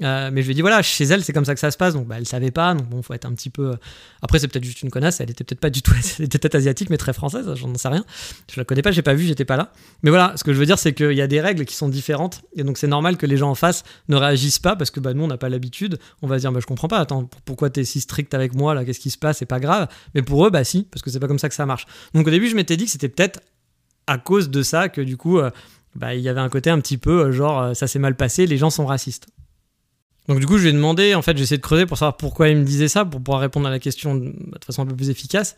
mais 0.00 0.30
je 0.36 0.46
lui 0.46 0.50
ai 0.50 0.54
dit 0.54 0.60
voilà 0.60 0.82
chez 0.82 1.04
elle 1.04 1.24
c'est 1.24 1.32
comme 1.32 1.46
ça 1.46 1.54
que 1.54 1.60
ça 1.60 1.70
se 1.70 1.78
passe 1.78 1.94
donc 1.94 2.06
bah, 2.06 2.16
elle 2.18 2.26
savait 2.26 2.50
pas 2.50 2.74
donc 2.74 2.88
bon 2.88 3.02
faut 3.02 3.14
être 3.14 3.24
un 3.24 3.32
petit 3.32 3.50
peu. 3.50 3.76
Après 4.20 4.38
c'est 4.38 4.48
peut-être 4.48 4.64
juste 4.64 4.82
une 4.82 4.90
connasse, 4.90 5.20
elle 5.20 5.30
était 5.30 5.44
peut-être 5.44 5.60
pas 5.60 5.70
du 5.70 5.80
tout, 5.80 5.92
elle 6.18 6.26
était 6.26 6.38
peut-être 6.38 6.56
asiatique 6.56 6.90
mais 6.90 6.98
très 6.98 7.14
française, 7.14 7.50
j'en 7.54 7.74
sais 7.74 7.88
rien. 7.88 8.04
Je 8.52 8.60
la 8.60 8.64
connais 8.64 8.82
pas, 8.82 8.90
j'ai 8.90 9.02
pas 9.02 9.14
vu, 9.14 9.24
j'étais 9.24 9.46
pas 9.46 9.56
là. 9.56 9.72
Mais 10.02 10.10
voilà 10.10 10.34
ce 10.36 10.44
que 10.44 10.52
je 10.52 10.57
veux 10.58 10.66
dire 10.66 10.78
c'est 10.78 10.92
qu'il 10.92 11.12
y 11.12 11.20
a 11.20 11.26
des 11.26 11.40
règles 11.40 11.64
qui 11.64 11.74
sont 11.74 11.88
différentes 11.88 12.42
et 12.54 12.64
donc 12.64 12.78
c'est 12.78 12.86
normal 12.86 13.16
que 13.16 13.26
les 13.26 13.36
gens 13.36 13.50
en 13.50 13.54
face 13.54 13.84
ne 14.08 14.16
réagissent 14.16 14.58
pas 14.58 14.76
parce 14.76 14.90
que 14.90 15.00
bah, 15.00 15.14
nous 15.14 15.24
on 15.24 15.28
n'a 15.28 15.38
pas 15.38 15.48
l'habitude. 15.48 15.98
On 16.22 16.26
va 16.26 16.36
se 16.36 16.42
dire 16.42 16.52
bah, 16.52 16.60
je 16.60 16.66
comprends 16.66 16.88
pas, 16.88 16.98
attends 16.98 17.28
pourquoi 17.44 17.70
t'es 17.70 17.84
si 17.84 18.00
strict 18.00 18.34
avec 18.34 18.54
moi 18.54 18.74
là, 18.74 18.84
qu'est-ce 18.84 19.00
qui 19.00 19.10
se 19.10 19.18
passe, 19.18 19.38
c'est 19.38 19.46
pas 19.46 19.60
grave. 19.60 19.88
Mais 20.14 20.22
pour 20.22 20.46
eux 20.46 20.50
bah 20.50 20.64
si 20.64 20.84
parce 20.84 21.02
que 21.02 21.10
c'est 21.10 21.20
pas 21.20 21.28
comme 21.28 21.38
ça 21.38 21.48
que 21.48 21.54
ça 21.54 21.66
marche. 21.66 21.86
Donc 22.14 22.26
au 22.26 22.30
début 22.30 22.48
je 22.48 22.56
m'étais 22.56 22.76
dit 22.76 22.84
que 22.84 22.90
c'était 22.90 23.08
peut-être 23.08 23.40
à 24.06 24.18
cause 24.18 24.50
de 24.50 24.62
ça 24.62 24.88
que 24.88 25.00
du 25.00 25.16
coup 25.16 25.38
euh, 25.38 25.50
bah, 25.94 26.14
il 26.14 26.20
y 26.20 26.28
avait 26.28 26.40
un 26.40 26.48
côté 26.48 26.70
un 26.70 26.80
petit 26.80 26.98
peu 26.98 27.26
euh, 27.26 27.32
genre 27.32 27.60
euh, 27.60 27.74
ça 27.74 27.86
s'est 27.86 27.98
mal 27.98 28.16
passé, 28.16 28.46
les 28.46 28.56
gens 28.56 28.70
sont 28.70 28.86
racistes. 28.86 29.26
Donc 30.28 30.40
du 30.40 30.46
coup, 30.46 30.58
je 30.58 30.64
lui 30.64 30.68
ai 30.68 30.72
demandé, 30.72 31.14
en 31.14 31.22
fait, 31.22 31.36
j'ai 31.38 31.44
essayé 31.44 31.56
de 31.56 31.62
creuser 31.62 31.86
pour 31.86 31.96
savoir 31.96 32.18
pourquoi 32.18 32.50
il 32.50 32.58
me 32.58 32.64
disait 32.64 32.88
ça, 32.88 33.06
pour 33.06 33.22
pouvoir 33.22 33.40
répondre 33.40 33.66
à 33.66 33.70
la 33.70 33.78
question 33.78 34.14
de 34.14 34.34
façon 34.64 34.82
un 34.82 34.86
peu 34.86 34.94
plus 34.94 35.08
efficace. 35.08 35.56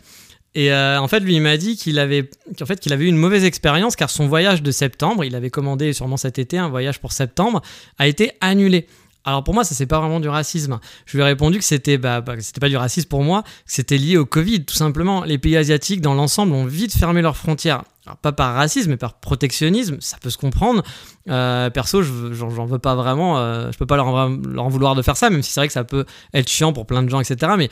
Et 0.54 0.72
euh, 0.72 1.00
en 1.00 1.06
fait, 1.06 1.20
lui, 1.20 1.36
il 1.36 1.42
m'a 1.42 1.56
dit 1.56 1.76
qu'il 1.76 1.98
avait, 1.98 2.28
qu'en 2.58 2.66
fait, 2.66 2.80
qu'il 2.80 2.92
avait 2.92 3.04
eu 3.04 3.08
une 3.08 3.16
mauvaise 3.16 3.44
expérience 3.44 3.94
car 3.94 4.10
son 4.10 4.26
voyage 4.26 4.62
de 4.62 4.70
septembre, 4.70 5.24
il 5.24 5.34
avait 5.36 5.50
commandé 5.50 5.92
sûrement 5.92 6.16
cet 6.16 6.38
été 6.38 6.58
un 6.58 6.68
voyage 6.68 7.00
pour 7.00 7.12
septembre, 7.12 7.62
a 7.98 8.08
été 8.08 8.32
annulé. 8.40 8.86
Alors 9.24 9.44
pour 9.44 9.52
moi, 9.52 9.64
ça 9.64 9.74
c'est 9.74 9.86
pas 9.86 10.00
vraiment 10.00 10.18
du 10.18 10.28
racisme. 10.28 10.80
Je 11.04 11.16
lui 11.16 11.22
ai 11.22 11.26
répondu 11.26 11.58
que 11.58 11.64
c'était 11.64 11.98
bah, 11.98 12.20
bah 12.20 12.34
pas 12.58 12.68
du 12.68 12.76
racisme 12.76 13.08
pour 13.08 13.22
moi, 13.22 13.42
que 13.42 13.48
c'était 13.66 13.98
lié 13.98 14.16
au 14.16 14.24
Covid, 14.24 14.64
tout 14.64 14.74
simplement. 14.74 15.24
Les 15.24 15.36
pays 15.36 15.56
asiatiques, 15.56 16.00
dans 16.00 16.14
l'ensemble, 16.14 16.52
ont 16.54 16.64
vite 16.64 16.96
fermé 16.96 17.20
leurs 17.20 17.36
frontières. 17.36 17.84
Alors, 18.06 18.16
pas 18.16 18.32
par 18.32 18.54
racisme, 18.54 18.90
mais 18.90 18.96
par 18.96 19.20
protectionnisme, 19.20 19.98
ça 20.00 20.16
peut 20.20 20.30
se 20.30 20.38
comprendre. 20.38 20.82
Euh, 21.28 21.68
perso, 21.68 22.02
j'en 22.02 22.64
veux 22.64 22.78
pas 22.78 22.94
vraiment. 22.94 23.38
Euh, 23.38 23.70
je 23.70 23.76
peux 23.76 23.86
pas 23.86 23.96
leur 23.96 24.30
leur 24.30 24.64
en 24.64 24.68
vouloir 24.68 24.94
de 24.94 25.02
faire 25.02 25.18
ça, 25.18 25.28
même 25.28 25.42
si 25.42 25.52
c'est 25.52 25.60
vrai 25.60 25.66
que 25.66 25.74
ça 25.74 25.84
peut 25.84 26.06
être 26.32 26.48
chiant 26.48 26.72
pour 26.72 26.86
plein 26.86 27.02
de 27.02 27.10
gens, 27.10 27.20
etc. 27.20 27.52
Mais 27.58 27.68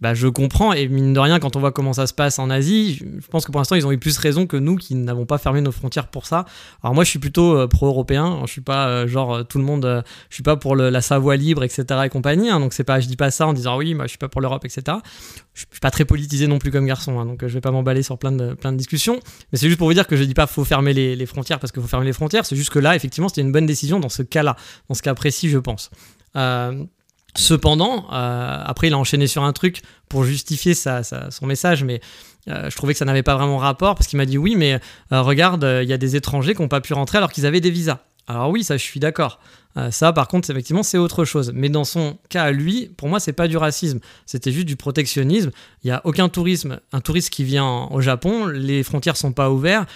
bah, 0.00 0.14
je 0.14 0.28
comprends. 0.28 0.72
Et 0.72 0.88
mine 0.88 1.12
de 1.12 1.20
rien, 1.20 1.38
quand 1.38 1.56
on 1.56 1.60
voit 1.60 1.72
comment 1.72 1.92
ça 1.92 2.06
se 2.06 2.12
passe 2.14 2.38
en 2.38 2.50
Asie, 2.50 2.96
je 2.96 3.26
pense 3.28 3.46
que 3.46 3.52
pour 3.52 3.60
l'instant, 3.60 3.76
ils 3.76 3.86
ont 3.86 3.92
eu 3.92 3.98
plus 3.98 4.18
raison 4.18 4.46
que 4.46 4.56
nous 4.56 4.76
qui 4.76 4.94
n'avons 4.94 5.24
pas 5.24 5.38
fermé 5.38 5.60
nos 5.60 5.72
frontières 5.72 6.08
pour 6.08 6.26
ça. 6.26 6.44
Alors 6.82 6.94
moi, 6.94 7.04
je 7.04 7.10
suis 7.10 7.18
plutôt 7.18 7.56
euh, 7.56 7.66
pro-européen. 7.66 8.40
Je 8.44 8.52
suis 8.52 8.60
pas 8.60 8.88
euh, 8.88 9.06
genre 9.06 9.34
euh, 9.34 9.42
tout 9.42 9.58
le 9.58 9.64
monde. 9.64 10.04
je 10.28 10.34
suis 10.34 10.42
pas 10.42 10.56
pour 10.56 10.76
la 10.76 11.00
Savoie 11.00 11.36
libre, 11.36 11.64
etc. 11.64 11.84
et 12.04 12.08
compagnie. 12.08 12.50
Hein. 12.50 12.60
donc 12.60 12.72
c'est 12.74 12.84
pas, 12.84 13.00
je 13.00 13.08
dis 13.08 13.16
pas 13.16 13.30
ça 13.30 13.46
en 13.46 13.52
disant 13.52 13.78
oui, 13.78 13.94
moi 13.94 14.04
je 14.04 14.10
suis 14.10 14.18
pas 14.18 14.28
pour 14.28 14.40
l'Europe, 14.40 14.64
etc. 14.64 14.98
Je 15.54 15.60
suis 15.60 15.80
pas 15.80 15.90
très 15.90 16.04
politisé 16.04 16.46
non 16.46 16.58
plus 16.58 16.70
comme 16.70 16.86
garçon. 16.86 17.18
Hein. 17.18 17.26
donc 17.26 17.40
je 17.40 17.52
vais 17.52 17.60
pas 17.60 17.70
m'emballer 17.70 18.02
sur 18.02 18.18
plein 18.18 18.32
de 18.32 18.54
plein 18.54 18.72
de 18.72 18.76
discussions. 18.76 19.20
Mais 19.52 19.58
c'est 19.58 19.68
juste 19.68 19.78
pour 19.78 19.88
vous 19.88 19.94
dire 19.94 20.06
que 20.06 20.16
je 20.16 20.24
dis 20.24 20.34
pas 20.34 20.46
faut 20.46 20.64
fermer 20.64 20.92
les, 20.92 21.26
frontières 21.26 21.58
parce 21.58 21.72
qu'il 21.72 21.82
faut 21.82 21.88
fermer 21.88 22.06
les 22.06 22.12
frontières. 22.12 22.44
C'est 22.44 22.56
juste 22.56 22.70
que 22.70 22.78
là, 22.78 22.94
effectivement, 22.94 23.28
c'était 23.28 23.40
une 23.40 23.52
bonne 23.52 23.66
décision 23.66 23.98
dans 24.00 24.08
ce 24.08 24.22
cas-là, 24.22 24.56
dans 24.88 24.94
ce 24.94 25.02
cas 25.02 25.14
précis, 25.14 25.48
je 25.48 25.58
pense. 25.58 25.90
Euh, 26.36 26.84
Cependant, 27.36 28.06
euh, 28.12 28.62
après, 28.64 28.88
il 28.88 28.94
a 28.94 28.98
enchaîné 28.98 29.26
sur 29.26 29.44
un 29.44 29.52
truc 29.52 29.82
pour 30.08 30.24
justifier 30.24 30.74
son 30.74 31.46
message, 31.46 31.84
mais 31.84 32.00
euh, 32.48 32.70
je 32.70 32.76
trouvais 32.76 32.94
que 32.94 32.98
ça 32.98 33.04
n'avait 33.04 33.22
pas 33.22 33.36
vraiment 33.36 33.58
rapport 33.58 33.94
parce 33.94 34.06
qu'il 34.06 34.16
m'a 34.16 34.26
dit 34.26 34.38
oui, 34.38 34.56
mais 34.56 34.80
euh, 35.12 35.22
regarde, 35.22 35.68
il 35.82 35.88
y 35.88 35.92
a 35.92 35.98
des 35.98 36.16
étrangers 36.16 36.54
qui 36.54 36.62
n'ont 36.62 36.68
pas 36.68 36.80
pu 36.80 36.94
rentrer 36.94 37.18
alors 37.18 37.30
qu'ils 37.30 37.46
avaient 37.46 37.60
des 37.60 37.70
visas. 37.70 37.98
Alors 38.26 38.50
oui, 38.50 38.64
ça, 38.64 38.76
je 38.76 38.82
suis 38.82 38.98
d'accord. 38.98 39.38
ça, 39.90 40.12
par 40.12 40.26
contre, 40.26 40.50
effectivement, 40.50 40.82
c'est 40.82 40.98
autre 40.98 41.24
chose. 41.24 41.52
Mais 41.54 41.68
dans 41.68 41.84
son 41.84 42.18
cas, 42.28 42.50
lui, 42.50 42.90
pour 42.96 43.08
moi, 43.08 43.20
c'est 43.20 43.32
pas 43.32 43.46
du 43.46 43.56
racisme. 43.56 44.00
C'était 44.24 44.50
juste 44.50 44.66
du 44.66 44.74
protectionnisme. 44.74 45.52
Il 45.84 45.86
n'y 45.86 45.92
a 45.92 46.00
aucun 46.02 46.28
tourisme. 46.28 46.80
Un 46.92 47.00
touriste 47.00 47.30
qui 47.30 47.44
vient 47.44 47.86
au 47.92 48.00
Japon, 48.00 48.46
les 48.46 48.82
frontières 48.82 49.16
sont 49.16 49.32
pas 49.32 49.50
ouvertes 49.50 49.88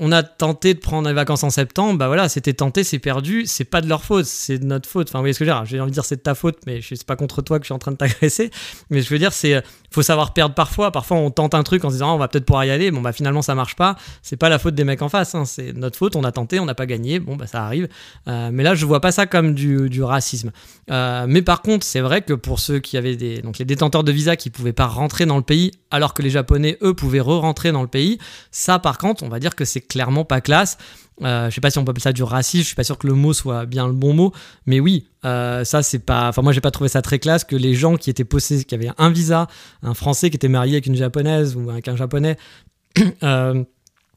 on 0.00 0.12
a 0.12 0.22
tenté 0.22 0.72
de 0.72 0.78
prendre 0.80 1.06
des 1.06 1.14
vacances 1.14 1.44
en 1.44 1.50
septembre, 1.50 1.98
bah 1.98 2.06
voilà, 2.06 2.28
c'était 2.30 2.54
tenté, 2.54 2.84
c'est 2.84 2.98
perdu, 2.98 3.44
c'est 3.46 3.64
pas 3.64 3.82
de 3.82 3.88
leur 3.88 4.02
faute, 4.02 4.24
c'est 4.24 4.58
de 4.58 4.64
notre 4.64 4.88
faute. 4.88 5.08
Enfin, 5.10 5.18
vous 5.18 5.22
voyez 5.22 5.34
ce 5.34 5.38
que 5.38 5.44
je 5.44 5.50
veux 5.50 5.56
dire 5.56 5.64
J'ai 5.66 5.78
envie 5.78 5.90
de 5.90 5.94
dire 5.94 6.06
c'est 6.06 6.16
de 6.16 6.22
ta 6.22 6.34
faute, 6.34 6.58
mais 6.66 6.80
je 6.80 6.94
suis 6.94 7.04
pas 7.04 7.16
contre 7.16 7.42
toi 7.42 7.58
que 7.58 7.64
je 7.64 7.66
suis 7.66 7.74
en 7.74 7.78
train 7.78 7.92
de 7.92 7.98
t'agresser. 7.98 8.50
Mais 8.88 9.02
je 9.02 9.10
veux 9.10 9.18
dire, 9.18 9.32
c'est 9.32 9.62
faut 9.90 10.02
savoir 10.02 10.32
perdre 10.32 10.54
parfois. 10.54 10.90
Parfois, 10.90 11.16
on 11.18 11.30
tente 11.30 11.54
un 11.54 11.62
truc 11.62 11.84
en 11.84 11.88
se 11.88 11.94
disant 11.94 12.10
ah, 12.10 12.14
on 12.14 12.18
va 12.18 12.28
peut-être 12.28 12.44
pouvoir 12.44 12.64
y 12.64 12.70
aller. 12.70 12.90
Bon, 12.90 13.00
bah 13.00 13.12
finalement, 13.12 13.42
ça 13.42 13.54
marche 13.54 13.76
pas. 13.76 13.96
C'est 14.22 14.36
pas 14.36 14.48
la 14.48 14.58
faute 14.58 14.74
des 14.74 14.84
mecs 14.84 15.02
en 15.02 15.08
face, 15.08 15.34
hein. 15.34 15.44
c'est 15.44 15.72
notre 15.72 15.98
faute. 15.98 16.16
On 16.16 16.24
a 16.24 16.32
tenté, 16.32 16.60
on 16.60 16.64
n'a 16.64 16.74
pas 16.74 16.86
gagné. 16.86 17.18
Bon, 17.18 17.36
bah 17.36 17.46
ça 17.46 17.64
arrive. 17.64 17.88
Euh, 18.28 18.50
mais 18.52 18.62
là, 18.62 18.74
je 18.74 18.86
vois 18.86 19.00
pas 19.00 19.12
ça 19.12 19.26
comme 19.26 19.54
du, 19.54 20.02
racisme. 20.02 20.52
Euh, 20.90 21.26
mais 21.28 21.42
par 21.42 21.62
contre, 21.62 21.84
c'est 21.84 22.00
vrai 22.00 22.22
que 22.22 22.32
pour 22.32 22.58
ceux 22.58 22.78
qui 22.78 22.96
avaient 22.96 23.16
des 23.16 23.42
donc 23.42 23.58
les 23.58 23.64
détenteurs 23.64 24.04
de 24.04 24.12
visa 24.12 24.36
qui 24.36 24.50
pouvaient 24.50 24.72
pas 24.72 24.86
rentrer 24.86 25.26
dans 25.26 25.36
le 25.36 25.42
pays, 25.42 25.72
alors 25.90 26.14
que 26.14 26.22
les 26.22 26.30
Japonais 26.30 26.78
eux 26.82 26.94
pouvaient 26.94 27.20
re-rentrer 27.20 27.72
dans 27.72 27.82
le 27.82 27.88
pays, 27.88 28.18
ça, 28.50 28.78
par 28.78 28.98
contre, 28.98 29.22
on 29.22 29.28
va 29.28 29.40
dire 29.40 29.54
que 29.54 29.64
c'est 29.64 29.80
clairement 29.80 30.24
pas 30.24 30.40
classe. 30.40 30.78
Euh, 31.22 31.50
je 31.50 31.54
sais 31.54 31.60
pas 31.60 31.70
si 31.70 31.78
on 31.78 31.84
peut 31.84 31.90
appeler 31.90 32.02
ça 32.02 32.12
du 32.12 32.22
racisme, 32.22 32.62
je 32.62 32.66
suis 32.66 32.74
pas 32.74 32.84
sûr 32.84 32.98
que 32.98 33.06
le 33.06 33.14
mot 33.14 33.32
soit 33.32 33.66
bien 33.66 33.86
le 33.86 33.92
bon 33.92 34.14
mot, 34.14 34.32
mais 34.66 34.80
oui, 34.80 35.06
euh, 35.24 35.64
ça 35.64 35.82
c'est 35.82 35.98
pas. 35.98 36.28
Enfin, 36.28 36.42
moi 36.42 36.52
j'ai 36.52 36.60
pas 36.60 36.70
trouvé 36.70 36.88
ça 36.88 37.02
très 37.02 37.18
classe 37.18 37.44
que 37.44 37.56
les 37.56 37.74
gens 37.74 37.96
qui 37.96 38.10
étaient 38.10 38.24
possédés, 38.24 38.64
qui 38.64 38.74
avaient 38.74 38.90
un 38.98 39.10
visa, 39.10 39.46
un 39.82 39.94
français 39.94 40.30
qui 40.30 40.36
était 40.36 40.48
marié 40.48 40.74
avec 40.74 40.86
une 40.86 40.96
japonaise 40.96 41.56
ou 41.56 41.70
avec 41.70 41.88
un 41.88 41.96
japonais, 41.96 42.36
euh, 43.22 43.64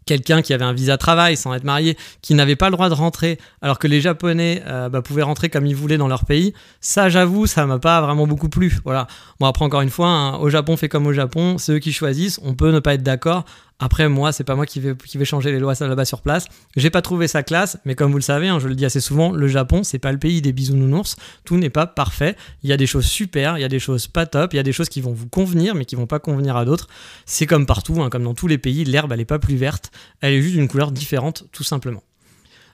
quelqu'un 0.06 0.42
qui 0.42 0.54
avait 0.54 0.66
un 0.66 0.74
visa 0.74 0.98
travail 0.98 1.38
sans 1.38 1.54
être 1.54 1.64
marié, 1.64 1.98
qui 2.22 2.34
n'avait 2.36 2.56
pas 2.56 2.68
le 2.70 2.74
droit 2.74 2.90
de 2.90 2.94
rentrer, 2.94 3.40
alors 3.62 3.80
que 3.80 3.88
les 3.88 4.02
Japonais 4.02 4.62
euh, 4.68 4.90
bah, 4.90 5.02
pouvaient 5.02 5.24
rentrer 5.24 5.50
comme 5.50 5.66
ils 5.66 5.76
voulaient 5.76 5.98
dans 5.98 6.08
leur 6.08 6.26
pays, 6.26 6.54
ça 6.82 7.10
j'avoue, 7.10 7.48
ça 7.48 7.66
m'a 7.66 7.80
pas 7.80 8.02
vraiment 8.02 8.28
beaucoup 8.28 8.50
plu. 8.50 8.78
Voilà. 8.86 9.08
Bon 9.40 9.48
après 9.48 9.66
encore 9.66 9.82
une 9.82 9.90
fois, 9.90 10.08
hein, 10.08 10.38
au 10.38 10.50
Japon 10.50 10.78
fait 10.78 10.90
comme 10.90 11.08
au 11.08 11.14
Japon, 11.14 11.58
c'est 11.58 11.74
eux 11.74 11.80
qui 11.80 11.94
choisissent, 11.94 12.40
on 12.44 12.54
peut 12.54 12.72
ne 12.72 12.80
pas 12.80 12.94
être 12.96 13.04
d'accord, 13.04 13.46
après, 13.80 14.08
moi, 14.08 14.32
c'est 14.32 14.44
pas 14.44 14.56
moi 14.56 14.66
qui 14.66 14.80
vais, 14.80 15.26
changer 15.26 15.52
les 15.52 15.60
lois 15.60 15.74
là-bas 15.80 16.06
sur 16.06 16.22
place. 16.22 16.46
J'ai 16.76 16.90
pas 16.90 17.02
trouvé 17.02 17.28
ça 17.28 17.44
classe, 17.44 17.78
mais 17.86 17.96
comme 17.96 18.12
vous 18.12 18.18
le 18.18 18.24
savez, 18.24 18.48
hein, 18.48 18.60
je 18.60 18.68
le 18.68 18.76
dis 18.76 18.86
assez 18.86 19.02
souvent, 19.02 19.32
le 19.32 19.48
Japon, 19.48 19.84
c'est 19.84 20.00
pas 20.00 20.12
le 20.12 20.20
pays 20.20 20.42
des 20.42 20.54
bisounours. 20.54 21.16
Tout 21.44 21.58
n'est 21.58 21.70
pas 21.70 21.88
parfait. 21.88 22.36
Il 22.64 22.70
y 22.70 22.74
a 22.74 22.78
des 22.78 22.88
choses 22.88 23.06
super, 23.06 23.58
il 23.58 23.62
y 23.62 23.66
a 23.66 23.70
des 23.70 23.80
choses 23.80 24.08
pas 24.08 24.26
top, 24.26 24.54
il 24.54 24.58
y 24.58 24.60
a 24.60 24.64
des 24.64 24.72
choses 24.72 24.90
qui 24.90 25.02
vont 25.02 25.12
vous 25.12 25.28
convenir, 25.28 25.76
mais 25.76 25.86
qui 25.86 25.96
vont 25.96 26.08
pas 26.08 26.20
convenir 26.20 26.56
à 26.56 26.66
d'autres. 26.66 26.88
C'est 27.26 27.48
comme 27.48 27.66
partout, 27.66 28.02
hein, 28.02 28.10
comme 28.10 28.24
dans 28.24 28.36
tous 28.36 28.48
les 28.48 28.58
pays, 28.58 28.86
l'herbe, 28.86 29.12
elle 29.12 29.20
est 29.20 29.26
pas 29.26 29.40
plus 29.40 29.56
verte, 29.56 29.92
elle 30.22 30.34
est 30.34 30.42
juste 30.42 30.56
d'une 30.56 30.68
couleur 30.68 30.92
différente, 30.92 31.46
tout 31.52 31.64
simplement. 31.64 32.04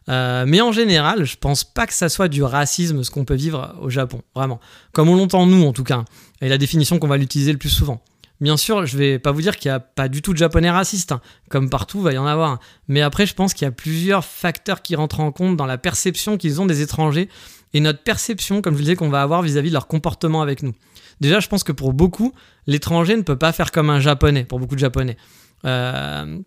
Euh, 0.09 0.45
mais 0.47 0.61
en 0.61 0.71
général, 0.71 1.25
je 1.25 1.37
pense 1.37 1.63
pas 1.63 1.85
que 1.85 1.93
ça 1.93 2.09
soit 2.09 2.27
du 2.27 2.43
racisme 2.43 3.03
ce 3.03 3.11
qu'on 3.11 3.25
peut 3.25 3.35
vivre 3.35 3.75
au 3.81 3.89
Japon, 3.89 4.21
vraiment. 4.35 4.59
Comme 4.91 5.09
on 5.09 5.15
l'entend 5.15 5.45
nous 5.45 5.65
en 5.65 5.73
tout 5.73 5.83
cas, 5.83 6.05
et 6.41 6.49
la 6.49 6.57
définition 6.57 6.99
qu'on 6.99 7.07
va 7.07 7.17
l'utiliser 7.17 7.51
le 7.51 7.57
plus 7.57 7.69
souvent. 7.69 8.01
Bien 8.41 8.55
sûr, 8.55 8.85
je 8.85 8.97
vais 8.97 9.19
pas 9.19 9.31
vous 9.31 9.41
dire 9.41 9.57
qu'il 9.57 9.69
n'y 9.69 9.75
a 9.75 9.79
pas 9.81 10.07
du 10.07 10.21
tout 10.21 10.31
de 10.31 10.37
japonais 10.37 10.69
racistes, 10.69 11.11
hein. 11.11 11.21
comme 11.49 11.69
partout, 11.69 12.01
va 12.01 12.13
y 12.13 12.17
en 12.17 12.25
avoir. 12.25 12.59
Mais 12.87 13.01
après, 13.01 13.25
je 13.25 13.33
pense 13.33 13.53
qu'il 13.53 13.65
y 13.65 13.67
a 13.67 13.71
plusieurs 13.71 14.23
facteurs 14.23 14.81
qui 14.81 14.95
rentrent 14.95 15.19
en 15.19 15.31
compte 15.31 15.57
dans 15.57 15.65
la 15.65 15.77
perception 15.77 16.37
qu'ils 16.37 16.61
ont 16.61 16.65
des 16.65 16.81
étrangers 16.81 17.27
et 17.73 17.81
notre 17.81 18.01
perception, 18.01 18.61
comme 18.61 18.73
je 18.75 18.79
le 18.79 18.83
disais, 18.83 18.95
qu'on 18.95 19.09
va 19.09 19.21
avoir 19.21 19.41
vis-à-vis 19.41 19.69
de 19.69 19.73
leur 19.73 19.87
comportement 19.87 20.41
avec 20.41 20.63
nous. 20.63 20.73
Déjà, 21.19 21.39
je 21.41 21.47
pense 21.47 21.63
que 21.63 21.73
pour 21.73 21.93
beaucoup, 21.93 22.33
l'étranger 22.65 23.17
ne 23.17 23.23
peut 23.23 23.35
pas 23.35 23.51
faire 23.51 23.71
comme 23.71 23.89
un 23.89 23.99
japonais, 23.99 24.45
pour 24.45 24.59
beaucoup 24.59 24.75
de 24.75 24.79
japonais. 24.79 25.17
Euh, 25.65 26.39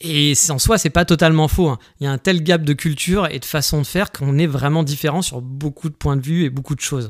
et 0.00 0.32
en 0.48 0.58
soi, 0.58 0.78
c'est 0.78 0.90
pas 0.90 1.04
totalement 1.04 1.46
faux. 1.46 1.68
Hein. 1.68 1.78
Il 2.00 2.04
y 2.04 2.06
a 2.06 2.12
un 2.12 2.18
tel 2.18 2.42
gap 2.42 2.62
de 2.62 2.72
culture 2.72 3.28
et 3.30 3.38
de 3.38 3.44
façon 3.44 3.78
de 3.82 3.86
faire 3.86 4.10
qu'on 4.10 4.38
est 4.38 4.46
vraiment 4.46 4.82
différent 4.82 5.22
sur 5.22 5.40
beaucoup 5.42 5.88
de 5.90 5.94
points 5.94 6.16
de 6.16 6.22
vue 6.22 6.44
et 6.44 6.50
beaucoup 6.50 6.74
de 6.74 6.80
choses. 6.80 7.08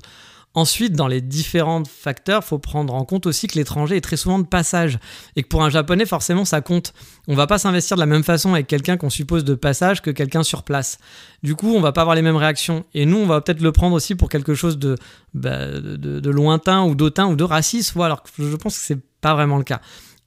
Ensuite, 0.55 0.95
dans 0.95 1.07
les 1.07 1.21
différents 1.21 1.85
facteurs, 1.85 2.43
faut 2.43 2.59
prendre 2.59 2.93
en 2.93 3.05
compte 3.05 3.27
aussi 3.27 3.47
que 3.47 3.57
l'étranger 3.57 3.97
est 3.97 4.01
très 4.01 4.17
souvent 4.17 4.41
de 4.41 4.47
passage 4.47 4.99
et 5.37 5.45
que 5.45 5.49
pour 5.49 5.63
un 5.63 5.71
japonais, 5.71 6.07
forcément, 6.07 6.45
ça 6.45 6.61
compte. 6.61 6.93
On 7.29 7.37
va 7.37 7.47
pas 7.47 7.59
s'investir 7.59 7.97
de 7.97 8.01
la 8.01 8.07
même 8.07 8.25
façon 8.25 8.53
avec 8.53 8.67
quelqu'un 8.67 8.97
qu'on 8.97 9.11
suppose 9.11 9.45
de 9.45 9.55
passage 9.55 10.03
que 10.03 10.11
quelqu'un 10.11 10.43
sur 10.43 10.65
place. 10.65 10.99
Du 11.45 11.55
coup, 11.55 11.73
on 11.77 11.81
va 11.81 11.93
pas 11.93 12.01
avoir 12.01 12.17
les 12.17 12.23
mêmes 12.23 12.37
réactions. 12.37 12.85
Et 12.95 13.07
nous, 13.07 13.19
on 13.19 13.27
va 13.27 13.41
peut-être 13.41 13.61
le 13.61 13.71
prendre 13.71 13.95
aussi 13.95 14.17
pour 14.17 14.29
quelque 14.29 14.55
chose 14.55 14.77
de, 14.77 14.97
bah, 15.35 15.67
de, 15.67 16.31
lointain 16.31 16.83
ou 16.83 16.97
d'autant 16.97 17.31
ou 17.31 17.37
de 17.37 17.45
raciste, 17.45 17.97
alors 17.97 18.25
que 18.25 18.31
je 18.39 18.57
pense 18.57 18.77
que 18.77 18.85
c'est 18.85 18.99
pas 19.21 19.35
vraiment 19.35 19.57
le 19.57 19.65
cas. 19.65 19.81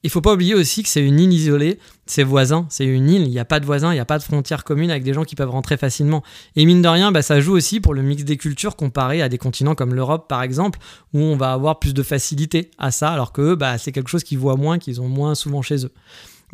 Il 0.04 0.10
faut 0.10 0.20
pas 0.20 0.34
oublier 0.34 0.54
aussi 0.54 0.82
que 0.82 0.90
c'est 0.90 1.00
une 1.00 1.18
île 1.18 1.32
isolée, 1.32 1.78
c'est 2.04 2.24
voisin, 2.24 2.66
c'est 2.68 2.84
une 2.84 3.08
île, 3.08 3.22
il 3.22 3.30
n'y 3.30 3.38
a 3.38 3.46
pas 3.46 3.58
de 3.58 3.64
voisins, 3.64 3.90
il 3.90 3.94
n'y 3.94 4.00
a 4.00 4.04
pas 4.04 4.18
de 4.18 4.22
frontières 4.22 4.62
communes 4.62 4.90
avec 4.90 5.02
des 5.02 5.14
gens 5.14 5.24
qui 5.24 5.34
peuvent 5.34 5.48
rentrer 5.48 5.78
facilement. 5.78 6.22
Et 6.56 6.66
mine 6.66 6.82
de 6.82 6.88
rien, 6.88 7.10
bah, 7.10 7.22
ça 7.22 7.40
joue 7.40 7.54
aussi 7.54 7.80
pour 7.80 7.94
le 7.94 8.02
mix 8.02 8.22
des 8.22 8.36
cultures 8.36 8.76
comparé 8.76 9.22
à 9.22 9.30
des 9.30 9.38
continents 9.38 9.74
comme 9.74 9.94
l'Europe 9.94 10.28
par 10.28 10.42
exemple, 10.42 10.78
où 11.14 11.20
on 11.20 11.36
va 11.36 11.54
avoir 11.54 11.78
plus 11.78 11.94
de 11.94 12.02
facilité 12.02 12.70
à 12.76 12.90
ça, 12.90 13.12
alors 13.12 13.32
que 13.32 13.54
bah, 13.54 13.78
c'est 13.78 13.92
quelque 13.92 14.10
chose 14.10 14.24
qu'ils 14.24 14.38
voient 14.38 14.56
moins, 14.56 14.78
qu'ils 14.78 15.00
ont 15.00 15.08
moins 15.08 15.34
souvent 15.34 15.62
chez 15.62 15.86
eux. 15.86 15.92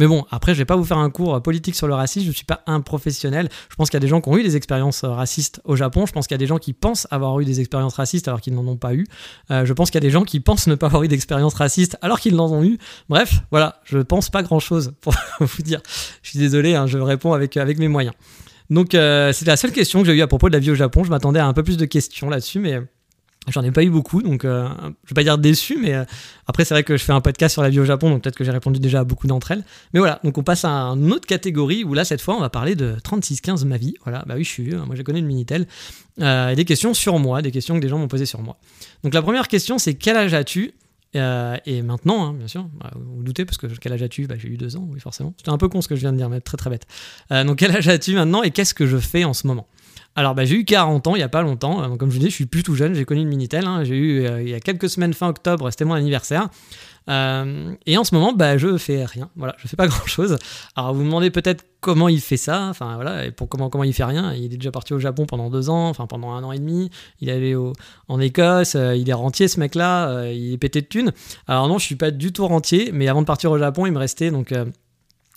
Mais 0.00 0.06
bon, 0.06 0.24
après, 0.30 0.54
je 0.54 0.58
vais 0.58 0.64
pas 0.64 0.76
vous 0.76 0.84
faire 0.86 0.96
un 0.96 1.10
cours 1.10 1.42
politique 1.42 1.74
sur 1.74 1.86
le 1.86 1.92
racisme, 1.92 2.24
je 2.24 2.30
ne 2.30 2.34
suis 2.34 2.46
pas 2.46 2.62
un 2.66 2.80
professionnel. 2.80 3.50
Je 3.68 3.76
pense 3.76 3.90
qu'il 3.90 3.96
y 3.96 3.98
a 3.98 4.00
des 4.00 4.08
gens 4.08 4.22
qui 4.22 4.30
ont 4.30 4.38
eu 4.38 4.42
des 4.42 4.56
expériences 4.56 5.04
euh, 5.04 5.10
racistes 5.10 5.60
au 5.66 5.76
Japon, 5.76 6.06
je 6.06 6.12
pense 6.12 6.26
qu'il 6.26 6.34
y 6.34 6.36
a 6.36 6.38
des 6.38 6.46
gens 6.46 6.56
qui 6.56 6.72
pensent 6.72 7.06
avoir 7.10 7.38
eu 7.38 7.44
des 7.44 7.60
expériences 7.60 7.96
racistes 7.96 8.26
alors 8.26 8.40
qu'ils 8.40 8.54
n'en 8.54 8.66
ont 8.66 8.78
pas 8.78 8.94
eu. 8.94 9.06
Euh, 9.50 9.66
je 9.66 9.72
pense 9.74 9.90
qu'il 9.90 10.02
y 10.02 10.02
a 10.02 10.08
des 10.08 10.10
gens 10.10 10.24
qui 10.24 10.40
pensent 10.40 10.68
ne 10.68 10.74
pas 10.74 10.86
avoir 10.86 11.02
eu 11.02 11.08
d'expérience 11.08 11.52
raciste 11.52 11.98
alors 12.00 12.18
qu'ils 12.18 12.40
en 12.40 12.50
ont 12.50 12.64
eu. 12.64 12.78
Bref, 13.10 13.42
voilà, 13.50 13.78
je 13.84 13.98
pense 13.98 14.30
pas 14.30 14.42
grand-chose 14.42 14.94
pour 15.02 15.12
vous 15.38 15.62
dire. 15.62 15.82
Je 16.22 16.30
suis 16.30 16.38
désolé, 16.38 16.74
hein, 16.74 16.86
je 16.86 16.96
réponds 16.96 17.34
avec, 17.34 17.58
avec 17.58 17.78
mes 17.78 17.88
moyens. 17.88 18.14
Donc, 18.70 18.94
euh, 18.94 19.34
c'était 19.34 19.50
la 19.50 19.58
seule 19.58 19.72
question 19.72 20.00
que 20.00 20.06
j'ai 20.06 20.14
eue 20.14 20.22
à 20.22 20.28
propos 20.28 20.48
de 20.48 20.54
la 20.54 20.60
vie 20.60 20.70
au 20.70 20.74
Japon. 20.74 21.04
Je 21.04 21.10
m'attendais 21.10 21.40
à 21.40 21.46
un 21.46 21.52
peu 21.52 21.62
plus 21.62 21.76
de 21.76 21.84
questions 21.84 22.30
là-dessus, 22.30 22.58
mais 22.58 22.80
J'en 23.48 23.62
ai 23.62 23.70
pas 23.70 23.82
eu 23.82 23.88
beaucoup, 23.88 24.22
donc 24.22 24.44
euh, 24.44 24.68
je 25.04 25.10
vais 25.10 25.14
pas 25.14 25.22
dire 25.22 25.38
déçu, 25.38 25.78
mais 25.80 25.94
euh, 25.94 26.04
après 26.46 26.66
c'est 26.66 26.74
vrai 26.74 26.84
que 26.84 26.98
je 26.98 27.02
fais 27.02 27.12
un 27.12 27.22
podcast 27.22 27.54
sur 27.54 27.62
la 27.62 27.70
vie 27.70 27.80
au 27.80 27.86
Japon, 27.86 28.10
donc 28.10 28.22
peut-être 28.22 28.36
que 28.36 28.44
j'ai 28.44 28.50
répondu 28.50 28.80
déjà 28.80 29.00
à 29.00 29.04
beaucoup 29.04 29.26
d'entre 29.26 29.50
elles. 29.50 29.64
Mais 29.94 29.98
voilà, 29.98 30.20
donc 30.22 30.36
on 30.36 30.42
passe 30.42 30.66
à 30.66 30.70
une 30.70 31.10
autre 31.10 31.26
catégorie 31.26 31.82
où 31.82 31.94
là 31.94 32.04
cette 32.04 32.20
fois 32.20 32.36
on 32.36 32.40
va 32.40 32.50
parler 32.50 32.74
de 32.74 32.96
3615 33.02 33.64
ma 33.64 33.78
vie. 33.78 33.94
Voilà, 34.04 34.24
bah 34.26 34.34
oui 34.36 34.44
je 34.44 34.50
suis 34.50 34.62
vieux, 34.62 34.76
hein, 34.76 34.84
moi 34.86 34.94
j'ai 34.94 35.04
connu 35.04 35.22
le 35.22 35.26
Minitel. 35.26 35.66
Euh, 36.20 36.50
et 36.50 36.54
des 36.54 36.66
questions 36.66 36.92
sur 36.92 37.18
moi, 37.18 37.40
des 37.40 37.50
questions 37.50 37.76
que 37.76 37.80
des 37.80 37.88
gens 37.88 37.98
m'ont 37.98 38.08
posées 38.08 38.26
sur 38.26 38.42
moi. 38.42 38.58
Donc 39.04 39.14
la 39.14 39.22
première 39.22 39.48
question 39.48 39.78
c'est 39.78 39.94
quel 39.94 40.18
âge 40.18 40.34
as-tu? 40.34 40.74
Et 41.14 41.82
maintenant, 41.82 42.26
hein, 42.26 42.34
bien 42.34 42.46
sûr, 42.46 42.68
bah, 42.78 42.92
vous, 42.94 43.16
vous 43.16 43.22
doutez, 43.24 43.44
parce 43.44 43.56
que 43.56 43.66
quel 43.66 43.92
âge 43.92 44.02
as-tu? 44.02 44.28
Bah, 44.28 44.36
J'ai 44.38 44.46
eu 44.46 44.56
deux 44.56 44.76
ans, 44.76 44.86
oui, 44.92 45.00
forcément. 45.00 45.34
C'était 45.38 45.50
un 45.50 45.58
peu 45.58 45.68
con 45.68 45.80
ce 45.80 45.88
que 45.88 45.96
je 45.96 46.02
viens 46.02 46.12
de 46.12 46.16
dire, 46.16 46.28
mais 46.28 46.40
très 46.40 46.56
très 46.56 46.70
bête. 46.70 46.86
donc, 47.30 47.58
quel 47.58 47.74
âge 47.74 47.88
as-tu 47.88 48.14
maintenant 48.14 48.44
et 48.44 48.52
qu'est-ce 48.52 48.74
que 48.74 48.86
je 48.86 48.98
fais 48.98 49.24
en 49.24 49.32
ce 49.32 49.48
moment? 49.48 49.66
Alors, 50.16 50.34
bah, 50.34 50.44
j'ai 50.44 50.56
eu 50.56 50.64
40 50.64 51.06
ans 51.06 51.14
il 51.14 51.18
n'y 51.18 51.24
a 51.24 51.28
pas 51.28 51.42
longtemps. 51.42 51.82
Euh, 51.82 51.96
comme 51.96 52.10
je 52.10 52.16
vous 52.16 52.20
dis, 52.20 52.30
je 52.30 52.34
suis 52.34 52.46
plus 52.46 52.62
tout 52.62 52.74
jeune. 52.74 52.94
J'ai 52.94 53.04
connu 53.04 53.22
le 53.22 53.28
Minitel. 53.28 53.66
Hein. 53.66 53.84
J'ai 53.84 53.96
eu 53.96 54.26
euh, 54.26 54.42
il 54.42 54.48
y 54.48 54.54
a 54.54 54.60
quelques 54.60 54.90
semaines, 54.90 55.14
fin 55.14 55.28
octobre, 55.28 55.70
c'était 55.70 55.84
mon 55.84 55.94
anniversaire. 55.94 56.48
Euh, 57.08 57.72
et 57.86 57.96
en 57.96 58.04
ce 58.04 58.14
moment, 58.14 58.32
bah, 58.32 58.58
je 58.58 58.76
fais 58.76 59.04
rien. 59.04 59.30
Voilà, 59.36 59.54
je 59.58 59.68
fais 59.68 59.76
pas 59.76 59.86
grand 59.88 60.06
chose. 60.06 60.36
Alors, 60.76 60.92
vous 60.94 61.00
me 61.00 61.06
demandez 61.06 61.30
peut-être 61.30 61.64
comment 61.80 62.08
il 62.08 62.20
fait 62.20 62.36
ça. 62.36 62.66
Enfin, 62.68 62.96
voilà, 62.96 63.24
et 63.24 63.30
pour 63.30 63.48
comment, 63.48 63.70
comment 63.70 63.84
il 63.84 63.94
fait 63.94 64.04
rien. 64.04 64.34
Il 64.34 64.52
est 64.52 64.56
déjà 64.56 64.72
parti 64.72 64.94
au 64.94 64.98
Japon 64.98 65.26
pendant 65.26 65.48
deux 65.48 65.70
ans, 65.70 65.88
enfin, 65.88 66.06
pendant 66.06 66.32
un 66.32 66.42
an 66.42 66.52
et 66.52 66.58
demi. 66.58 66.90
Il 67.20 67.28
est 67.28 67.32
allé 67.32 67.56
en 68.08 68.20
Écosse. 68.20 68.74
il 68.74 69.08
est 69.08 69.14
rentier, 69.14 69.46
ce 69.48 69.60
mec-là. 69.60 70.26
il 70.30 70.52
est 70.52 70.58
pété 70.58 70.82
de 70.82 70.86
thunes. 70.86 71.12
Alors, 71.46 71.68
non, 71.68 71.78
je 71.78 71.86
suis 71.86 71.96
pas 71.96 72.10
du 72.10 72.32
tout 72.32 72.46
rentier. 72.46 72.90
Mais 72.92 73.08
avant 73.08 73.22
de 73.22 73.26
partir 73.26 73.52
au 73.52 73.58
Japon, 73.58 73.86
il 73.86 73.92
me 73.92 73.98
restait 73.98 74.30
donc 74.30 74.52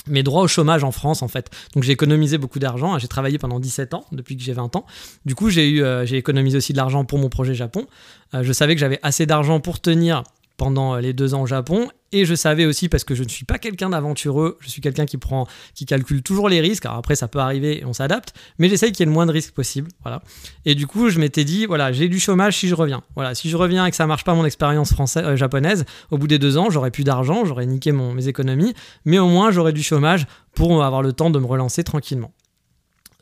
mes 0.07 0.23
droits 0.23 0.41
au 0.43 0.47
chômage 0.47 0.83
en 0.83 0.91
France 0.91 1.21
en 1.21 1.27
fait. 1.27 1.49
Donc 1.73 1.83
j'ai 1.83 1.91
économisé 1.91 2.37
beaucoup 2.37 2.59
d'argent, 2.59 2.97
j'ai 2.99 3.07
travaillé 3.07 3.37
pendant 3.37 3.59
17 3.59 3.93
ans 3.93 4.05
depuis 4.11 4.35
que 4.35 4.43
j'ai 4.43 4.53
20 4.53 4.75
ans. 4.75 4.85
Du 5.25 5.35
coup, 5.35 5.49
j'ai 5.49 5.69
eu 5.69 5.83
euh, 5.83 6.05
j'ai 6.05 6.17
économisé 6.17 6.57
aussi 6.57 6.73
de 6.73 6.77
l'argent 6.77 7.05
pour 7.05 7.19
mon 7.19 7.29
projet 7.29 7.55
Japon. 7.55 7.87
Euh, 8.33 8.43
je 8.43 8.53
savais 8.53 8.75
que 8.75 8.79
j'avais 8.79 8.99
assez 9.03 9.25
d'argent 9.25 9.59
pour 9.59 9.79
tenir 9.79 10.23
pendant 10.57 10.95
euh, 10.95 11.01
les 11.01 11.13
deux 11.13 11.33
ans 11.33 11.41
au 11.41 11.47
Japon. 11.47 11.89
Et 12.13 12.26
je 12.26 12.36
savais 12.36 12.65
aussi, 12.65 12.89
parce 12.89 13.04
que 13.04 13.15
je 13.15 13.23
ne 13.23 13.28
suis 13.28 13.43
pas 13.43 13.58
quelqu'un 13.58 13.89
d'aventureux, 13.89 14.58
je 14.62 14.69
suis 14.69 14.82
quelqu'un 14.82 15.06
qui 15.06 15.17
prend, 15.17 15.47
qui 15.73 15.86
calcule 15.86 16.21
toujours 16.21 16.47
les 16.47 16.62
risques. 16.62 16.86
Alors 16.86 16.99
après, 16.99 17.15
ça 17.15 17.28
peut 17.28 17.39
arriver 17.39 17.82
et 17.82 17.86
on 17.86 17.93
s'adapte, 17.93 18.34
mais 18.60 18.69
j'essaye 18.69 18.91
qu'il 18.91 18.99
y 18.99 19.04
ait 19.04 19.08
le 19.08 19.12
moins 19.12 19.26
de 19.26 19.32
risques 19.32 19.54
possible. 19.54 19.89
Voilà. 20.04 20.21
Et 20.65 20.76
du 20.76 20.86
coup, 20.86 21.10
je 21.10 21.19
m'étais 21.19 21.43
dit, 21.43 21.65
voilà, 21.65 21.91
j'ai 21.91 22.08
du 22.10 22.19
chômage 22.19 22.56
si 22.58 22.67
je 22.67 22.76
reviens. 22.76 23.02
Voilà, 23.15 23.34
si 23.34 23.49
je 23.49 23.58
reviens 23.58 23.86
et 23.88 23.89
que 23.89 23.95
ça 23.95 24.06
marche 24.06 24.23
pas 24.23 24.36
mon 24.36 24.45
expérience 24.45 24.93
française, 24.93 25.23
euh, 25.26 25.36
japonaise, 25.36 25.86
au 26.12 26.19
bout 26.19 26.28
des 26.28 26.38
deux 26.38 26.58
ans, 26.58 26.69
j'aurais 26.69 26.91
plus 26.91 27.04
d'argent, 27.04 27.45
j'aurais 27.45 27.65
niqué 27.65 27.91
mon, 27.91 28.13
mes 28.13 28.28
économies, 28.28 28.76
mais 29.06 29.17
au 29.17 29.28
moins 29.28 29.49
j'aurais 29.49 29.73
du 29.73 29.82
chômage 29.82 30.28
pour 30.54 30.84
avoir 30.84 31.02
le 31.02 31.13
temps 31.13 31.32
de 31.32 31.39
me 31.39 31.47
relancer 31.47 31.84
tranquillement. 31.84 32.32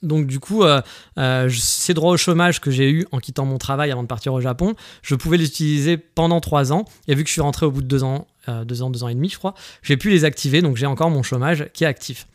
Donc 0.04 0.28
du 0.28 0.40
coup, 0.40 0.64
euh, 0.64 0.82
euh, 1.18 1.50
ces 1.50 1.94
droits 1.94 2.12
au 2.12 2.18
chômage 2.18 2.60
que 2.60 2.72
j'ai 2.72 2.90
eu 2.90 3.06
en 3.12 3.20
quittant 3.20 3.46
mon 3.46 3.58
travail 3.58 3.92
avant 3.92 4.04
de 4.04 4.08
partir 4.08 4.34
au 4.34 4.42
Japon, 4.42 4.76
je 5.02 5.16
pouvais 5.16 5.38
les 5.38 5.46
utiliser 5.46 5.98
pendant 5.98 6.40
trois 6.42 6.74
ans. 6.74 6.86
Et 7.08 7.16
vu 7.16 7.24
que 7.24 7.28
je 7.28 7.34
suis 7.34 7.42
rentré 7.42 7.66
au 7.66 7.72
bout 7.72 7.82
de 7.82 7.88
deux 7.88 8.04
ans, 8.04 8.28
euh, 8.50 8.66
deux 8.66 8.82
ans, 8.82 8.90
deux 8.90 9.04
ans 9.04 9.10
et 9.10 9.16
demi, 9.16 9.30
je 9.30 9.38
crois, 9.38 9.54
j'ai 9.84 9.98
pu 9.98 10.10
les 10.10 10.26
activer. 10.26 10.62
Donc 10.62 10.78
j'ai 10.78 10.88
encore 10.88 11.10
mon 11.10 11.24
chômage 11.24 11.68
qui 11.74 11.84
est 11.84 11.88
actif. 11.88 12.28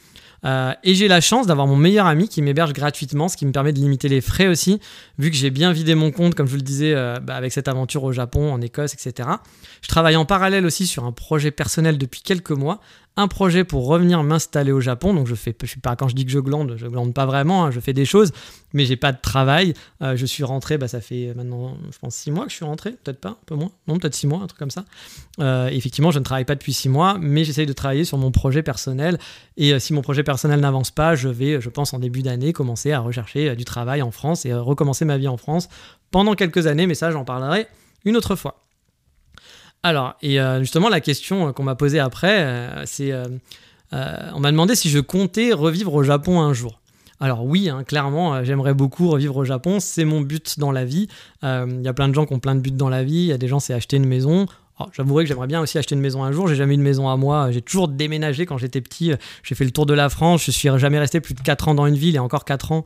Et 0.44 0.94
j'ai 0.94 1.08
la 1.08 1.20
chance 1.20 1.46
d'avoir 1.46 1.66
mon 1.66 1.76
meilleur 1.76 2.06
ami 2.06 2.28
qui 2.28 2.40
m'héberge 2.40 2.72
gratuitement, 2.72 3.28
ce 3.28 3.36
qui 3.36 3.46
me 3.46 3.52
permet 3.52 3.72
de 3.72 3.78
limiter 3.78 4.08
les 4.08 4.20
frais 4.20 4.46
aussi, 4.46 4.80
vu 5.18 5.30
que 5.30 5.36
j'ai 5.36 5.50
bien 5.50 5.72
vidé 5.72 5.94
mon 5.94 6.12
compte, 6.12 6.34
comme 6.34 6.46
je 6.46 6.52
vous 6.52 6.58
le 6.58 6.62
disais, 6.62 6.94
bah, 7.22 7.34
avec 7.34 7.52
cette 7.52 7.68
aventure 7.68 8.04
au 8.04 8.12
Japon, 8.12 8.52
en 8.52 8.60
Écosse, 8.60 8.94
etc. 8.94 9.28
Je 9.82 9.88
travaille 9.88 10.16
en 10.16 10.24
parallèle 10.24 10.64
aussi 10.64 10.86
sur 10.86 11.04
un 11.04 11.12
projet 11.12 11.50
personnel 11.50 11.98
depuis 11.98 12.20
quelques 12.22 12.52
mois, 12.52 12.80
un 13.16 13.28
projet 13.28 13.64
pour 13.64 13.86
revenir 13.86 14.22
m'installer 14.22 14.72
au 14.72 14.80
Japon. 14.80 15.14
Donc 15.14 15.26
je 15.26 15.34
fais, 15.34 15.54
je 15.60 15.66
suis 15.66 15.80
pas 15.80 15.96
quand 15.96 16.08
je 16.08 16.14
dis 16.14 16.24
que 16.24 16.30
je 16.30 16.38
glande, 16.38 16.76
je 16.76 16.86
glande 16.86 17.14
pas 17.14 17.26
vraiment. 17.26 17.64
Hein, 17.64 17.70
je 17.70 17.80
fais 17.80 17.94
des 17.94 18.04
choses, 18.04 18.32
mais 18.74 18.84
j'ai 18.84 18.96
pas 18.96 19.12
de 19.12 19.20
travail. 19.20 19.74
Euh, 20.02 20.16
je 20.16 20.26
suis 20.26 20.44
rentré, 20.44 20.76
bah, 20.76 20.88
ça 20.88 21.00
fait 21.00 21.32
maintenant, 21.34 21.76
je 21.90 21.98
pense 21.98 22.14
six 22.14 22.30
mois 22.30 22.44
que 22.44 22.50
je 22.50 22.56
suis 22.56 22.64
rentré, 22.64 22.92
peut-être 22.92 23.20
pas, 23.20 23.30
un 23.30 23.38
peu 23.46 23.54
moins, 23.54 23.70
non 23.88 23.98
peut-être 23.98 24.14
six 24.14 24.26
mois, 24.26 24.40
un 24.40 24.46
truc 24.46 24.58
comme 24.58 24.70
ça. 24.70 24.84
Euh, 25.40 25.68
effectivement, 25.68 26.10
je 26.10 26.18
ne 26.18 26.24
travaille 26.24 26.44
pas 26.44 26.54
depuis 26.54 26.74
six 26.74 26.88
mois, 26.88 27.16
mais 27.18 27.44
j'essaye 27.44 27.66
de 27.66 27.72
travailler 27.72 28.04
sur 28.04 28.18
mon 28.18 28.30
projet 28.30 28.62
personnel. 28.62 29.18
Et 29.56 29.72
euh, 29.72 29.78
si 29.78 29.94
mon 29.94 30.02
projet 30.02 30.22
personnel 30.26 30.60
n'avance 30.60 30.90
pas, 30.90 31.14
je 31.14 31.28
vais, 31.28 31.58
je 31.62 31.70
pense 31.70 31.94
en 31.94 31.98
début 31.98 32.20
d'année, 32.20 32.52
commencer 32.52 32.92
à 32.92 33.00
rechercher 33.00 33.56
du 33.56 33.64
travail 33.64 34.02
en 34.02 34.10
France 34.10 34.44
et 34.44 34.52
recommencer 34.52 35.06
ma 35.06 35.16
vie 35.16 35.28
en 35.28 35.38
France 35.38 35.70
pendant 36.10 36.34
quelques 36.34 36.66
années. 36.66 36.86
Mais 36.86 36.94
ça, 36.94 37.10
j'en 37.10 37.24
parlerai 37.24 37.66
une 38.04 38.16
autre 38.16 38.36
fois. 38.36 38.66
Alors, 39.82 40.16
et 40.20 40.40
euh, 40.40 40.60
justement, 40.60 40.88
la 40.88 41.00
question 41.00 41.52
qu'on 41.52 41.62
m'a 41.62 41.76
posée 41.76 42.00
après, 42.00 42.40
euh, 42.40 42.82
c'est 42.86 43.12
euh, 43.12 43.28
on 44.34 44.40
m'a 44.40 44.50
demandé 44.50 44.74
si 44.74 44.90
je 44.90 44.98
comptais 44.98 45.52
revivre 45.52 45.94
au 45.94 46.02
Japon 46.02 46.40
un 46.40 46.52
jour. 46.52 46.80
Alors 47.20 47.44
oui, 47.44 47.70
hein, 47.70 47.84
clairement, 47.84 48.42
j'aimerais 48.42 48.74
beaucoup 48.74 49.08
revivre 49.08 49.36
au 49.36 49.44
Japon, 49.44 49.78
c'est 49.80 50.04
mon 50.04 50.20
but 50.20 50.58
dans 50.58 50.72
la 50.72 50.84
vie. 50.84 51.08
Il 51.42 51.82
y 51.82 51.88
a 51.88 51.94
plein 51.94 52.08
de 52.08 52.14
gens 52.14 52.26
qui 52.26 52.34
ont 52.34 52.40
plein 52.40 52.56
de 52.56 52.60
buts 52.60 52.72
dans 52.72 52.88
la 52.88 53.04
vie, 53.04 53.14
il 53.14 53.26
y 53.26 53.32
a 53.32 53.38
des 53.38 53.48
gens 53.48 53.60
c'est 53.60 53.72
acheter 53.72 53.96
une 53.96 54.06
maison. 54.06 54.46
J'avouerai 54.92 55.24
que 55.24 55.28
j'aimerais 55.28 55.46
bien 55.46 55.60
aussi 55.60 55.78
acheter 55.78 55.94
une 55.94 56.00
maison 56.00 56.22
un 56.22 56.32
jour, 56.32 56.48
j'ai 56.48 56.54
jamais 56.54 56.74
eu 56.74 56.76
de 56.78 56.82
maison 56.82 57.08
à 57.08 57.16
moi, 57.16 57.50
j'ai 57.50 57.62
toujours 57.62 57.88
déménagé 57.88 58.44
quand 58.44 58.58
j'étais 58.58 58.80
petit, 58.80 59.12
j'ai 59.42 59.54
fait 59.54 59.64
le 59.64 59.70
tour 59.70 59.86
de 59.86 59.94
la 59.94 60.08
France, 60.08 60.44
je 60.44 60.50
suis 60.50 60.68
jamais 60.76 60.98
resté 60.98 61.20
plus 61.20 61.34
de 61.34 61.40
4 61.40 61.68
ans 61.68 61.74
dans 61.74 61.86
une 61.86 61.96
ville 61.96 62.16
et 62.16 62.18
encore 62.18 62.44
4 62.44 62.72
ans 62.72 62.84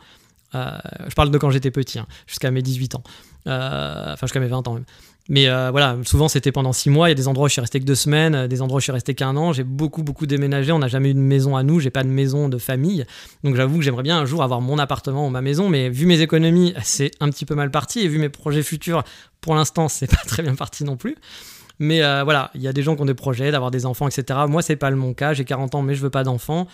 je 0.53 1.15
parle 1.15 1.31
de 1.31 1.39
quand 1.39 1.51
j'étais 1.51 1.71
petit, 1.71 2.01
hein, 2.01 2.07
jusqu'à 2.27 2.51
mes 2.51 2.63
18 2.63 2.97
ans. 2.97 3.03
enfin, 3.47 4.17
jusqu'à 4.23 4.41
mes 4.41 4.49
20 4.49 4.67
ans 4.67 4.75
même. 4.75 4.85
Mais 5.31 5.49
euh, 5.49 5.71
voilà, 5.71 5.97
souvent 6.05 6.27
c'était 6.27 6.51
pendant 6.51 6.73
six 6.73 6.91
mois. 6.91 7.09
Il 7.09 7.13
y 7.13 7.13
a 7.13 7.15
des 7.15 7.29
endroits 7.29 7.45
où 7.45 7.49
je 7.49 7.53
suis 7.53 7.61
resté 7.61 7.79
que 7.79 7.85
deux 7.85 7.95
semaines, 7.95 8.35
euh, 8.35 8.49
des 8.49 8.63
endroits 8.63 8.79
où 8.79 8.81
je 8.81 8.85
suis 8.85 8.93
resté 8.93 9.15
qu'un 9.15 9.37
an. 9.37 9.53
J'ai 9.53 9.63
beaucoup, 9.63 10.03
beaucoup 10.03 10.27
déménagé. 10.27 10.73
On 10.73 10.81
n'a 10.81 10.89
jamais 10.89 11.11
eu 11.11 11.15
de 11.15 11.21
maison 11.21 11.57
à 11.57 11.63
nous. 11.63 11.79
J'ai 11.79 11.91
pas 11.91 12.03
de 12.03 12.09
maison 12.09 12.49
de 12.49 12.59
famille. 12.59 13.07
Donc 13.45 13.55
j'avoue 13.55 13.77
que 13.77 13.83
j'aimerais 13.83 14.03
bien 14.03 14.19
un 14.19 14.25
jour 14.25 14.43
avoir 14.43 14.61
mon 14.61 14.77
appartement 14.79 15.29
ou 15.29 15.31
ma 15.31 15.41
maison. 15.41 15.69
Mais 15.69 15.89
vu 15.89 16.07
mes 16.07 16.21
économies, 16.21 16.75
c'est 16.83 17.13
un 17.21 17.31
petit 17.31 17.45
peu 17.45 17.55
mal 17.55 17.71
parti. 17.71 18.01
Et 18.01 18.09
vu 18.09 18.19
mes 18.19 18.29
projets 18.29 18.65
futurs, 18.65 19.05
pour 19.41 19.55
l'instant, 19.55 19.87
c'est 19.87 20.07
pas 20.11 20.23
très 20.27 20.43
bien 20.43 20.57
parti 20.57 20.83
non 20.83 20.97
plus. 20.97 21.15
Mais 21.81 22.05
euh, 22.05 22.23
voilà, 22.23 22.51
il 22.55 22.63
y 22.63 22.69
a 22.69 22.73
des 22.73 22.83
gens 22.83 22.95
qui 22.95 23.03
ont 23.03 23.07
des 23.07 23.15
projets 23.15 23.51
d'avoir 23.51 23.73
des 23.73 23.87
enfants, 23.87 24.07
etc. 24.07 24.39
Moi, 24.49 24.63
c'est 24.63 24.77
pas 24.77 24.91
mon 24.93 25.15
cas. 25.15 25.33
J'ai 25.33 25.45
40 25.45 25.75
ans, 25.75 25.83
mais 25.83 25.95
je 25.95 26.03
veux 26.03 26.11
pas 26.11 26.23
d'enfants 26.23 26.69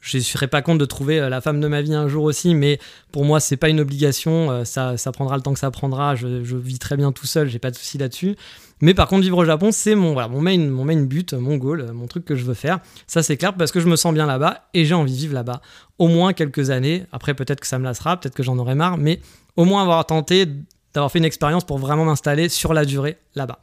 je 0.00 0.16
ne 0.16 0.22
serais 0.22 0.48
pas 0.48 0.62
compte 0.62 0.78
de 0.78 0.84
trouver 0.84 1.20
euh, 1.20 1.28
la 1.28 1.40
femme 1.40 1.60
de 1.60 1.68
ma 1.68 1.82
vie 1.82 1.94
un 1.94 2.08
jour 2.08 2.24
aussi, 2.24 2.54
mais 2.54 2.78
pour 3.12 3.24
moi, 3.24 3.38
c'est 3.38 3.56
pas 3.56 3.68
une 3.68 3.80
obligation. 3.80 4.50
Euh, 4.50 4.64
ça, 4.64 4.96
ça 4.96 5.12
prendra 5.12 5.36
le 5.36 5.42
temps 5.42 5.52
que 5.52 5.58
ça 5.58 5.70
prendra. 5.70 6.14
Je, 6.14 6.26
vis 6.56 6.78
très 6.78 6.96
bien 6.96 7.12
tout 7.12 7.26
seul, 7.26 7.48
j'ai 7.48 7.58
pas 7.58 7.70
de 7.70 7.76
souci 7.76 7.98
là-dessus. 7.98 8.36
Mais 8.80 8.94
par 8.94 9.08
contre, 9.08 9.22
vivre 9.22 9.36
au 9.36 9.44
Japon, 9.44 9.70
c'est 9.72 9.94
mon, 9.94 10.14
voilà, 10.14 10.28
mon, 10.28 10.40
main, 10.40 10.56
mon 10.58 10.84
main 10.84 11.02
but, 11.02 11.34
mon 11.34 11.58
goal, 11.58 11.92
mon 11.92 12.06
truc 12.06 12.24
que 12.24 12.34
je 12.34 12.44
veux 12.44 12.54
faire. 12.54 12.80
Ça, 13.06 13.22
c'est 13.22 13.36
clair 13.36 13.54
parce 13.54 13.72
que 13.72 13.80
je 13.80 13.88
me 13.88 13.96
sens 13.96 14.14
bien 14.14 14.26
là-bas 14.26 14.68
et 14.72 14.86
j'ai 14.86 14.94
envie 14.94 15.12
de 15.12 15.18
vivre 15.18 15.34
là-bas 15.34 15.60
au 15.98 16.08
moins 16.08 16.32
quelques 16.32 16.70
années. 16.70 17.04
Après, 17.12 17.34
peut-être 17.34 17.60
que 17.60 17.66
ça 17.66 17.78
me 17.78 17.84
lassera, 17.84 18.18
peut-être 18.18 18.34
que 18.34 18.42
j'en 18.42 18.56
aurai 18.56 18.74
marre, 18.74 18.96
mais 18.96 19.20
au 19.56 19.66
moins 19.66 19.82
avoir 19.82 20.06
tenté 20.06 20.46
d'avoir 20.94 21.12
fait 21.12 21.18
une 21.18 21.26
expérience 21.26 21.64
pour 21.64 21.78
vraiment 21.78 22.06
m'installer 22.06 22.48
sur 22.48 22.72
la 22.72 22.86
durée 22.86 23.18
là-bas. 23.34 23.58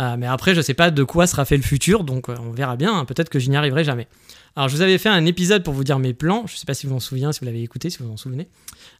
Euh, 0.00 0.16
mais 0.18 0.26
après, 0.26 0.54
je 0.54 0.60
sais 0.60 0.74
pas 0.74 0.90
de 0.90 1.04
quoi 1.04 1.26
sera 1.26 1.44
fait 1.44 1.56
le 1.56 1.62
futur, 1.62 2.04
donc 2.04 2.28
on 2.28 2.50
verra 2.50 2.76
bien. 2.76 2.98
Hein. 2.98 3.04
peut-être 3.04 3.28
que 3.28 3.38
je 3.38 3.48
n'y 3.48 3.56
arriverai 3.56 3.84
jamais. 3.84 4.08
Alors, 4.56 4.68
je 4.68 4.76
vous 4.76 4.82
avais 4.82 4.98
fait 4.98 5.08
un 5.08 5.26
épisode 5.26 5.64
pour 5.64 5.74
vous 5.74 5.84
dire 5.84 5.98
mes 5.98 6.14
plans. 6.14 6.46
Je 6.46 6.54
ne 6.54 6.58
sais 6.58 6.66
pas 6.66 6.74
si 6.74 6.86
vous 6.86 6.92
vous 6.92 6.96
en 6.96 7.00
souvenez, 7.00 7.32
si 7.32 7.40
vous 7.40 7.46
l'avez 7.46 7.62
écouté, 7.62 7.90
si 7.90 7.98
vous 7.98 8.06
vous 8.06 8.12
en 8.12 8.16
souvenez. 8.16 8.48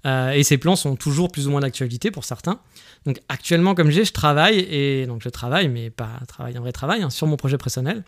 Euh, 0.05 0.33
et 0.33 0.43
ces 0.43 0.59
plans 0.59 0.75
sont 0.75 0.97
toujours 0.97 1.31
plus 1.31 1.47
ou 1.47 1.51
moins 1.51 1.61
d'actualité 1.61 2.11
pour 2.11 2.25
certains. 2.25 2.59
Donc, 3.07 3.21
actuellement, 3.29 3.75
comme 3.75 3.91
j'ai, 3.91 4.05
je 4.05 4.13
travaille, 4.13 4.59
et 4.59 5.07
donc 5.07 5.23
je 5.23 5.29
travaille, 5.29 5.69
mais 5.69 5.91
pas 5.91 6.11
travail, 6.27 6.57
un 6.57 6.61
vrai 6.61 6.73
travail, 6.73 7.03
hein, 7.03 7.11
sur 7.11 7.27
mon 7.29 7.37
projet 7.37 7.57
personnel. 7.57 8.03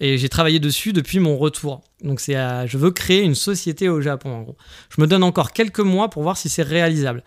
Et 0.00 0.18
j'ai 0.18 0.28
travaillé 0.28 0.58
dessus 0.58 0.92
depuis 0.92 1.18
mon 1.18 1.38
retour. 1.38 1.82
Donc, 2.02 2.20
c'est, 2.20 2.34
je 2.66 2.76
veux 2.76 2.90
créer 2.90 3.22
une 3.22 3.34
société 3.34 3.88
au 3.88 4.00
Japon, 4.00 4.30
en 4.30 4.42
gros. 4.42 4.56
Je 4.94 5.00
me 5.00 5.06
donne 5.06 5.22
encore 5.22 5.52
quelques 5.52 5.80
mois 5.80 6.10
pour 6.10 6.22
voir 6.22 6.36
si 6.36 6.48
c'est 6.48 6.62
réalisable. 6.62 7.22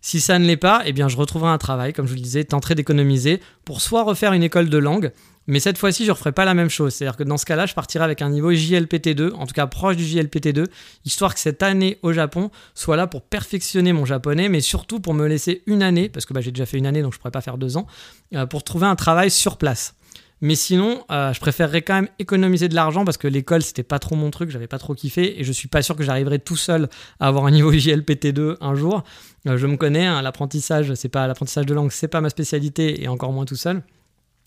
Si 0.00 0.20
ça 0.20 0.38
ne 0.38 0.46
l'est 0.46 0.56
pas, 0.56 0.82
eh 0.86 0.92
bien, 0.92 1.08
je 1.08 1.16
retrouverai 1.16 1.50
un 1.50 1.58
travail, 1.58 1.92
comme 1.92 2.06
je 2.06 2.12
vous 2.12 2.16
le 2.16 2.22
disais, 2.22 2.44
tenterai 2.44 2.74
d'économiser 2.74 3.40
pour 3.64 3.80
soit 3.80 4.02
refaire 4.02 4.32
une 4.32 4.42
école 4.42 4.70
de 4.70 4.78
langue, 4.78 5.12
mais 5.46 5.58
cette 5.58 5.78
fois-ci, 5.78 6.04
je 6.04 6.10
ne 6.10 6.12
referai 6.12 6.32
pas 6.32 6.44
la 6.44 6.54
même 6.54 6.70
chose. 6.70 6.94
C'est-à-dire 6.94 7.16
que 7.16 7.24
dans 7.24 7.36
ce 7.36 7.44
cas-là, 7.44 7.66
je 7.66 7.74
partirai 7.74 8.04
avec 8.04 8.22
un 8.22 8.30
niveau 8.30 8.52
JLPT2, 8.52 9.32
en 9.32 9.46
tout 9.46 9.52
cas 9.52 9.66
proche 9.66 9.96
du 9.96 10.04
JLPT2, 10.04 10.66
histoire 11.04 11.34
que 11.34 11.40
cette 11.40 11.62
année 11.62 11.98
au 12.02 12.12
Japon 12.12 12.50
soit 12.74 12.96
là 12.96 13.06
pour 13.06 13.22
perfectionner 13.22 13.92
mon 13.92 14.04
japonais, 14.04 14.48
mais 14.48 14.60
surtout 14.60 15.00
pour 15.00 15.12
me 15.12 15.26
laisser 15.26 15.62
une 15.66 15.82
année, 15.82 16.08
parce 16.08 16.24
que 16.24 16.32
bah, 16.32 16.40
j'ai 16.40 16.52
déjà 16.52 16.66
fait 16.66 16.78
une 16.78 16.86
année, 16.86 17.02
donc 17.02 17.12
je 17.12 17.18
ne 17.18 17.20
pourrais 17.20 17.32
pas 17.32 17.40
faire 17.40 17.58
deux 17.58 17.76
ans, 17.76 17.86
euh, 18.34 18.46
pour 18.46 18.62
trouver 18.64 18.86
un 18.86 18.96
travail 18.96 19.30
sur 19.30 19.56
place. 19.56 19.94
Mais 20.42 20.54
sinon, 20.54 21.04
euh, 21.10 21.32
je 21.32 21.40
préférerais 21.40 21.82
quand 21.82 21.94
même 21.94 22.08
économiser 22.18 22.68
de 22.68 22.74
l'argent 22.74 23.04
parce 23.04 23.18
que 23.18 23.28
l'école, 23.28 23.62
c'était 23.62 23.82
pas 23.82 23.98
trop 23.98 24.16
mon 24.16 24.30
truc, 24.30 24.50
j'avais 24.50 24.66
pas 24.66 24.78
trop 24.78 24.94
kiffé 24.94 25.38
et 25.38 25.44
je 25.44 25.52
suis 25.52 25.68
pas 25.68 25.82
sûr 25.82 25.96
que 25.96 26.02
j'arriverai 26.02 26.38
tout 26.38 26.56
seul 26.56 26.88
à 27.18 27.26
avoir 27.26 27.44
un 27.46 27.50
niveau 27.50 27.72
JLPT2 27.72 28.56
un 28.60 28.74
jour. 28.74 29.02
Euh, 29.46 29.58
je 29.58 29.66
me 29.66 29.76
connais, 29.76 30.06
hein, 30.06 30.22
l'apprentissage, 30.22 30.94
c'est 30.94 31.10
pas 31.10 31.26
l'apprentissage 31.26 31.66
de 31.66 31.74
langue, 31.74 31.92
c'est 31.92 32.08
pas 32.08 32.22
ma 32.22 32.30
spécialité 32.30 33.02
et 33.02 33.08
encore 33.08 33.32
moins 33.32 33.44
tout 33.44 33.56
seul. 33.56 33.82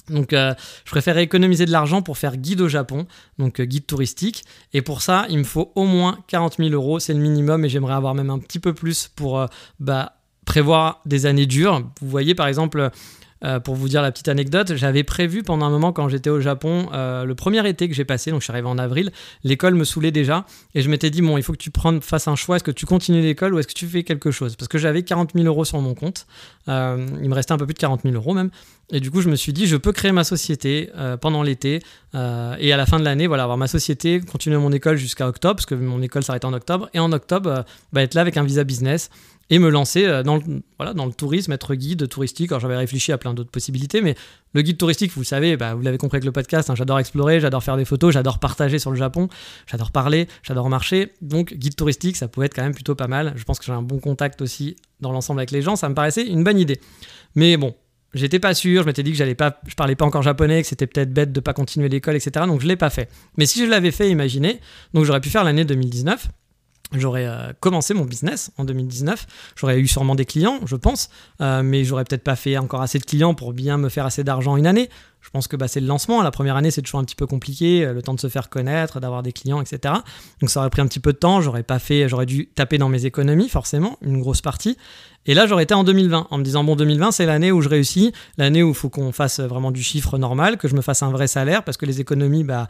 Donc, 0.10 0.34
euh, 0.34 0.54
je 0.84 0.92
préfère 0.92 1.18
économiser 1.18 1.66
de 1.66 1.72
l'argent 1.72 2.02
pour 2.02 2.18
faire 2.18 2.36
guide 2.36 2.60
au 2.60 2.68
Japon, 2.68 3.06
donc 3.38 3.62
guide 3.62 3.86
touristique. 3.86 4.44
Et 4.74 4.82
pour 4.82 5.02
ça, 5.02 5.26
il 5.30 5.38
me 5.38 5.44
faut 5.46 5.72
au 5.76 5.86
moins 5.86 6.20
40 6.28 6.58
000 6.58 6.72
euros, 6.72 7.00
c'est 7.00 7.14
le 7.14 7.20
minimum, 7.20 7.64
et 7.64 7.70
j'aimerais 7.70 7.94
avoir 7.94 8.14
même 8.14 8.30
un 8.30 8.40
petit 8.40 8.60
peu 8.60 8.74
plus 8.74 9.08
pour 9.08 9.48
bah, 9.80 10.18
prévoir 10.46 11.00
des 11.06 11.26
années 11.26 11.46
dures. 11.46 11.84
Vous 12.02 12.10
voyez, 12.10 12.36
par 12.36 12.48
exemple, 12.48 12.92
euh, 13.44 13.60
pour 13.60 13.76
vous 13.76 13.90
dire 13.90 14.02
la 14.02 14.12
petite 14.12 14.28
anecdote, 14.28 14.76
j'avais 14.76 15.04
prévu 15.04 15.44
pendant 15.44 15.66
un 15.66 15.70
moment 15.70 15.92
quand 15.92 16.08
j'étais 16.08 16.30
au 16.30 16.40
Japon, 16.40 16.90
euh, 16.94 17.26
le 17.26 17.36
premier 17.36 17.68
été 17.68 17.90
que 17.90 17.96
j'ai 17.96 18.06
passé, 18.06 18.32
donc 18.32 18.40
je 18.40 18.46
suis 18.46 18.52
arrivé 18.52 18.68
en 18.68 18.78
avril, 18.78 19.12
l'école 19.44 19.76
me 19.76 19.84
saoulait 19.84 20.12
déjà 20.12 20.46
et 20.76 20.82
je 20.82 20.90
m'étais 20.90 21.10
dit 21.10 21.22
bon, 21.22 21.38
il 21.38 21.44
faut 21.44 21.54
que 21.54 21.58
tu 21.58 21.72
fasses 22.02 22.28
un 22.28 22.36
choix, 22.36 22.56
est-ce 22.56 22.64
que 22.64 22.72
tu 22.72 22.86
continues 22.86 23.22
l'école 23.22 23.54
ou 23.54 23.60
est-ce 23.60 23.68
que 23.68 23.74
tu 23.74 23.88
fais 23.88 24.04
quelque 24.04 24.32
chose? 24.32 24.56
Parce 24.56 24.68
que 24.68 24.78
j'avais 24.78 25.04
40 25.04 25.32
000 25.36 25.46
euros 25.46 25.66
sur 25.66 25.80
mon 25.82 25.94
compte, 25.94 26.26
euh, 26.70 27.06
il 27.22 27.30
me 27.30 27.36
restait 27.36 27.54
un 27.54 27.58
peu 27.58 27.66
plus 27.66 27.74
de 27.74 27.80
40 27.80 28.04
000 28.04 28.16
euros 28.16 28.34
même, 28.34 28.50
et 28.92 29.00
du 29.00 29.12
coup 29.12 29.22
je 29.22 29.30
me 29.30 29.36
suis 29.36 29.52
dit 29.54 29.68
je 29.68 29.78
peux 29.78 29.92
créer 29.92 30.12
ma 30.12 30.24
société 30.24 30.90
pendant 31.20 31.44
l'été 31.44 31.82
et 32.14 32.74
à 32.74 32.78
la 32.78 32.86
fin 32.86 33.00
de 33.00 33.04
l'année, 33.04 33.28
voilà, 33.28 33.44
avoir 33.44 33.58
ma 33.58 33.68
société, 33.68 34.22
continuer 34.22 34.58
mon 34.58 34.72
école 34.72 34.98
jusqu'à 34.98 35.28
octobre, 35.28 35.56
parce 35.56 35.66
que 35.66 35.76
mon 35.76 36.02
école 36.02 36.24
s'arrête 36.24 36.46
en 36.46 36.54
octobre, 36.54 36.90
et 36.94 37.00
en 37.00 37.12
octobre, 37.12 37.66
bah, 37.92 38.04
être 38.04 38.14
là 38.14 38.22
avec 38.22 38.38
un 38.38 38.44
visa 38.44 38.64
business 38.64 39.10
et 39.54 39.60
me 39.60 39.70
lancer 39.70 40.06
euh, 40.06 40.24
dans 40.24 40.38
le, 40.38 40.64
voilà, 40.80 40.96
dans 40.96 41.06
le 41.06 41.14
tourisme, 41.14 41.52
être 41.52 41.76
guide 41.76 42.10
touristique. 42.10 42.52
Alors 42.52 42.60
j'avais 42.60 42.76
réfléchi 42.76 43.12
à 43.12 43.20
plein 43.20 43.36
d'autres 43.36 43.52
possibilités, 43.52 44.02
mais 44.02 44.16
le 44.54 44.64
guide 44.64 44.80
touristique, 44.80 45.12
vous 45.12 45.24
savez, 45.24 45.58
bah, 45.58 45.76
vous 45.76 45.84
l'avez 45.84 46.00
compris 46.00 46.16
avec 46.16 46.26
le 46.26 46.32
podcast, 46.32 46.72
hein, 46.72 46.76
j'adore 46.76 46.98
explorer, 46.98 47.40
j'adore 47.40 47.64
faire 47.64 47.78
des 47.78 47.86
photos, 47.86 48.16
j'adore 48.16 48.40
partager 48.40 48.80
sur 48.80 48.90
le 48.90 48.98
Japon, 48.98 49.28
j'adore 49.68 49.92
parler, 49.92 50.28
j'adore 50.42 50.70
marcher. 50.70 51.14
Donc 51.22 51.54
guide 51.54 51.76
touristique, 51.76 52.18
ça 52.18 52.28
pouvait 52.28 52.48
être 52.48 52.56
quand 52.56 52.64
même 52.64 52.74
plutôt 52.74 52.96
pas 52.96 53.08
mal. 53.08 53.34
Je 53.36 53.44
pense 53.44 53.60
que 53.60 53.66
j'ai 53.66 53.74
un 53.74 53.84
bon 53.84 54.00
contact 54.00 54.42
aussi 54.42 54.76
dans 55.02 55.12
l'ensemble 55.12 55.40
avec 55.40 55.52
les 55.52 55.62
gens, 55.62 55.76
ça 55.76 55.88
me 55.88 55.94
paraissait 55.94 56.26
une 56.26 56.44
bonne 56.44 56.58
idée. 56.58 56.80
Mais 57.36 57.56
bon, 57.56 57.76
J'étais 58.16 58.38
pas 58.38 58.54
sûr, 58.54 58.84
je 58.84 58.86
m'étais 58.86 59.02
dit 59.02 59.10
que 59.10 59.18
j'allais 59.18 59.34
pas, 59.34 59.60
je 59.66 59.74
parlais 59.74 59.96
pas 59.96 60.06
encore 60.06 60.22
japonais, 60.22 60.62
que 60.62 60.68
c'était 60.68 60.86
peut-être 60.86 61.12
bête 61.12 61.32
de 61.32 61.40
pas 61.40 61.54
continuer 61.54 61.90
l'école, 61.90 62.16
etc. 62.16 62.46
Donc 62.46 62.62
je 62.62 62.68
l'ai 62.68 62.76
pas 62.76 62.92
fait. 62.92 63.10
Mais 63.38 63.48
si 63.48 63.66
je 63.66 63.66
l'avais 63.68 63.90
fait, 63.90 64.08
imaginez, 64.08 64.60
donc 64.94 65.06
j'aurais 65.06 65.20
pu 65.20 65.32
faire 65.32 65.44
l'année 65.44 65.66
2019 65.66 66.28
j'aurais 66.92 67.26
euh, 67.26 67.54
commencé 67.60 67.94
mon 67.94 68.06
business 68.06 68.52
en 68.58 68.66
2019. 68.66 69.26
J'aurais 69.56 69.80
eu 69.80 69.88
sûrement 69.88 70.16
des 70.16 70.26
clients, 70.26 70.60
je 70.66 70.76
pense, 70.76 71.10
euh, 71.42 71.64
mais 71.64 71.84
j'aurais 71.84 72.04
peut-être 72.04 72.24
pas 72.24 72.36
fait 72.36 72.58
encore 72.58 72.82
assez 72.82 73.00
de 73.00 73.06
clients 73.06 73.34
pour 73.34 73.54
bien 73.54 73.78
me 73.78 73.90
faire 73.90 74.06
assez 74.06 74.24
d'argent 74.24 74.58
une 74.58 74.68
année. 74.68 74.90
Je 75.22 75.30
pense 75.30 75.48
que 75.48 75.56
bah, 75.56 75.68
c'est 75.68 75.80
le 75.80 75.88
lancement. 75.88 76.22
La 76.22 76.32
première 76.32 76.58
année, 76.58 76.70
c'est 76.70 76.82
toujours 76.82 77.00
un 77.00 77.06
petit 77.06 77.16
peu 77.16 77.26
compliqué, 77.26 77.86
euh, 77.86 77.94
le 77.94 78.02
temps 78.02 78.14
de 78.14 78.20
se 78.20 78.28
faire 78.28 78.50
connaître, 78.50 79.00
d'avoir 79.00 79.24
des 79.24 79.32
clients, 79.32 79.62
etc. 79.62 79.94
Donc 80.42 80.50
ça 80.50 80.60
aurait 80.60 80.70
pris 80.70 80.82
un 80.82 80.88
petit 80.88 81.00
peu 81.00 81.14
de 81.14 81.18
temps. 81.18 81.42
J'aurais 81.42 81.64
pas 81.64 81.80
fait, 81.80 82.10
j'aurais 82.10 82.26
dû 82.26 82.48
taper 82.48 82.78
dans 82.78 82.90
mes 82.90 83.06
économies, 83.06 83.50
forcément, 83.50 83.98
une 84.02 84.20
grosse 84.20 84.42
partie. 84.42 84.78
Et 85.26 85.34
là, 85.34 85.48
j'aurais 85.48 85.64
été 85.64 85.74
en 85.74 85.86
2020, 85.86 86.28
en 86.30 86.38
me 86.38 86.44
disant 86.44 86.66
bon, 86.66 86.76
2020, 86.76 87.12
c'est 87.12 87.26
l'année 87.26 87.54
où 87.54 87.62
je 87.62 87.70
réussis, 87.70 88.12
l'année 88.38 88.62
où 88.62 88.70
il 88.70 88.76
faut 88.76 88.90
qu'on 88.90 89.14
fasse 89.14 89.40
vraiment 89.40 89.72
du 89.72 89.82
chiffre 89.82 90.18
normal, 90.18 90.58
que 90.58 90.68
je 90.68 90.76
me 90.76 90.82
fasse 90.82 91.02
un 91.02 91.12
vrai 91.12 91.28
salaire, 91.28 91.64
parce 91.64 91.78
que 91.78 91.86
les 91.86 92.02
économies, 92.02 92.44
bah 92.44 92.68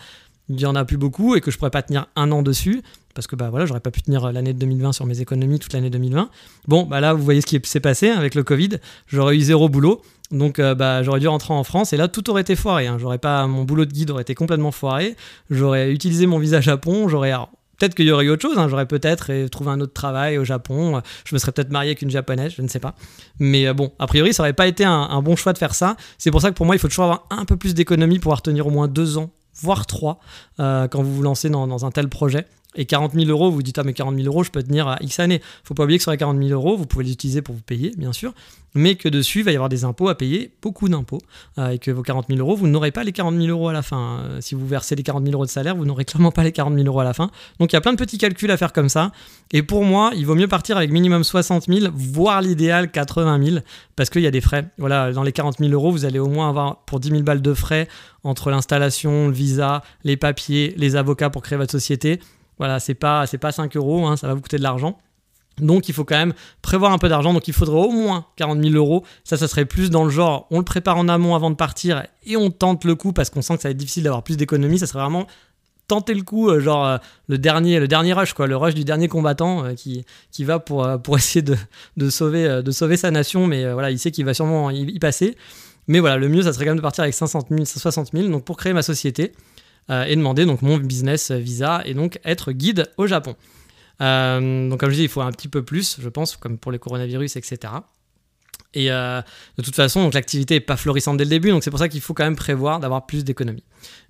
il 0.50 0.60
y 0.60 0.66
en 0.66 0.76
a 0.76 0.86
plus 0.86 0.98
beaucoup 0.98 1.36
et 1.36 1.42
que 1.42 1.52
je 1.52 1.58
pourrais 1.58 1.72
pas 1.72 1.82
tenir 1.82 2.08
un 2.16 2.32
an 2.32 2.42
dessus 2.42 2.84
parce 3.14 3.28
que 3.28 3.36
bah 3.36 3.50
voilà 3.50 3.66
j'aurais 3.66 3.80
pas 3.80 3.92
pu 3.92 4.02
tenir 4.02 4.32
l'année 4.32 4.54
de 4.54 4.60
2020 4.60 4.92
sur 4.92 5.06
mes 5.06 5.22
économies 5.22 5.60
toute 5.60 5.74
l'année 5.74 5.90
2020 5.90 6.30
bon 6.68 6.84
bah 6.84 7.00
là 7.00 7.14
vous 7.14 7.24
voyez 7.24 7.42
ce 7.42 7.46
qui 7.46 7.60
s'est 7.64 7.80
passé 7.80 8.10
hein, 8.10 8.18
avec 8.18 8.36
le 8.36 8.44
Covid 8.44 8.78
j'aurais 9.08 9.36
eu 9.36 9.42
zéro 9.42 9.70
boulot 9.70 10.02
donc 10.32 10.60
euh, 10.60 10.76
bah 10.76 11.04
j'aurais 11.04 11.20
dû 11.20 11.28
rentrer 11.28 11.54
en 11.54 11.64
France 11.64 11.94
et 11.94 11.98
là 11.98 12.08
tout 12.08 12.30
aurait 12.30 12.42
été 12.42 12.56
foiré 12.56 12.88
hein. 12.88 12.98
j'aurais 13.00 13.18
pas 13.18 13.46
mon 13.48 13.64
boulot 13.64 13.86
de 13.86 13.92
guide 13.92 14.12
aurait 14.12 14.24
été 14.24 14.36
complètement 14.36 14.72
foiré 14.72 15.16
j'aurais 15.50 15.92
utilisé 15.92 16.26
mon 16.26 16.40
visa 16.40 16.62
Japon 16.62 17.08
j'aurais 17.08 17.34
Peut-être 17.80 17.96
qu'il 17.96 18.06
y 18.06 18.12
aurait 18.12 18.26
eu 18.26 18.30
autre 18.30 18.44
chose, 18.44 18.58
hein. 18.58 18.68
j'aurais 18.70 18.86
peut-être 18.86 19.48
trouvé 19.48 19.72
un 19.72 19.82
autre 19.82 19.94
travail 19.94 20.38
au 20.38 20.46
Japon, 20.46 21.02
je 21.26 21.36
me 21.36 21.40
serais 21.40 21.52
peut-être 21.52 21.72
marié 21.72 21.90
avec 21.90 22.02
une 22.02 22.12
japonaise, 22.12 22.54
je 22.56 22.62
ne 22.62 22.68
sais 22.68 22.80
pas. 22.80 22.94
Mais 23.40 23.68
euh, 23.68 23.74
bon, 23.74 23.92
a 24.00 24.08
priori, 24.08 24.34
ça 24.34 24.44
aurait 24.44 24.54
pas 24.54 24.68
été 24.68 24.86
un, 24.86 25.22
bon 25.22 25.36
choix 25.36 25.54
de 25.54 25.58
faire 25.58 25.74
ça. 25.74 25.98
C'est 26.18 26.32
pour 26.32 26.40
ça 26.40 26.50
que 26.52 26.56
pour 26.56 26.66
moi, 26.66 26.76
il 26.76 26.80
faut 26.80 26.88
toujours 26.88 27.06
avoir 27.06 27.26
un 27.32 27.46
peu 27.46 27.58
plus 27.58 27.74
d'économie 27.74 28.20
pour 28.20 28.24
pouvoir 28.24 28.42
tenir 28.42 28.68
au 28.68 28.70
moins 28.70 28.88
deux 28.88 29.18
ans 29.18 29.32
voire 29.62 29.86
3 29.86 30.20
euh, 30.60 30.88
quand 30.88 31.04
vous 31.04 31.14
vous 31.14 31.22
lancez 31.24 31.50
dans, 31.50 31.86
un 31.86 31.92
tel 31.92 32.10
projet. 32.10 32.46
Et 32.76 32.86
40 32.86 33.14
000 33.14 33.26
euros, 33.30 33.52
vous 33.52 33.64
dites, 33.64 33.78
ah 33.78 33.84
mais 33.84 33.94
40 33.94 34.16
000 34.16 34.28
euros, 34.28 34.44
je 34.44 34.52
peux 34.52 34.64
tenir 34.64 34.88
à 34.88 34.98
X 35.02 35.20
années. 35.20 35.42
faut 35.64 35.74
pas 35.74 35.84
oublier 35.84 35.98
que 35.98 36.04
sur 36.04 36.12
les 36.12 36.18
40 36.18 36.38
000 36.38 36.50
euros, 36.50 36.76
vous 36.78 36.86
pouvez 36.86 37.06
les 37.06 37.12
utiliser 37.12 37.42
pour 37.42 37.56
vous 37.56 37.62
payer, 37.62 37.92
bien 37.98 38.14
sûr, 38.14 38.34
mais 38.76 38.96
que 38.96 39.10
dessus, 39.10 39.40
il 39.40 39.46
va 39.46 39.52
y 39.52 39.56
avoir 39.56 39.70
des 39.70 39.84
impôts 39.84 40.10
à 40.10 40.16
payer, 40.16 40.52
beaucoup 40.62 40.90
d'impôts, 40.90 41.22
euh, 41.58 41.70
et 41.70 41.80
que 41.80 41.92
vos 41.92 42.02
40 42.02 42.28
000 42.30 42.40
euros, 42.40 42.56
vous 42.56 42.68
n'aurez 42.68 42.92
pas 42.92 43.04
les 43.04 43.12
40 43.12 43.36
000 43.36 43.48
euros 43.48 43.70
à 43.70 43.74
la 43.74 43.82
fin. 43.82 44.20
Euh, 44.20 44.42
si 44.42 44.56
vous 44.56 44.68
versez 44.68 44.96
les 44.96 45.04
40 45.04 45.24
000 45.24 45.34
euros 45.34 45.46
de 45.46 45.52
salaire, 45.52 45.76
vous 45.76 45.86
n'aurez 45.86 46.06
clairement 46.06 46.32
pas 46.32 46.44
les 46.44 46.52
40 46.52 46.74
000 46.74 46.88
euros 46.88 47.00
à 47.00 47.04
la 47.04 47.14
fin. 47.14 47.30
Donc 47.60 47.72
il 47.72 47.76
y 47.76 47.78
a 47.78 47.82
plein 47.82 47.94
de 47.94 47.98
petits 47.98 48.18
calculs 48.18 48.52
à 48.52 48.58
faire 48.58 48.74
comme 48.74 48.90
ça. 48.90 49.12
Et 49.52 49.62
pour 49.62 49.84
moi, 49.84 50.12
il 50.16 50.26
vaut 50.26 50.36
mieux 50.36 50.48
partir 50.48 50.78
avec 50.78 50.92
minimum 50.92 51.24
60 51.24 51.66
000, 51.68 51.92
voire 51.94 52.42
l'idéal 52.42 52.92
80 52.92 53.46
000, 53.46 53.58
parce 53.96 54.10
qu'il 54.10 54.22
y 54.22 54.28
a 54.28 54.32
des 54.32 54.42
frais. 54.42 54.70
Voilà, 54.78 55.12
dans 55.12 55.24
les 55.24 55.32
40 55.32 55.60
000 55.60 55.72
euros, 55.72 55.92
vous 55.92 56.06
allez 56.06 56.20
au 56.20 56.28
moins 56.28 56.50
avoir 56.50 56.78
pour 56.86 57.00
10 57.00 57.10
000 57.10 57.22
balles 57.22 57.42
de 57.42 57.54
frais 57.54 57.88
entre 58.24 58.50
l'installation, 58.50 59.28
le 59.28 59.34
visa, 59.34 59.84
les 60.04 60.18
papiers, 60.18 60.74
les 60.78 60.96
avocats 60.96 61.30
pour 61.30 61.44
créer 61.44 61.58
votre 61.58 61.72
société. 61.72 62.20
Voilà, 62.58 62.80
c'est 62.80 62.94
pas, 62.94 63.26
c'est 63.28 63.38
pas 63.38 63.52
5 63.52 63.76
euros, 63.76 64.06
hein, 64.06 64.18
ça 64.18 64.28
va 64.28 64.34
vous 64.34 64.42
coûter 64.42 64.58
de 64.58 64.64
l'argent. 64.64 64.98
Donc 65.60 65.88
il 65.88 65.94
faut 65.94 66.04
quand 66.04 66.18
même 66.18 66.34
prévoir 66.62 66.94
un 66.94 66.98
peu 66.98 67.10
d'argent, 67.10 67.34
donc 67.34 67.48
il 67.48 67.54
faudrait 67.54 67.78
au 67.78 67.92
moins 67.92 68.26
40 68.38 68.62
000 68.64 68.76
euros. 68.76 69.04
Ça, 69.24 69.38
ça 69.38 69.48
serait 69.48 69.66
plus 69.66 69.90
dans 69.90 70.04
le 70.04 70.10
genre, 70.10 70.48
on 70.50 70.58
le 70.58 70.66
prépare 70.66 70.98
en 70.98 71.08
amont 71.08 71.36
avant 71.36 71.52
de 71.52 71.56
partir 71.56 72.04
et 72.26 72.38
on 72.38 72.50
tente 72.50 72.86
le 72.86 72.96
coup 72.96 73.14
parce 73.14 73.30
qu'on 73.30 73.42
sent 73.42 73.58
que 73.58 73.62
ça 73.62 73.68
va 73.70 73.72
être 73.72 73.78
difficile 73.78 74.04
d'avoir 74.04 74.24
plus 74.24 74.36
d'économies. 74.36 74.80
Ça 74.80 74.88
serait 74.88 75.02
vraiment 75.02 75.28
tenter 75.88 76.14
le 76.14 76.24
coup, 76.24 76.50
euh, 76.50 76.60
genre 76.60 76.86
euh, 76.86 76.98
le 77.28 77.38
dernier, 77.38 77.80
le 77.80 77.88
dernier 77.88 78.14
rush, 78.14 78.34
quoi, 78.34 78.48
le 78.48 78.58
rush 78.58 78.74
du 78.74 78.84
dernier 78.84 79.08
combattant 79.08 79.66
euh, 79.66 79.74
qui, 79.74 80.06
qui 80.32 80.44
va 80.44 80.60
pour, 80.60 80.88
pour 81.04 81.18
essayer 81.18 81.42
de, 81.42 81.56
de, 81.98 82.10
sauver, 82.10 82.62
de 82.64 82.72
sauver 82.72 82.98
sa 82.98 83.12
nation, 83.12 83.48
mais 83.48 83.72
voilà, 83.72 83.92
il 83.92 84.00
sait 84.00 84.12
qu'il 84.12 84.26
va 84.26 84.34
sûrement 84.34 84.72
y, 84.72 84.98
passer. 85.00 85.36
Mais 85.88 86.00
voilà, 86.00 86.18
le 86.18 86.30
mieux, 86.30 86.44
ça 86.44 86.54
serait 86.54 86.66
quand 86.66 86.72
même 86.72 86.78
de 86.78 86.82
partir 86.82 87.04
avec 87.04 87.14
500 87.14 87.42
000, 87.50 87.66
60 87.66 88.12
000, 88.14 88.30
donc 88.30 88.46
pour 88.46 88.58
créer 88.58 88.74
ma 88.74 88.82
société 88.82 89.34
et 89.90 90.16
demander 90.16 90.46
donc 90.46 90.62
mon 90.62 90.78
business 90.78 91.32
visa 91.32 91.82
et 91.86 91.94
donc 91.94 92.20
être 92.24 92.52
guide 92.52 92.92
au 92.98 93.08
Japon. 93.08 93.36
donc 94.00 94.80
comme 94.80 94.90
je 94.90 94.96
dis, 94.96 95.04
il 95.04 95.10
faut 95.10 95.22
un 95.22 95.32
petit 95.32 95.48
peu 95.50 95.64
plus, 95.64 95.98
je 96.00 96.10
pense, 96.10 96.38
comme 96.38 96.58
pour 96.58 96.72
les 96.72 96.80
coronavirus, 96.80 97.36
etc. 97.36 97.74
Et 98.74 98.92
euh, 98.92 99.22
de 99.58 99.64
toute 99.64 99.76
façon, 99.76 100.10
l'activité 100.14 100.56
est 100.56 100.60
pas 100.60 100.78
florissante 100.78 101.18
dès 101.18 101.24
le 101.24 101.30
début, 101.30 101.50
donc 101.50 101.64
c'est 101.64 101.70
pour 101.70 101.80
ça 101.80 101.90
qu'il 101.90 102.02
faut 102.02 102.14
quand 102.14 102.24
même 102.24 102.36
prévoir 102.36 102.80
d'avoir 102.80 103.06
plus 103.06 103.24
d'économies. 103.24 103.64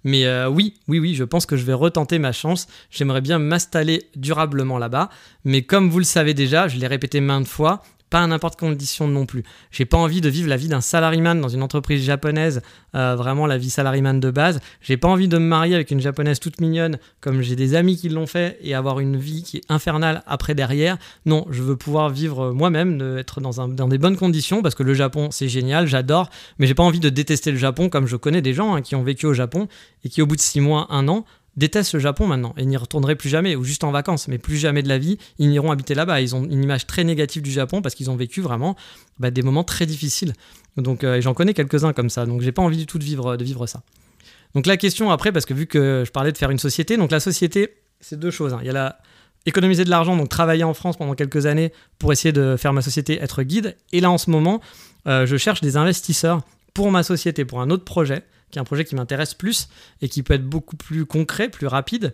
Mais 0.04 0.26
euh, 0.26 0.50
oui, 0.50 0.76
oui, 0.88 1.00
oui, 1.00 1.16
je 1.16 1.24
pense 1.24 1.46
que 1.46 1.58
je 1.58 1.66
vais 1.66 1.74
retenter 1.74 2.20
ma 2.20 2.32
chance. 2.32 2.68
J'aimerais 2.90 3.22
bien 3.22 3.40
m'installer 3.40 4.10
durablement 4.16 4.78
là-bas, 4.78 5.10
mais 5.44 5.64
comme 5.64 5.90
vous 5.90 6.00
le 6.00 6.06
savez 6.06 6.34
déjà, 6.34 6.68
je 6.68 6.78
l'ai 6.78 6.88
répété 6.88 7.20
maintes 7.20 7.48
fois, 7.48 7.84
pas 8.14 8.22
à 8.22 8.28
n'importe 8.28 8.60
quelle 8.60 8.70
condition 8.70 9.08
non 9.08 9.26
plus. 9.26 9.42
J'ai 9.72 9.86
pas 9.86 9.98
envie 9.98 10.22
de 10.22 10.30
vivre 10.30 10.48
la 10.48 10.56
vie 10.56 10.68
d'un 10.68 10.82
salariman 10.82 11.34
dans 11.42 11.50
une 11.50 11.64
entreprise 11.64 12.04
japonaise, 12.04 12.62
euh, 12.94 13.16
vraiment 13.16 13.48
la 13.48 13.58
vie 13.58 13.72
salariman 13.72 14.20
de 14.20 14.30
base. 14.30 14.60
J'ai 14.82 14.98
pas 14.98 15.08
envie 15.08 15.28
de 15.28 15.40
me 15.40 15.46
marier 15.46 15.74
avec 15.74 15.90
une 15.90 16.00
japonaise 16.00 16.40
toute 16.40 16.62
mignonne, 16.62 17.00
comme 17.22 17.42
j'ai 17.42 17.56
des 17.56 17.74
amis 17.74 17.98
qui 17.98 18.10
l'ont 18.10 18.28
fait, 18.28 18.60
et 18.62 18.76
avoir 18.76 19.00
une 19.00 19.18
vie 19.18 19.42
qui 19.42 19.58
est 19.58 19.64
infernale 19.68 20.22
après 20.28 20.54
derrière. 20.54 20.98
Non, 21.26 21.48
je 21.50 21.64
veux 21.64 21.76
pouvoir 21.76 22.12
vivre 22.12 22.52
moi-même, 22.52 23.18
être 23.18 23.42
dans, 23.42 23.66
dans, 23.68 23.88
des 23.88 23.98
bonnes 23.98 24.18
conditions, 24.18 24.62
parce 24.62 24.76
que 24.76 24.84
le 24.84 24.94
Japon 24.94 25.30
c'est 25.32 25.48
génial, 25.48 25.88
j'adore, 25.88 26.30
mais 26.60 26.68
j'ai 26.68 26.76
pas 26.76 26.84
envie 26.84 27.00
de 27.00 27.10
détester 27.10 27.50
le 27.50 27.58
Japon 27.58 27.90
comme 27.90 28.06
je 28.06 28.16
connais 28.16 28.44
des 28.44 28.54
gens 28.54 28.76
hein, 28.76 28.84
qui 28.84 28.96
ont 28.96 29.02
vécu 29.02 29.26
au 29.26 29.34
Japon 29.34 29.68
et 30.04 30.10
qui 30.10 30.22
au 30.22 30.28
bout 30.28 30.36
de 30.36 30.42
six 30.42 30.62
mois, 30.62 30.86
un 30.92 31.08
an, 31.08 31.26
détestent 31.58 31.94
le 31.94 32.00
Japon 32.00 32.28
maintenant 32.28 32.54
et 32.58 32.66
n'y 32.66 32.78
retourneraient 32.78 33.16
plus 33.16 33.30
jamais, 33.30 33.56
ou 33.56 33.64
juste 33.64 33.84
en 33.84 33.92
vacances, 33.92 34.28
mais 34.28 34.38
plus 34.38 34.58
jamais 34.58 34.84
de 34.84 34.90
la 34.90 34.98
vie, 34.98 35.18
ils 35.40 35.50
n'iront 35.50 35.72
habiter 35.72 35.96
là-bas. 35.96 36.22
Ils 36.22 36.36
ont 36.36 36.44
une 36.44 36.64
image 36.64 36.88
très 36.88 37.04
négative 37.04 37.42
du 37.42 37.52
Japon 37.52 37.82
parce 37.82 37.96
qu'ils 37.96 38.10
ont 38.10 38.16
vécu 38.16 38.42
vraiment 38.42 38.76
bah, 39.20 39.32
des 39.32 39.42
moments 39.42 39.64
très 39.64 39.86
difficiles. 39.86 40.34
Donc, 40.78 41.04
euh, 41.04 41.22
j'en 41.22 41.34
connais 41.34 41.54
quelques-uns 41.54 41.94
comme 41.94 42.10
ça, 42.10 42.26
donc 42.26 42.42
j'ai 42.42 42.52
pas 42.52 42.62
envie 42.62 42.78
du 42.78 42.86
tout 42.86 42.98
de 42.98 43.04
vivre, 43.04 43.38
de 43.38 43.44
vivre 43.44 43.68
ça. 43.68 43.84
Donc 44.56 44.66
la 44.66 44.78
question 44.78 45.12
après, 45.12 45.32
parce 45.32 45.46
que 45.46 45.54
vu 45.54 45.66
que 45.66 46.04
je 46.06 46.12
parlais 46.12 46.32
de 46.32 46.38
faire 46.38 46.52
une 46.52 46.60
société, 46.60 46.98
donc 46.98 47.12
la 47.12 47.20
société, 47.20 47.76
c'est 48.00 48.20
deux 48.20 48.32
choses. 48.32 48.54
Hein. 48.54 48.60
Il 48.62 48.68
y 48.68 48.70
a 48.70 48.74
la 48.74 49.00
économiser 49.46 49.84
de 49.84 49.90
l'argent, 49.90 50.16
donc 50.16 50.30
travailler 50.30 50.64
en 50.64 50.74
France 50.74 50.98
pendant 50.98 51.16
quelques 51.16 51.46
années 51.46 51.74
pour 52.00 52.14
essayer 52.14 52.32
de 52.32 52.56
faire 52.58 52.74
ma 52.74 52.82
société 52.82 53.22
être 53.22 53.44
guide. 53.44 53.76
Et 53.92 54.00
là 54.00 54.10
en 54.10 54.18
ce 54.18 54.30
moment, 54.30 54.62
euh, 55.08 55.26
je 55.26 55.36
cherche 55.38 55.62
des 55.62 55.76
investisseurs 55.76 56.42
pour 56.74 56.92
ma 56.92 57.04
société, 57.04 57.46
pour 57.46 57.62
un 57.62 57.70
autre 57.70 57.84
projet 57.84 58.24
qui 58.54 58.60
est 58.60 58.62
un 58.62 58.66
projet 58.66 58.86
qui 58.86 58.96
m'intéresse 58.96 59.34
plus 59.34 59.68
et 60.02 60.08
qui 60.08 60.22
peut 60.22 60.36
être 60.36 60.46
beaucoup 60.46 60.78
plus 60.78 61.06
concret, 61.06 61.50
plus 61.50 61.66
rapide, 61.66 62.14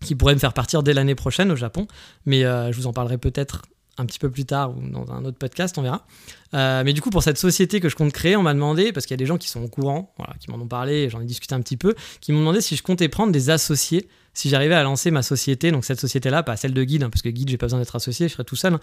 qui 0.00 0.14
pourrait 0.14 0.34
me 0.34 0.40
faire 0.40 0.54
partir 0.54 0.82
dès 0.82 0.94
l'année 0.94 1.14
prochaine 1.14 1.52
au 1.52 1.56
Japon. 1.56 1.86
Mais 2.24 2.44
euh, 2.44 2.72
je 2.72 2.76
vous 2.78 2.86
en 2.86 2.92
parlerai 2.92 3.18
peut-être 3.18 3.62
un 3.98 4.06
petit 4.06 4.18
peu 4.18 4.30
plus 4.30 4.46
tard 4.46 4.76
ou 4.76 4.88
dans 4.88 5.10
un 5.12 5.24
autre 5.24 5.38
podcast, 5.38 5.76
on 5.76 5.82
verra. 5.82 6.06
Euh, 6.54 6.82
mais 6.84 6.94
du 6.94 7.02
coup, 7.02 7.10
pour 7.10 7.22
cette 7.22 7.38
société 7.38 7.80
que 7.80 7.88
je 7.88 7.96
compte 7.96 8.12
créer, 8.12 8.36
on 8.36 8.42
m'a 8.42 8.54
demandé, 8.54 8.92
parce 8.92 9.04
qu'il 9.04 9.12
y 9.12 9.18
a 9.18 9.22
des 9.22 9.26
gens 9.26 9.36
qui 9.38 9.48
sont 9.48 9.62
au 9.62 9.68
courant, 9.68 10.14
voilà, 10.16 10.34
qui 10.40 10.50
m'en 10.50 10.58
ont 10.58 10.68
parlé, 10.68 11.10
j'en 11.10 11.20
ai 11.20 11.24
discuté 11.24 11.54
un 11.54 11.60
petit 11.60 11.76
peu, 11.76 11.94
qui 12.20 12.32
m'ont 12.32 12.40
demandé 12.40 12.60
si 12.62 12.74
je 12.74 12.82
comptais 12.82 13.08
prendre 13.08 13.32
des 13.32 13.50
associés, 13.50 14.08
si 14.32 14.48
j'arrivais 14.48 14.74
à 14.74 14.82
lancer 14.82 15.10
ma 15.10 15.22
société, 15.22 15.70
donc 15.72 15.84
cette 15.84 16.00
société-là, 16.00 16.42
pas 16.42 16.56
celle 16.56 16.74
de 16.74 16.84
guide, 16.84 17.04
hein, 17.04 17.10
parce 17.10 17.22
que 17.22 17.28
guide, 17.28 17.50
j'ai 17.50 17.58
pas 17.58 17.66
besoin 17.66 17.78
d'être 17.78 17.96
associé, 17.96 18.28
je 18.28 18.32
serais 18.32 18.44
tout 18.44 18.56
seul, 18.56 18.74
hein, 18.74 18.80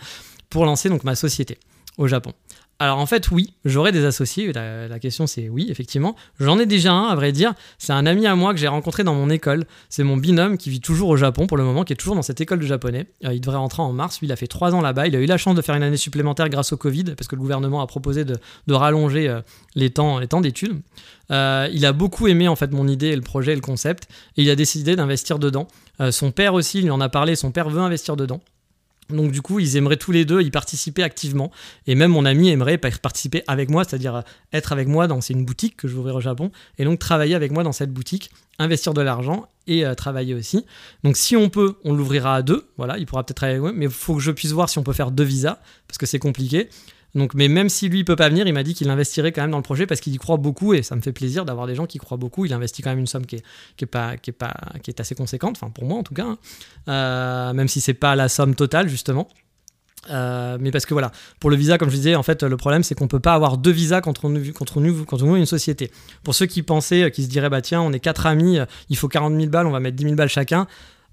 pour 0.49 0.65
lancer 0.65 0.89
donc 0.89 1.03
ma 1.03 1.15
société 1.15 1.57
au 1.97 2.07
Japon. 2.07 2.33
Alors 2.79 2.97
en 2.97 3.05
fait, 3.05 3.31
oui, 3.31 3.53
j'aurais 3.63 3.91
des 3.91 4.03
associés. 4.03 4.51
La, 4.51 4.99
question 4.99 5.25
c'est 5.25 5.47
oui, 5.47 5.67
effectivement. 5.69 6.17
J'en 6.39 6.59
ai 6.59 6.65
déjà 6.65 6.91
un, 6.91 7.07
à 7.07 7.15
vrai 7.15 7.31
dire. 7.31 7.53
C'est 7.77 7.93
un 7.93 8.05
ami 8.05 8.27
à 8.27 8.35
moi 8.35 8.53
que 8.53 8.59
j'ai 8.59 8.67
rencontré 8.67 9.05
dans 9.05 9.13
mon 9.13 9.29
école. 9.29 9.65
C'est 9.89 10.03
mon 10.03 10.17
binôme 10.17 10.57
qui 10.57 10.69
vit 10.69 10.81
toujours 10.81 11.07
au 11.09 11.15
Japon 11.15 11.47
pour 11.47 11.55
le 11.55 11.63
moment, 11.63 11.83
qui 11.85 11.93
est 11.93 11.95
toujours 11.95 12.15
dans 12.15 12.23
cette 12.23 12.41
école 12.41 12.59
de 12.59 12.65
japonais. 12.65 13.07
Euh, 13.23 13.33
il 13.33 13.39
devrait 13.39 13.57
rentrer 13.57 13.83
en 13.83 13.93
mars. 13.93 14.19
Il 14.21 14.33
a 14.33 14.35
fait 14.35 14.47
trois 14.47 14.75
ans 14.75 14.81
là-bas. 14.81 15.07
Il 15.07 15.15
a 15.15 15.19
eu 15.19 15.25
la 15.25 15.37
chance 15.37 15.55
de 15.55 15.61
faire 15.61 15.75
une 15.75 15.83
année 15.83 15.97
supplémentaire 15.97 16.49
grâce 16.49 16.73
au 16.73 16.77
Covid, 16.77 17.05
parce 17.15 17.27
que 17.27 17.35
le 17.35 17.41
gouvernement 17.41 17.81
a 17.81 17.87
proposé 17.87 18.25
de, 18.25 18.37
rallonger 18.67 19.29
euh, 19.29 19.41
les 19.75 19.91
temps, 19.91 20.19
d'études. 20.41 20.81
Euh, 21.31 21.69
il 21.71 21.85
a 21.85 21.93
beaucoup 21.93 22.27
aimé 22.27 22.49
en 22.49 22.57
fait 22.57 22.71
mon 22.71 22.87
idée, 22.89 23.15
le 23.15 23.21
projet, 23.21 23.55
le 23.55 23.61
concept, 23.61 24.09
et 24.35 24.43
il 24.43 24.49
a 24.49 24.55
décidé 24.55 24.97
d'investir 24.97 25.39
dedans. 25.39 25.67
son 26.11 26.31
père 26.31 26.53
aussi, 26.53 26.79
il 26.79 26.83
lui 26.83 26.91
en 26.91 26.99
a 26.99 27.07
parlé. 27.07 27.37
Son 27.37 27.51
père 27.51 27.69
veut 27.69 27.79
investir 27.79 28.17
dedans. 28.17 28.41
Donc 29.09 29.31
du 29.31 29.41
coup, 29.41 29.59
ils 29.59 29.75
aimeraient 29.75 29.97
tous 29.97 30.11
les 30.11 30.25
deux 30.25 30.41
y 30.41 30.51
participer 30.51 31.03
activement. 31.03 31.51
Et 31.87 31.95
même 31.95 32.11
mon 32.11 32.25
ami 32.25 32.49
aimerait 32.49 32.77
participer 32.77 33.43
avec 33.47 33.69
moi, 33.69 33.83
c'est-à-dire 33.83 34.15
euh, 34.15 34.21
être 34.53 34.71
avec 34.71 34.87
moi 34.87 35.07
dans 35.07 35.19
une 35.21 35.45
boutique 35.45 35.77
que 35.77 35.87
je 35.87 35.95
vais 35.97 36.11
au 36.11 36.21
Japon, 36.21 36.51
et 36.77 36.85
donc 36.85 36.99
travailler 36.99 37.35
avec 37.35 37.51
moi 37.51 37.63
dans 37.63 37.71
cette 37.71 37.91
boutique, 37.91 38.31
investir 38.59 38.93
de 38.93 39.01
l'argent 39.01 39.47
et 39.67 39.85
euh, 39.85 39.93
travailler 39.95 40.33
aussi. 40.33 40.65
Donc 41.03 41.17
si 41.17 41.35
on 41.35 41.49
peut, 41.49 41.75
on 41.83 41.93
l'ouvrira 41.93 42.35
à 42.35 42.41
deux. 42.41 42.67
Voilà, 42.77 42.97
il 42.97 43.05
pourra 43.05 43.23
peut-être 43.23 43.37
travailler 43.37 43.59
avec 43.59 43.63
moi, 43.63 43.73
mais 43.75 43.85
il 43.85 43.91
faut 43.91 44.15
que 44.15 44.21
je 44.21 44.31
puisse 44.31 44.51
voir 44.51 44.69
si 44.69 44.77
on 44.77 44.83
peut 44.83 44.93
faire 44.93 45.11
deux 45.11 45.23
visas, 45.23 45.59
parce 45.87 45.97
que 45.97 46.05
c'est 46.05 46.19
compliqué. 46.19 46.69
Donc, 47.15 47.35
mais 47.35 47.47
même 47.47 47.69
si 47.69 47.89
lui 47.89 48.03
peut 48.03 48.15
pas 48.15 48.29
venir, 48.29 48.47
il 48.47 48.53
m'a 48.53 48.63
dit 48.63 48.73
qu'il 48.73 48.89
investirait 48.89 49.31
quand 49.31 49.41
même 49.41 49.51
dans 49.51 49.57
le 49.57 49.63
projet 49.63 49.85
parce 49.85 50.01
qu'il 50.01 50.13
y 50.13 50.17
croit 50.17 50.37
beaucoup 50.37 50.73
et 50.73 50.81
ça 50.81 50.95
me 50.95 51.01
fait 51.01 51.11
plaisir 51.11 51.45
d'avoir 51.45 51.67
des 51.67 51.75
gens 51.75 51.85
qui 51.85 51.99
croient 51.99 52.17
beaucoup. 52.17 52.45
Il 52.45 52.53
investit 52.53 52.81
quand 52.81 52.89
même 52.89 52.99
une 52.99 53.07
somme 53.07 53.25
qui 53.25 53.35
est, 53.35 53.43
qui 53.77 53.83
est 53.85 53.87
pas, 53.87 54.17
qui 54.17 54.31
est 54.31 54.33
pas, 54.33 54.53
qui 54.81 54.89
est 54.89 54.99
assez 54.99 55.13
conséquente, 55.13 55.55
enfin 55.55 55.69
pour 55.69 55.85
moi 55.85 55.99
en 55.99 56.03
tout 56.03 56.15
cas, 56.15 56.25
hein. 56.25 56.37
euh, 56.87 57.53
même 57.53 57.67
si 57.67 57.81
c'est 57.81 57.93
pas 57.93 58.15
la 58.15 58.29
somme 58.29 58.55
totale 58.55 58.89
justement. 58.89 59.27
Euh, 60.09 60.57
mais 60.59 60.71
parce 60.71 60.85
que 60.85 60.93
voilà, 60.93 61.11
pour 61.39 61.49
le 61.49 61.55
visa, 61.55 61.77
comme 61.77 61.89
je 61.89 61.95
disais, 61.95 62.15
en 62.15 62.23
fait, 62.23 62.43
le 62.43 62.57
problème 62.57 62.83
c'est 62.83 62.95
qu'on 62.95 63.07
peut 63.07 63.21
pas 63.21 63.35
avoir 63.35 63.57
deux 63.57 63.71
visas 63.71 64.01
contre 64.01 64.27
nous, 64.27 64.53
contre 65.03 65.23
une 65.35 65.45
société. 65.45 65.91
Pour 66.23 66.33
ceux 66.35 66.47
qui 66.47 66.63
pensaient, 66.63 67.09
qui 67.11 67.23
se 67.23 67.29
diraient, 67.29 67.49
bah 67.49 67.61
tiens, 67.61 67.81
on 67.81 67.93
est 67.93 67.99
quatre 67.99 68.25
amis, 68.25 68.57
il 68.89 68.97
faut 68.97 69.07
40 69.07 69.35
000 69.35 69.47
balles, 69.47 69.67
on 69.67 69.71
va 69.71 69.79
mettre 69.79 69.95
10 69.95 70.03
000 70.03 70.15
balles 70.15 70.29
chacun. 70.29 70.67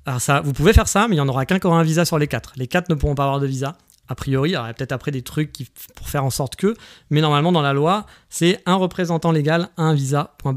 Alors 0.07 0.21
ça, 0.21 0.41
vous 0.41 0.55
pouvez 0.55 0.73
faire 0.73 0.89
ça, 0.89 1.07
mais 1.09 1.17
il 1.17 1.19
y 1.19 1.21
en 1.21 1.29
aura 1.29 1.45
qu'un 1.45 1.59
qui 1.59 1.67
aura 1.67 1.79
un 1.79 1.83
visa 1.83 2.07
sur 2.07 2.19
les 2.19 2.27
quatre. 2.27 2.53
Les 2.57 2.67
quatre 2.67 2.89
ne 2.89 2.95
pourront 2.95 3.15
pas 3.15 3.25
avoir 3.25 3.39
de 3.39 3.47
visa 3.47 3.77
a 4.11 4.15
priori. 4.15 4.51
il 4.51 4.53
y 4.55 4.57
aurait 4.57 4.75
peut-être 4.75 4.93
après 4.93 5.13
des 5.13 5.23
trucs 5.23 5.53
pour 5.95 6.09
faire 6.09 6.25
en 6.25 6.31
sorte 6.31 6.57
que, 6.57 6.75
mais 7.09 7.21
normalement 7.21 7.53
dans 7.53 7.63
la 7.63 7.73
loi, 7.73 8.07
c'est 8.29 8.61
un 8.67 8.75
représentant 8.75 9.31
légal, 9.33 9.69
un 9.77 9.95
visa, 9.95 10.35
point. 10.39 10.53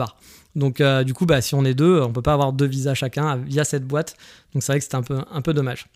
Donc 0.56 0.82
euh, 0.82 1.04
du 1.04 1.14
coup, 1.14 1.26
bah, 1.26 1.39
si 1.39 1.56
on 1.56 1.64
est 1.64 1.76
deux, 1.76 2.01
on 2.01 2.12
peut 2.12 2.22
pas 2.22 2.34
avoir 2.34 2.51
deux 2.51 2.66
visas 2.66 2.95
chacun 2.95 3.38
via 3.38 3.64
cette 3.64 3.86
boîte. 3.86 4.18
Donc 4.54 4.64
c'est 4.64 4.72
vrai 4.72 4.80
que 4.80 4.86
c'est 4.86 4.95
un 4.95 5.04
peu, 5.04 5.22
un 5.32 5.41
peu 5.41 5.54
dommage. 5.54 5.88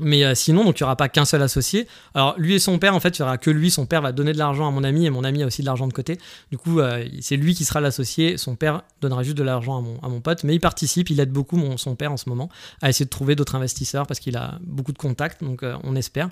Mais 0.00 0.24
euh, 0.24 0.34
sinon, 0.34 0.64
donc 0.64 0.80
il 0.80 0.82
n'y 0.82 0.84
aura 0.84 0.96
pas 0.96 1.08
qu'un 1.08 1.24
seul 1.24 1.42
associé. 1.42 1.86
Alors 2.14 2.34
lui 2.38 2.54
et 2.54 2.58
son 2.58 2.78
père, 2.78 2.94
en 2.94 3.00
fait, 3.00 3.18
il 3.18 3.22
n'y 3.22 3.26
aura 3.26 3.38
que 3.38 3.50
lui. 3.50 3.70
Son 3.70 3.86
père 3.86 4.02
va 4.02 4.12
donner 4.12 4.32
de 4.32 4.38
l'argent 4.38 4.66
à 4.66 4.70
mon 4.70 4.84
ami 4.84 5.06
et 5.06 5.10
mon 5.10 5.24
ami 5.24 5.42
a 5.42 5.46
aussi 5.46 5.62
de 5.62 5.66
l'argent 5.66 5.86
de 5.86 5.92
côté. 5.92 6.18
Du 6.50 6.58
coup, 6.58 6.80
euh, 6.80 7.04
c'est 7.20 7.36
lui 7.36 7.54
qui 7.54 7.64
sera 7.64 7.80
l'associé. 7.80 8.36
Son 8.36 8.56
père 8.56 8.82
donnera 9.00 9.22
juste 9.22 9.36
de 9.36 9.42
l'argent 9.42 9.78
à 9.78 10.08
mon, 10.08 10.18
à 10.18 10.20
pote. 10.20 10.44
Mais 10.44 10.54
il 10.54 10.60
participe, 10.60 11.10
il 11.10 11.20
aide 11.20 11.32
beaucoup 11.32 11.56
mon, 11.56 11.76
son 11.76 11.94
père 11.94 12.12
en 12.12 12.16
ce 12.16 12.28
moment 12.28 12.48
à 12.82 12.88
essayer 12.88 13.04
de 13.04 13.10
trouver 13.10 13.36
d'autres 13.36 13.54
investisseurs 13.54 14.06
parce 14.06 14.20
qu'il 14.20 14.36
a 14.36 14.58
beaucoup 14.62 14.92
de 14.92 14.98
contacts. 14.98 15.42
Donc 15.42 15.64
on 15.84 15.96
espère. 15.96 16.30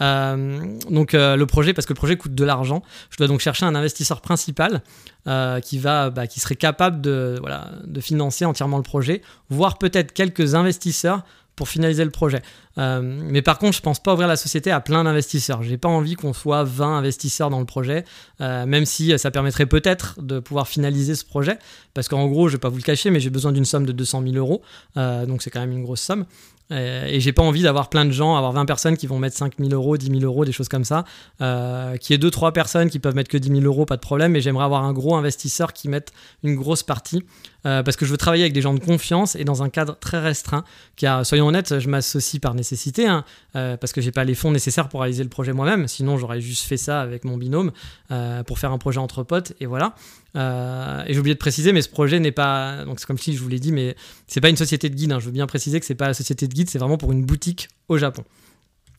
Euh, 0.00 0.78
donc 0.90 1.14
euh, 1.14 1.36
le 1.36 1.46
projet, 1.46 1.74
parce 1.74 1.86
que 1.86 1.92
le 1.92 1.96
projet 1.96 2.16
coûte 2.16 2.34
de 2.34 2.44
l'argent, 2.44 2.82
je 3.10 3.16
dois 3.16 3.26
donc 3.26 3.40
chercher 3.40 3.66
un 3.66 3.74
investisseur 3.74 4.20
principal 4.20 4.82
euh, 5.26 5.60
qui, 5.60 5.78
va, 5.78 6.10
bah, 6.10 6.26
qui 6.26 6.40
serait 6.40 6.56
capable 6.56 7.00
de 7.00 8.00
financer 8.00 8.44
entièrement 8.44 8.76
le 8.76 8.82
projet, 8.82 9.22
voire 9.50 9.78
peut-être 9.78 10.12
quelques 10.12 10.54
investisseurs 10.54 11.22
pour 11.58 11.68
finaliser 11.68 12.04
le 12.04 12.10
projet. 12.10 12.40
mais 12.76 13.42
par 13.42 13.58
contre, 13.58 13.76
je 13.76 13.82
pense 13.82 14.00
pas 14.00 14.14
ouvrir 14.14 14.28
la 14.28 14.36
société 14.36 14.70
à 14.70 14.80
plein 14.80 15.04
d'investisseurs. 15.04 15.62
J'ai 15.62 15.76
pas 15.76 15.88
envie 15.88 16.14
qu'on 16.14 16.32
soit 16.32 16.62
20 16.62 16.98
investisseurs 16.98 17.50
dans 17.50 17.58
le 17.58 17.66
projet, 17.66 18.04
même 18.38 18.86
si 18.86 19.18
ça 19.18 19.30
permettrait 19.30 19.66
peut-être 19.66 20.22
de 20.22 20.38
pouvoir 20.38 20.68
finaliser 20.68 21.16
ce 21.16 21.24
projet. 21.24 21.58
Parce 21.94 22.08
qu'en 22.08 22.26
gros, 22.28 22.48
je 22.48 22.54
vais 22.54 22.60
pas 22.60 22.68
vous 22.68 22.76
le 22.76 22.82
cacher, 22.82 23.10
mais 23.10 23.18
j'ai 23.18 23.30
besoin 23.30 23.50
d'une 23.52 23.64
somme 23.64 23.84
de 23.84 23.92
200 23.92 24.22
000 24.22 24.36
euros. 24.36 24.62
donc 24.94 25.42
c'est 25.42 25.50
quand 25.50 25.60
même 25.60 25.72
une 25.72 25.82
grosse 25.82 26.02
somme. 26.02 26.24
Euh, 26.70 27.06
et 27.06 27.20
j'ai 27.20 27.32
pas 27.32 27.42
envie 27.42 27.62
d'avoir 27.62 27.88
plein 27.88 28.04
de 28.04 28.10
gens, 28.10 28.36
avoir 28.36 28.52
20 28.52 28.66
personnes 28.66 28.96
qui 28.96 29.06
vont 29.06 29.18
mettre 29.18 29.36
5000 29.36 29.72
euros, 29.72 29.96
10 29.96 30.06
000 30.06 30.20
euros, 30.20 30.44
des 30.44 30.52
choses 30.52 30.68
comme 30.68 30.84
ça. 30.84 31.04
Euh, 31.40 31.96
qui 31.96 32.12
est 32.12 32.22
2-3 32.22 32.52
personnes 32.52 32.90
qui 32.90 32.98
peuvent 32.98 33.14
mettre 33.14 33.30
que 33.30 33.38
10 33.38 33.48
000 33.48 33.62
euros, 33.62 33.86
pas 33.86 33.96
de 33.96 34.02
problème. 34.02 34.32
Mais 34.32 34.40
j'aimerais 34.40 34.64
avoir 34.64 34.84
un 34.84 34.92
gros 34.92 35.16
investisseur 35.16 35.72
qui 35.72 35.88
mette 35.88 36.12
une 36.42 36.56
grosse 36.56 36.82
partie. 36.82 37.24
Euh, 37.66 37.82
parce 37.82 37.96
que 37.96 38.06
je 38.06 38.10
veux 38.10 38.16
travailler 38.16 38.44
avec 38.44 38.52
des 38.52 38.60
gens 38.60 38.72
de 38.72 38.78
confiance 38.78 39.34
et 39.34 39.44
dans 39.44 39.62
un 39.62 39.68
cadre 39.68 39.96
très 39.98 40.20
restreint. 40.20 40.64
Car, 40.96 41.26
soyons 41.26 41.48
honnêtes, 41.48 41.78
je 41.80 41.88
m'associe 41.88 42.40
par 42.40 42.54
nécessité, 42.54 43.06
hein, 43.06 43.24
parce 43.52 43.92
que 43.92 44.00
j'ai 44.00 44.12
pas 44.12 44.24
les 44.24 44.34
fonds 44.34 44.50
nécessaires 44.52 44.88
pour 44.88 45.00
réaliser 45.00 45.22
le 45.22 45.28
projet 45.28 45.52
moi-même. 45.52 45.88
Sinon, 45.88 46.16
j'aurais 46.18 46.40
juste 46.40 46.64
fait 46.64 46.76
ça 46.76 47.00
avec 47.00 47.24
mon 47.24 47.36
binôme 47.36 47.72
pour 48.46 48.58
faire 48.58 48.72
un 48.72 48.78
projet 48.78 48.98
entre 48.98 49.22
potes, 49.22 49.52
et 49.60 49.66
voilà. 49.66 49.94
Euh, 50.36 51.02
et 51.06 51.14
j'ai 51.14 51.20
oublié 51.20 51.34
de 51.34 51.38
préciser, 51.38 51.72
mais 51.72 51.82
ce 51.82 51.88
projet 51.88 52.20
n'est 52.20 52.32
pas. 52.32 52.84
Donc 52.84 53.00
c'est 53.00 53.06
comme 53.06 53.18
si 53.18 53.34
je 53.34 53.42
vous 53.42 53.48
l'ai 53.48 53.58
dit, 53.58 53.72
mais 53.72 53.96
c'est 54.26 54.40
pas 54.40 54.50
une 54.50 54.56
société 54.56 54.88
de 54.88 54.94
guide. 54.94 55.12
Hein. 55.12 55.20
Je 55.20 55.26
veux 55.26 55.32
bien 55.32 55.46
préciser 55.46 55.80
que 55.80 55.86
c'est 55.86 55.94
pas 55.94 56.06
la 56.06 56.14
société 56.14 56.46
de 56.46 56.54
guide, 56.54 56.70
c'est 56.70 56.78
vraiment 56.78 56.98
pour 56.98 57.12
une 57.12 57.24
boutique 57.24 57.68
au 57.88 57.98
Japon. 57.98 58.24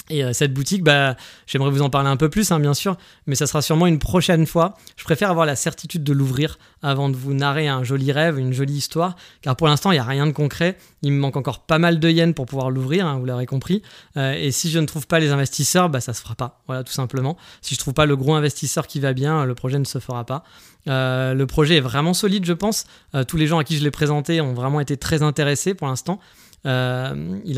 Et 0.09 0.23
euh, 0.23 0.33
cette 0.33 0.53
boutique, 0.53 0.83
bah, 0.83 1.15
j'aimerais 1.45 1.69
vous 1.69 1.83
en 1.83 1.91
parler 1.91 2.09
un 2.09 2.17
peu 2.17 2.29
plus, 2.29 2.51
hein, 2.51 2.59
bien 2.59 2.73
sûr, 2.73 2.97
mais 3.27 3.35
ça 3.35 3.45
sera 3.45 3.61
sûrement 3.61 3.85
une 3.85 3.99
prochaine 3.99 4.47
fois. 4.47 4.73
Je 4.97 5.03
préfère 5.03 5.29
avoir 5.29 5.45
la 5.45 5.55
certitude 5.55 6.03
de 6.03 6.13
l'ouvrir 6.13 6.57
avant 6.81 7.09
de 7.09 7.15
vous 7.15 7.33
narrer 7.33 7.67
un 7.67 7.83
joli 7.83 8.11
rêve, 8.11 8.39
une 8.39 8.51
jolie 8.51 8.73
histoire, 8.73 9.15
car 9.41 9.55
pour 9.55 9.67
l'instant, 9.67 9.91
il 9.91 9.95
n'y 9.95 9.99
a 9.99 10.03
rien 10.03 10.25
de 10.25 10.31
concret. 10.31 10.77
Il 11.03 11.11
me 11.11 11.19
manque 11.19 11.37
encore 11.37 11.59
pas 11.59 11.77
mal 11.77 11.99
de 11.99 12.09
yens 12.09 12.33
pour 12.33 12.47
pouvoir 12.47 12.71
l'ouvrir, 12.71 13.05
hein, 13.05 13.19
vous 13.19 13.25
l'aurez 13.25 13.45
compris. 13.45 13.83
Euh, 14.17 14.33
et 14.33 14.51
si 14.51 14.71
je 14.71 14.79
ne 14.79 14.87
trouve 14.87 15.05
pas 15.05 15.19
les 15.19 15.29
investisseurs, 15.29 15.89
bah, 15.89 16.01
ça 16.01 16.13
se 16.13 16.21
fera 16.21 16.33
pas, 16.33 16.61
voilà, 16.65 16.83
tout 16.83 16.93
simplement. 16.93 17.37
Si 17.61 17.75
je 17.75 17.79
trouve 17.79 17.93
pas 17.93 18.07
le 18.07 18.15
gros 18.15 18.33
investisseur 18.33 18.87
qui 18.87 18.99
va 18.99 19.13
bien, 19.13 19.45
le 19.45 19.53
projet 19.53 19.77
ne 19.77 19.85
se 19.85 19.99
fera 19.99 20.25
pas. 20.25 20.43
Euh, 20.87 21.35
le 21.35 21.45
projet 21.45 21.77
est 21.77 21.81
vraiment 21.81 22.15
solide, 22.15 22.45
je 22.45 22.53
pense. 22.53 22.85
tous 23.27 23.37
les 23.37 23.45
gens 23.45 23.59
à 23.59 23.63
qui 23.63 23.77
je 23.77 23.83
l'ai 23.83 23.91
présenté 23.91 24.41
ont 24.41 24.53
vraiment 24.53 24.79
été 24.79 24.97
très 24.97 25.21
intéressés 25.21 25.75
pour 25.75 25.87
l'instant. 25.87 26.19
il 26.65 26.69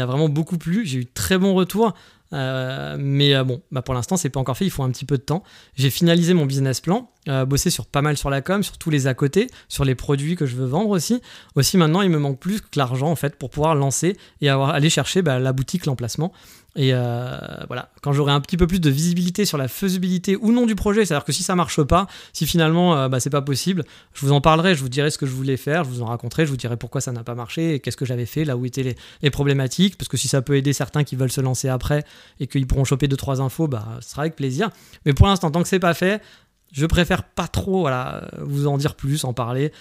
a 0.02 0.06
vraiment 0.06 0.28
beaucoup 0.28 0.58
plu, 0.58 0.86
j'ai 0.86 1.00
eu 1.00 1.06
très 1.06 1.38
bons 1.38 1.54
retours. 1.54 1.94
Euh, 2.34 2.96
mais 3.00 3.36
euh, 3.36 3.44
bon, 3.44 3.62
bah 3.72 3.82
pour 3.82 3.94
l'instant, 3.94 4.18
c'est 4.18 4.30
pas 4.30 4.40
encore 4.40 4.58
fait, 4.58 4.66
il 4.66 4.72
faut 4.72 4.84
un 4.84 4.92
petit 4.92 5.06
peu 5.06 5.18
de 5.18 5.24
temps. 5.24 5.44
J'ai 5.76 5.90
finalisé 5.90 6.34
mon 6.34 6.46
business 6.46 6.82
plan. 6.82 7.10
bosser 7.48 7.70
sur 7.70 7.86
pas 7.86 8.02
mal 8.02 8.18
sur 8.18 8.30
la 8.30 8.42
com, 8.42 8.64
sur 8.64 8.78
tous 8.78 8.90
les 8.90 9.08
à 9.08 9.14
côté, 9.14 9.48
sur 9.68 9.86
les 9.86 9.96
produits 9.96 10.36
que 10.36 10.46
je 10.46 10.56
veux 10.56 10.66
vendre 10.66 10.90
aussi. 10.90 11.22
Aussi 11.56 11.78
maintenant, 11.78 12.02
il 12.02 12.10
me 12.10 12.20
manque 12.20 12.40
plus 12.40 12.62
que 12.62 12.68
l'argent 12.78 13.12
en 13.12 13.16
fait 13.16 13.36
pour 13.36 13.50
pouvoir 13.50 13.76
lancer 13.76 14.18
et 14.42 14.50
avoir, 14.50 14.70
aller 14.70 14.90
chercher 14.90 15.22
bah, 15.22 15.40
la 15.40 15.54
boutique, 15.54 15.86
l'emplacement. 15.86 16.32
Et 16.78 16.94
euh, 16.94 17.38
voilà, 17.68 17.90
quand 18.02 18.14
j'aurai 18.14 18.32
un 18.32 18.40
petit 18.40 18.56
peu 18.56 18.66
plus 18.66 18.80
de 18.80 18.90
visibilité 18.90 19.44
sur 19.44 19.58
la 19.58 19.68
faisabilité 19.68 20.38
ou 20.38 20.54
non 20.54 20.66
du 20.66 20.76
projet, 20.76 21.06
c'est-à-dire 21.06 21.26
que 21.26 21.34
si 21.34 21.44
ça 21.44 21.54
marche 21.54 21.84
pas, 21.84 22.08
si 22.32 22.46
finalement 22.46 22.96
euh, 22.96 23.10
bah, 23.10 23.20
c'est 23.20 23.30
pas 23.30 23.42
possible, 23.42 23.84
je 24.14 24.26
vous 24.26 24.32
en 24.32 24.40
parlerai, 24.40 24.74
je 24.74 24.82
vous 24.82 24.88
dirai 24.88 25.12
ce 25.12 25.18
que 25.18 25.26
je 25.26 25.34
voulais 25.34 25.58
faire, 25.58 25.84
je 25.84 25.90
vous 25.90 26.02
en 26.02 26.06
raconterai, 26.06 26.46
je 26.46 26.52
vous 26.52 26.58
dirai 26.58 26.78
pourquoi 26.78 27.02
ça 27.02 27.12
n'a 27.12 27.26
pas 27.26 27.36
marché 27.36 27.82
qu'est-ce 27.82 27.98
que 27.98 28.06
j'avais 28.06 28.26
fait, 28.26 28.46
là 28.46 28.56
où 28.56 28.66
étaient 28.66 28.96
les, 29.22 29.30
problématiques, 29.32 29.98
parce 29.98 30.08
que 30.08 30.16
si 30.16 30.30
ça 30.30 30.42
peut 30.42 30.56
aider 30.56 30.72
certains 30.72 31.04
qui 31.04 31.18
veulent 31.18 31.32
se 31.32 31.42
lancer 31.42 31.68
après 31.68 32.06
et 32.40 32.48
qu'ils 32.48 32.68
pourront 32.68 32.86
choper 32.86 33.08
2-3 33.08 33.42
infos, 33.42 33.68
bah, 33.68 33.86
ce 34.00 34.12
sera 34.12 34.22
avec 34.22 34.38
plaisir. 34.38 34.70
Mais 35.06 35.14
pour 35.14 35.28
l'instant, 35.28 35.52
tant 35.52 35.62
que 35.62 35.68
c'est 35.68 35.80
pas 35.80 35.94
fait, 35.94 36.22
je 36.72 36.86
préfère 36.86 37.24
pas 37.24 37.50
trop 37.50 37.90
vous 38.40 38.68
en 38.68 38.78
dire 38.78 38.96
plus, 38.96 39.26
en 39.26 39.34
parler. 39.34 39.74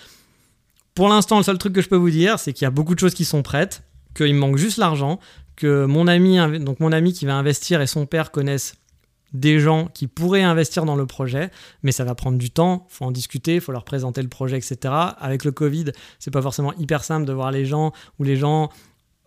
Pour 0.94 1.08
l'instant, 1.08 1.38
le 1.38 1.44
seul 1.44 1.58
truc 1.58 1.72
que 1.72 1.82
je 1.82 1.88
peux 1.88 1.96
vous 1.96 2.10
dire, 2.10 2.40
c'est 2.40 2.52
qu'il 2.52 2.64
y 2.64 2.66
a 2.66 2.70
beaucoup 2.70 2.94
de 2.94 3.00
choses 3.00 3.14
qui 3.14 3.24
sont 3.24 3.42
prêtes, 3.42 3.84
qu'il 4.16 4.34
me 4.34 4.40
manque 4.40 4.56
juste 4.56 4.76
l'argent, 4.76 5.20
mon 5.66 6.06
ami, 6.06 6.38
mon 6.78 6.92
ami 6.92 7.12
qui 7.12 7.26
va 7.26 7.34
investir 7.34 7.80
et 7.80 7.86
son 7.86 8.06
père 8.06 8.30
connaissent 8.30 8.74
des 9.32 9.60
gens 9.60 9.86
qui 9.86 10.06
pourraient 10.06 10.42
investir 10.42 10.84
dans 10.84 10.96
le 10.96 11.06
projet, 11.06 11.50
mais 11.82 11.92
ça 11.92 12.04
va 12.04 12.14
prendre 12.14 12.38
du 12.38 12.50
temps, 12.50 12.86
faut 12.88 13.04
en 13.04 13.12
discuter, 13.12 13.60
faut 13.60 13.72
leur 13.72 13.84
présenter 13.84 14.22
le 14.22 14.28
projet, 14.28 14.56
etc. 14.56 14.92
Avec 15.18 15.44
le 15.44 15.52
Covid, 15.52 15.86
c'est 16.18 16.32
pas 16.32 16.42
forcément 16.42 16.72
hyper 16.74 17.04
simple 17.04 17.26
de 17.26 17.32
voir 17.32 17.52
les 17.52 17.64
gens 17.64 17.92
ou 18.18 18.24
les 18.24 18.36
gens 18.36 18.70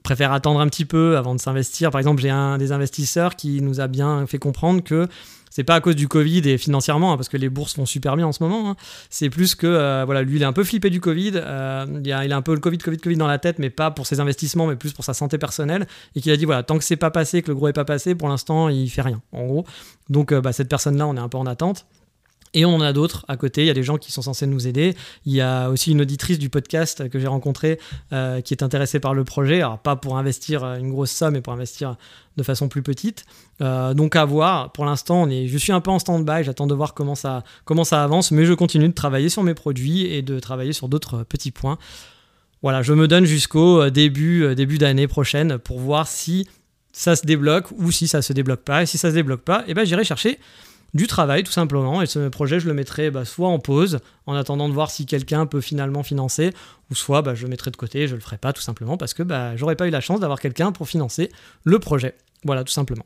préfèrent 0.04 0.34
attendre 0.34 0.60
un 0.60 0.68
petit 0.68 0.86
peu 0.86 1.18
avant 1.18 1.34
de 1.34 1.40
s'investir. 1.40 1.90
Par 1.90 2.00
exemple, 2.00 2.22
j'ai 2.22 2.30
un 2.30 2.58
des 2.58 2.74
investisseurs 2.74 3.36
qui 3.36 3.62
nous 3.62 3.80
a 3.80 3.88
bien 3.88 4.28
fait 4.28 4.40
comprendre 4.40 4.84
que 4.84 5.08
c'est 5.54 5.64
pas 5.64 5.76
à 5.76 5.82
cause 5.82 5.96
du 5.96 6.08
Covid 6.08 6.50
et 6.50 6.58
financièrement, 6.58 7.14
hein, 7.14 7.16
parce 7.16 7.30
que 7.30 7.38
les 7.38 7.48
bourses 7.48 7.78
vont 7.78 7.86
super 7.86 8.16
bien 8.16 8.26
en 8.26 8.32
ce 8.32 8.42
moment. 8.42 8.72
Hein. 8.72 8.76
C'est 9.12 9.30
plus 9.30 9.54
que, 9.54 9.68
euh, 9.68 10.02
voilà, 10.04 10.24
lui, 10.24 10.38
il 10.38 10.42
est 10.42 10.46
un 10.46 10.52
peu 10.52 10.64
flippé 10.64 10.90
du 10.90 11.00
Covid. 11.00 11.34
Euh, 11.36 11.86
il, 12.04 12.12
a, 12.12 12.36
un 12.36 12.42
peu 12.42 12.56
le 12.56 12.60
Covid, 12.60 12.80
Covid, 12.80 12.98
Covid 12.98 13.18
dans 13.18 13.28
la 13.28 13.38
tête, 13.38 13.60
mais 13.60 13.70
pas 13.70 13.92
pour 13.92 14.08
ses 14.08 14.20
investissements, 14.20 14.66
mais 14.66 14.76
plus 14.76 14.94
pour 14.94 15.06
sa 15.06 15.14
santé 15.14 15.38
personnelle. 15.38 15.86
Et 16.16 16.22
qu'il 16.22 16.32
a 16.32 16.38
dit, 16.38 16.46
voilà, 16.46 16.64
tant 16.64 16.80
que 16.80 16.84
c'est 16.84 16.96
pas 16.96 17.12
passé, 17.12 17.44
que 17.44 17.50
le 17.50 17.56
gros 17.56 17.68
est 17.68 17.74
pas 17.74 17.86
passé, 17.86 18.16
pour 18.16 18.30
l'instant, 18.30 18.68
il 18.68 18.90
fait 18.90 19.04
rien, 19.04 19.22
en 19.32 19.46
gros. 19.46 19.66
Donc, 20.10 20.32
euh, 20.32 20.42
bah, 20.42 20.54
cette 20.54 20.70
personne-là, 20.70 21.06
on 21.06 21.16
est 21.16 21.20
un 21.20 21.30
peu 21.30 21.38
en 21.38 21.46
attente. 21.46 21.86
Et 22.54 22.66
on 22.66 22.76
en 22.76 22.82
a 22.82 22.94
d'autres 22.94 23.26
à 23.28 23.36
côté. 23.36 23.64
Il 23.64 23.68
y 23.68 23.72
a 23.72 23.74
des 23.74 23.84
gens 23.84 23.98
qui 23.98 24.12
sont 24.12 24.22
censés 24.22 24.46
nous 24.46 24.68
aider. 24.68 24.96
Il 25.26 25.34
y 25.34 25.42
a 25.42 25.70
aussi 25.70 25.92
une 25.92 26.02
auditrice 26.02 26.38
du 26.38 26.50
podcast 26.50 27.10
que 27.10 27.18
j'ai 27.18 27.28
rencontrée 27.28 27.80
euh, 28.12 28.42
qui 28.42 28.54
est 28.54 28.62
intéressée 28.62 29.00
par 29.00 29.14
le 29.14 29.24
projet. 29.24 29.58
Alors, 29.58 29.80
pas 29.80 29.96
pour 29.96 30.18
investir 30.18 30.64
une 30.64 30.92
grosse 30.92 31.12
somme, 31.12 31.34
mais 31.34 31.42
pour 31.42 31.54
investir 31.54 31.96
de 32.38 32.44
façon 32.44 32.68
plus 32.68 32.84
petite. 32.84 33.26
Euh, 33.62 33.94
donc, 33.96 34.16
à 34.16 34.26
voir. 34.26 34.72
Pour 34.72 34.86
l'instant, 34.86 35.28
je 35.30 35.58
suis 35.58 35.72
un 35.72 35.82
peu 35.82 35.90
en 35.90 35.98
stand-by. 35.98 36.44
J'attends 36.44 36.68
de 36.68 36.76
voir 36.76 36.94
comment 36.94 37.16
ça, 37.16 37.44
comment 37.66 37.84
ça 37.84 38.04
avance. 38.04 38.32
Mais 38.32 38.46
je 38.46 38.54
continue 38.54 38.88
de 38.88 38.94
travailler 38.94 39.30
sur 39.30 39.42
mes 39.42 39.56
produits 39.56 40.06
et 40.06 40.22
de 40.22 40.40
travailler 40.40 40.74
sur 40.74 40.88
d'autres 40.88 41.24
petits 41.24 41.52
points. 41.52 41.80
Voilà, 42.62 42.82
je 42.82 42.94
me 42.94 43.08
donne 43.08 43.26
jusqu'au 43.26 43.82
euh, 43.82 43.90
début, 43.90 44.54
début 44.56 44.78
d'année 44.78 45.08
prochaine 45.08 45.58
pour 45.58 45.80
voir 45.80 46.08
si 46.08 46.48
ça 46.92 47.16
se 47.16 47.26
débloque 47.26 47.66
ou 47.78 47.92
si 47.92 48.08
ça 48.08 48.22
se 48.22 48.32
débloque 48.32 48.62
pas. 48.62 48.84
Et 48.84 48.86
si 48.86 49.00
ça 49.00 49.10
se 49.10 49.16
débloque 49.16 49.42
pas, 49.42 49.64
eh 49.68 49.74
ben, 49.74 49.86
j'irai 49.86 50.04
chercher 50.04 50.40
du 50.94 51.08
travail 51.08 51.44
tout 51.44 51.52
simplement. 51.52 52.02
Et 52.02 52.06
ce 52.06 52.28
projet, 52.30 52.60
je 52.60 52.68
le 52.68 52.74
mettrai 52.74 53.12
bah, 53.12 53.26
soit 53.26 53.50
en 53.50 53.60
pause, 53.60 54.00
en 54.26 54.36
attendant 54.36 54.70
de 54.70 54.74
voir 54.74 54.92
si 54.92 55.06
quelqu'un 55.06 55.46
peut 55.46 55.62
finalement 55.62 56.04
financer, 56.04 56.52
ou 56.92 56.96
soit 56.96 57.22
bah, 57.22 57.36
je 57.36 57.44
le 57.44 57.50
mettrai 57.50 57.72
de 57.72 57.78
côté, 57.78 58.08
je 58.08 58.16
le 58.16 58.22
ferai 58.22 58.38
pas 58.38 58.54
tout 58.54 58.62
simplement 58.62 58.98
parce 58.98 59.14
que 59.14 59.24
bah, 59.24 59.56
j'aurais 59.56 59.76
pas 59.76 59.88
eu 59.88 59.92
la 59.92 60.02
chance 60.02 60.20
d'avoir 60.20 60.40
quelqu'un 60.40 60.72
pour 60.72 60.88
financer 60.88 61.32
le 61.64 61.80
projet. 61.80 62.16
Voilà, 62.44 62.64
tout 62.64 62.74
simplement. 62.74 63.06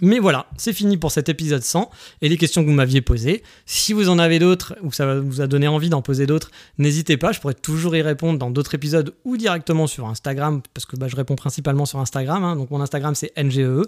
Mais 0.00 0.20
voilà, 0.20 0.46
c'est 0.56 0.72
fini 0.72 0.96
pour 0.96 1.10
cet 1.10 1.28
épisode 1.28 1.62
100 1.62 1.90
et 2.22 2.28
les 2.28 2.36
questions 2.36 2.62
que 2.62 2.68
vous 2.68 2.74
m'aviez 2.74 3.00
posées. 3.00 3.42
Si 3.66 3.92
vous 3.92 4.08
en 4.08 4.18
avez 4.18 4.38
d'autres 4.38 4.76
ou 4.82 4.92
ça 4.92 5.18
vous 5.18 5.40
a 5.40 5.48
donné 5.48 5.66
envie 5.66 5.88
d'en 5.88 6.02
poser 6.02 6.26
d'autres, 6.26 6.50
n'hésitez 6.78 7.16
pas, 7.16 7.32
je 7.32 7.40
pourrais 7.40 7.54
toujours 7.54 7.96
y 7.96 8.02
répondre 8.02 8.38
dans 8.38 8.50
d'autres 8.50 8.74
épisodes 8.74 9.14
ou 9.24 9.36
directement 9.36 9.86
sur 9.86 10.06
Instagram 10.06 10.62
parce 10.72 10.86
que 10.86 10.96
je 11.08 11.16
réponds 11.16 11.34
principalement 11.34 11.84
sur 11.84 11.98
Instagram. 11.98 12.44
Hein. 12.44 12.56
donc 12.56 12.70
mon 12.70 12.80
Instagram 12.80 13.14
c'est 13.14 13.32
NGE. 13.36 13.58
E. 13.58 13.82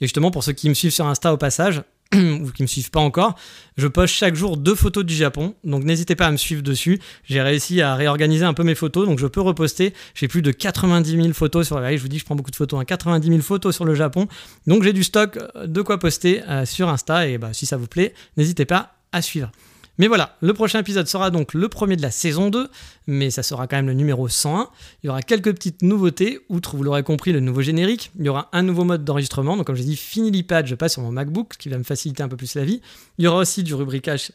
Et 0.00 0.06
justement, 0.06 0.32
pour 0.32 0.42
ceux 0.42 0.52
qui 0.52 0.68
me 0.68 0.74
suivent 0.74 0.92
sur 0.92 1.06
Insta 1.06 1.32
au 1.32 1.36
passage, 1.36 1.82
ou 2.14 2.50
qui 2.50 2.62
me 2.62 2.66
suivent 2.66 2.90
pas 2.90 3.00
encore, 3.00 3.36
je 3.76 3.86
poste 3.86 4.14
chaque 4.14 4.34
jour 4.34 4.56
deux 4.56 4.74
photos 4.74 5.04
du 5.04 5.14
Japon. 5.14 5.54
Donc 5.64 5.84
n'hésitez 5.84 6.14
pas 6.14 6.26
à 6.26 6.30
me 6.30 6.36
suivre 6.36 6.62
dessus. 6.62 7.00
J'ai 7.24 7.40
réussi 7.40 7.80
à 7.80 7.94
réorganiser 7.94 8.44
un 8.44 8.54
peu 8.54 8.64
mes 8.64 8.74
photos, 8.74 9.06
donc 9.06 9.18
je 9.18 9.26
peux 9.26 9.40
reposter. 9.40 9.94
J'ai 10.14 10.28
plus 10.28 10.42
de 10.42 10.50
90 10.50 11.10
000 11.10 11.32
photos 11.32 11.66
sur. 11.66 11.78
je 11.78 11.96
vous 11.96 12.08
dis, 12.08 12.18
je 12.18 12.24
prends 12.24 12.36
beaucoup 12.36 12.50
de 12.50 12.56
photos, 12.56 12.84
90 12.84 13.26
hein. 13.26 13.30
000 13.30 13.42
photos 13.42 13.74
sur 13.74 13.84
le 13.84 13.94
Japon. 13.94 14.28
Donc 14.66 14.82
j'ai 14.82 14.92
du 14.92 15.04
stock 15.04 15.38
de 15.64 15.82
quoi 15.82 15.98
poster 15.98 16.42
euh, 16.48 16.66
sur 16.66 16.88
Insta. 16.88 17.28
Et 17.28 17.38
bah, 17.38 17.52
si 17.52 17.66
ça 17.66 17.76
vous 17.76 17.86
plaît, 17.86 18.14
n'hésitez 18.36 18.64
pas 18.64 18.94
à 19.12 19.22
suivre. 19.22 19.50
Mais 19.98 20.08
voilà, 20.08 20.36
le 20.40 20.54
prochain 20.54 20.78
épisode 20.78 21.06
sera 21.06 21.30
donc 21.30 21.52
le 21.54 21.68
premier 21.68 21.96
de 21.96 22.02
la 22.02 22.10
saison 22.10 22.48
2, 22.48 22.68
mais 23.06 23.30
ça 23.30 23.42
sera 23.42 23.66
quand 23.66 23.76
même 23.76 23.86
le 23.86 23.94
numéro 23.94 24.26
101. 24.26 24.68
Il 25.02 25.06
y 25.06 25.10
aura 25.10 25.22
quelques 25.22 25.52
petites 25.52 25.82
nouveautés, 25.82 26.40
outre, 26.48 26.76
vous 26.76 26.82
l'aurez 26.82 27.02
compris, 27.02 27.32
le 27.32 27.40
nouveau 27.40 27.60
générique. 27.60 28.10
Il 28.18 28.24
y 28.24 28.28
aura 28.28 28.48
un 28.52 28.62
nouveau 28.62 28.84
mode 28.84 29.04
d'enregistrement, 29.04 29.56
donc 29.56 29.66
comme 29.66 29.76
j'ai 29.76 29.84
dit, 29.84 29.96
fini 29.96 30.30
l'iPad, 30.30 30.66
je 30.66 30.74
passe 30.74 30.94
sur 30.94 31.02
mon 31.02 31.12
MacBook, 31.12 31.54
ce 31.54 31.58
qui 31.58 31.68
va 31.68 31.78
me 31.78 31.84
faciliter 31.84 32.22
un 32.22 32.28
peu 32.28 32.36
plus 32.36 32.54
la 32.54 32.64
vie. 32.64 32.80
Il 33.18 33.24
y 33.24 33.28
aura 33.28 33.38
aussi 33.38 33.62
du 33.62 33.74
rubricage 33.74 34.32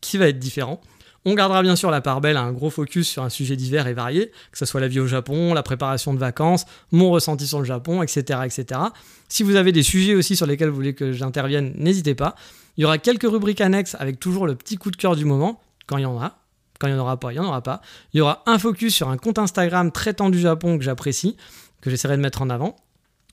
qui 0.00 0.18
va 0.18 0.28
être 0.28 0.38
différent. 0.38 0.80
On 1.24 1.34
gardera 1.34 1.62
bien 1.62 1.74
sûr 1.74 1.90
la 1.90 2.00
part 2.00 2.20
belle 2.20 2.36
à 2.36 2.42
un 2.42 2.52
gros 2.52 2.70
focus 2.70 3.08
sur 3.08 3.24
un 3.24 3.30
sujet 3.30 3.56
divers 3.56 3.88
et 3.88 3.94
varié, 3.94 4.30
que 4.52 4.58
ce 4.58 4.64
soit 4.64 4.80
la 4.80 4.86
vie 4.86 5.00
au 5.00 5.08
Japon, 5.08 5.54
la 5.54 5.64
préparation 5.64 6.14
de 6.14 6.20
vacances, 6.20 6.66
mon 6.92 7.10
ressenti 7.10 7.48
sur 7.48 7.58
le 7.58 7.64
Japon, 7.64 8.00
etc. 8.00 8.40
etc. 8.44 8.80
Si 9.28 9.42
vous 9.42 9.56
avez 9.56 9.72
des 9.72 9.82
sujets 9.82 10.14
aussi 10.14 10.36
sur 10.36 10.46
lesquels 10.46 10.68
vous 10.68 10.76
voulez 10.76 10.94
que 10.94 11.12
j'intervienne, 11.12 11.74
n'hésitez 11.76 12.14
pas. 12.14 12.36
Il 12.76 12.82
y 12.82 12.84
aura 12.84 12.98
quelques 12.98 13.28
rubriques 13.28 13.60
annexes 13.60 13.96
avec 13.98 14.20
toujours 14.20 14.46
le 14.46 14.54
petit 14.54 14.76
coup 14.76 14.90
de 14.90 14.96
cœur 14.96 15.16
du 15.16 15.24
moment, 15.24 15.60
quand 15.86 15.98
il 15.98 16.02
y 16.02 16.06
en 16.06 16.20
a. 16.20 16.38
Quand 16.78 16.88
il 16.88 16.92
n'y 16.92 16.98
en 16.98 17.02
aura 17.02 17.18
pas, 17.18 17.32
il 17.32 17.34
n'y 17.34 17.40
en 17.40 17.48
aura 17.48 17.62
pas. 17.62 17.80
Il 18.12 18.18
y 18.18 18.20
aura 18.20 18.42
un 18.46 18.58
focus 18.58 18.94
sur 18.94 19.08
un 19.08 19.16
compte 19.16 19.38
Instagram 19.38 19.90
traitant 19.90 20.28
du 20.28 20.38
Japon 20.38 20.76
que 20.76 20.84
j'apprécie, 20.84 21.36
que 21.80 21.88
j'essaierai 21.88 22.16
de 22.16 22.22
mettre 22.22 22.42
en 22.42 22.50
avant. 22.50 22.76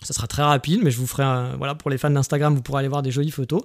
Ça 0.01 0.13
sera 0.13 0.27
très 0.27 0.43
rapide, 0.43 0.81
mais 0.83 0.91
je 0.91 0.97
vous 0.97 1.07
ferai, 1.07 1.55
voilà, 1.57 1.75
pour 1.75 1.89
les 1.89 1.97
fans 1.97 2.09
d'Instagram, 2.09 2.53
vous 2.53 2.61
pourrez 2.61 2.79
aller 2.79 2.87
voir 2.89 3.01
des 3.01 3.11
jolies 3.11 3.31
photos. 3.31 3.61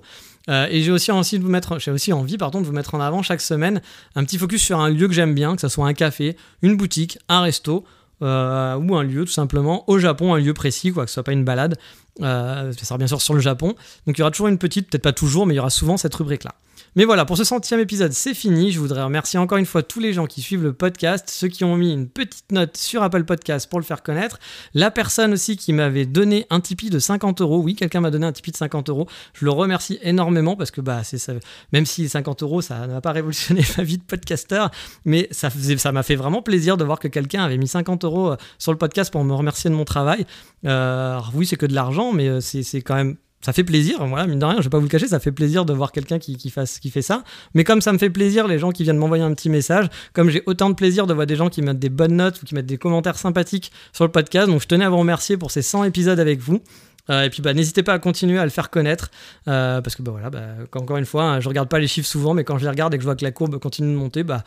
Euh, 0.48 0.66
et 0.70 0.82
j'ai 0.82 0.90
aussi 0.90 1.10
envie 1.10 1.38
de 1.38 1.44
vous 1.44 1.50
mettre, 1.50 1.78
aussi 1.90 2.12
envie, 2.12 2.36
de 2.36 2.44
vous 2.44 2.72
mettre 2.72 2.94
en 2.94 3.00
avant 3.00 3.22
chaque 3.22 3.40
semaine 3.40 3.82
un 4.14 4.24
petit 4.24 4.38
focus 4.38 4.62
sur 4.62 4.80
un 4.80 4.88
lieu 4.88 5.08
que 5.08 5.14
j'aime 5.14 5.34
bien, 5.34 5.54
que 5.54 5.60
ce 5.60 5.68
soit 5.68 5.86
un 5.86 5.94
café, 5.94 6.36
une 6.62 6.76
boutique, 6.76 7.18
un 7.28 7.40
resto, 7.40 7.84
euh, 8.22 8.76
ou 8.76 8.96
un 8.96 9.04
lieu 9.04 9.24
tout 9.24 9.32
simplement 9.32 9.88
au 9.88 9.98
Japon, 9.98 10.34
un 10.34 10.38
lieu 10.38 10.54
précis, 10.54 10.92
quoi, 10.92 11.04
que 11.04 11.10
ce 11.10 11.14
soit 11.14 11.22
pas 11.22 11.32
une 11.32 11.44
balade. 11.44 11.76
Euh, 12.22 12.72
ça 12.72 12.84
sera 12.84 12.98
bien 12.98 13.06
sûr 13.06 13.20
sur 13.20 13.34
le 13.34 13.40
Japon. 13.40 13.74
Donc 14.06 14.16
il 14.16 14.18
y 14.18 14.22
aura 14.22 14.30
toujours 14.30 14.48
une 14.48 14.58
petite, 14.58 14.90
peut-être 14.90 15.02
pas 15.02 15.12
toujours, 15.12 15.46
mais 15.46 15.54
il 15.54 15.56
y 15.56 15.60
aura 15.60 15.70
souvent 15.70 15.96
cette 15.96 16.14
rubrique-là. 16.14 16.54
Mais 16.96 17.04
voilà, 17.04 17.24
pour 17.24 17.36
ce 17.36 17.44
centième 17.44 17.80
épisode, 17.80 18.12
c'est 18.12 18.34
fini. 18.34 18.72
Je 18.72 18.80
voudrais 18.80 19.02
remercier 19.02 19.38
encore 19.38 19.58
une 19.58 19.66
fois 19.66 19.82
tous 19.82 20.00
les 20.00 20.12
gens 20.12 20.26
qui 20.26 20.40
suivent 20.40 20.62
le 20.62 20.72
podcast, 20.72 21.28
ceux 21.28 21.48
qui 21.48 21.64
ont 21.64 21.76
mis 21.76 21.92
une 21.92 22.08
petite 22.08 22.50
note 22.50 22.76
sur 22.76 23.02
Apple 23.02 23.24
Podcast 23.24 23.68
pour 23.68 23.78
le 23.78 23.84
faire 23.84 24.02
connaître, 24.02 24.38
la 24.74 24.90
personne 24.90 25.32
aussi 25.32 25.56
qui 25.56 25.72
m'avait 25.72 26.06
donné 26.06 26.46
un 26.50 26.60
Tipeee 26.60 26.90
de 26.90 26.98
50 26.98 27.40
euros. 27.40 27.60
Oui, 27.60 27.74
quelqu'un 27.74 28.00
m'a 28.00 28.10
donné 28.10 28.26
un 28.26 28.32
Tipeee 28.32 28.52
de 28.52 28.56
50 28.56 28.88
euros. 28.88 29.06
Je 29.34 29.44
le 29.44 29.50
remercie 29.50 29.98
énormément 30.02 30.56
parce 30.56 30.70
que 30.70 30.80
bah, 30.80 31.02
c'est 31.04 31.18
ça, 31.18 31.34
même 31.72 31.86
si 31.86 32.08
50 32.08 32.42
euros, 32.42 32.62
ça 32.62 32.86
n'a 32.86 33.00
pas 33.00 33.12
révolutionné 33.12 33.62
ma 33.78 33.84
vie 33.84 33.98
de 33.98 34.02
podcasteur, 34.02 34.70
mais 35.04 35.28
ça 35.30 35.50
ça 35.76 35.92
m'a 35.92 36.02
fait 36.02 36.16
vraiment 36.16 36.42
plaisir 36.42 36.76
de 36.76 36.84
voir 36.84 36.98
que 36.98 37.08
quelqu'un 37.08 37.44
avait 37.44 37.58
mis 37.58 37.68
50 37.68 38.04
euros 38.04 38.32
euh, 38.32 38.36
sur 38.58 38.72
le 38.72 38.78
podcast 38.78 39.12
pour 39.12 39.22
me 39.24 39.34
remercier 39.34 39.70
de 39.70 39.74
mon 39.74 39.84
travail. 39.84 40.26
Euh, 40.64 41.20
oui, 41.34 41.46
c'est 41.46 41.56
que 41.56 41.66
de 41.66 41.74
l'argent, 41.74 42.07
mais 42.12 42.28
euh, 42.28 42.40
c'est 42.40 42.82
quand 42.82 42.94
même 42.94 43.16
ça 43.40 43.52
fait 43.52 43.64
plaisir, 43.64 44.04
voilà, 44.04 44.26
mine 44.26 44.40
de 44.40 44.44
rien, 44.44 44.56
je 44.59 44.64
vais 44.64 44.70
pas 44.70 44.78
vous 44.78 44.84
le 44.84 44.90
cacher, 44.90 45.06
ça 45.06 45.20
fait 45.20 45.30
plaisir 45.30 45.64
de 45.64 45.72
voir 45.72 45.92
quelqu'un 45.92 46.18
qui, 46.18 46.36
qui, 46.36 46.52
qui 46.52 46.90
fait 46.90 47.02
ça. 47.02 47.22
Mais 47.54 47.62
comme 47.62 47.80
ça 47.80 47.92
me 47.92 47.98
fait 47.98 48.11
plaisir, 48.11 48.48
les 48.48 48.59
gens 48.59 48.72
qui 48.72 48.82
viennent 48.82 48.96
m'envoyer 48.96 49.22
un 49.22 49.32
petit 49.32 49.48
message, 49.48 49.86
comme 50.12 50.28
j'ai 50.28 50.42
autant 50.46 50.70
de 50.70 50.74
plaisir 50.74 51.06
de 51.06 51.14
voir 51.14 51.26
des 51.26 51.36
gens 51.36 51.48
qui 51.48 51.62
mettent 51.62 51.78
des 51.78 51.88
bonnes 51.88 52.16
notes 52.16 52.42
ou 52.42 52.46
qui 52.46 52.54
mettent 52.54 52.66
des 52.66 52.78
commentaires 52.78 53.16
sympathiques 53.16 53.70
sur 53.92 54.04
le 54.04 54.11
podcast, 54.11 54.48
donc 54.48 54.61
je 54.61 54.66
tenais 54.66 54.84
à 54.84 54.90
vous 54.90 54.98
remercier 54.98 55.36
pour 55.36 55.52
ces 55.52 55.62
100 55.62 55.84
épisodes 55.84 56.18
avec 56.18 56.40
vous. 56.40 56.61
Euh, 57.11 57.22
et 57.22 57.30
puis 57.30 57.40
bah, 57.40 57.54
n'hésitez 57.54 57.82
pas 57.82 57.94
à 57.94 57.98
continuer 57.98 58.38
à 58.38 58.44
le 58.44 58.50
faire 58.50 58.70
connaître, 58.70 59.11
euh, 59.46 59.80
parce 59.80 59.96
que 59.96 60.02
bah, 60.02 60.11
voilà, 60.11 60.30
bah, 60.30 60.42
encore 60.74 60.96
une 60.96 61.06
fois, 61.06 61.24
hein, 61.24 61.40
je 61.40 61.48
regarde 61.48 61.68
pas 61.68 61.78
les 61.78 61.86
chiffres 61.86 62.09
souvent, 62.09 62.34
mais 62.34 62.44
quand 62.44 62.59
je 62.59 62.64
les 62.64 62.70
regarde 62.70 62.92
et 62.92 62.98
que 62.98 63.02
je 63.02 63.06
vois 63.06 63.16
que 63.16 63.24
la 63.24 63.30
courbe 63.30 63.59
continue 63.59 63.92
de 63.92 63.98
monter, 63.98 64.24
bah, 64.24 64.44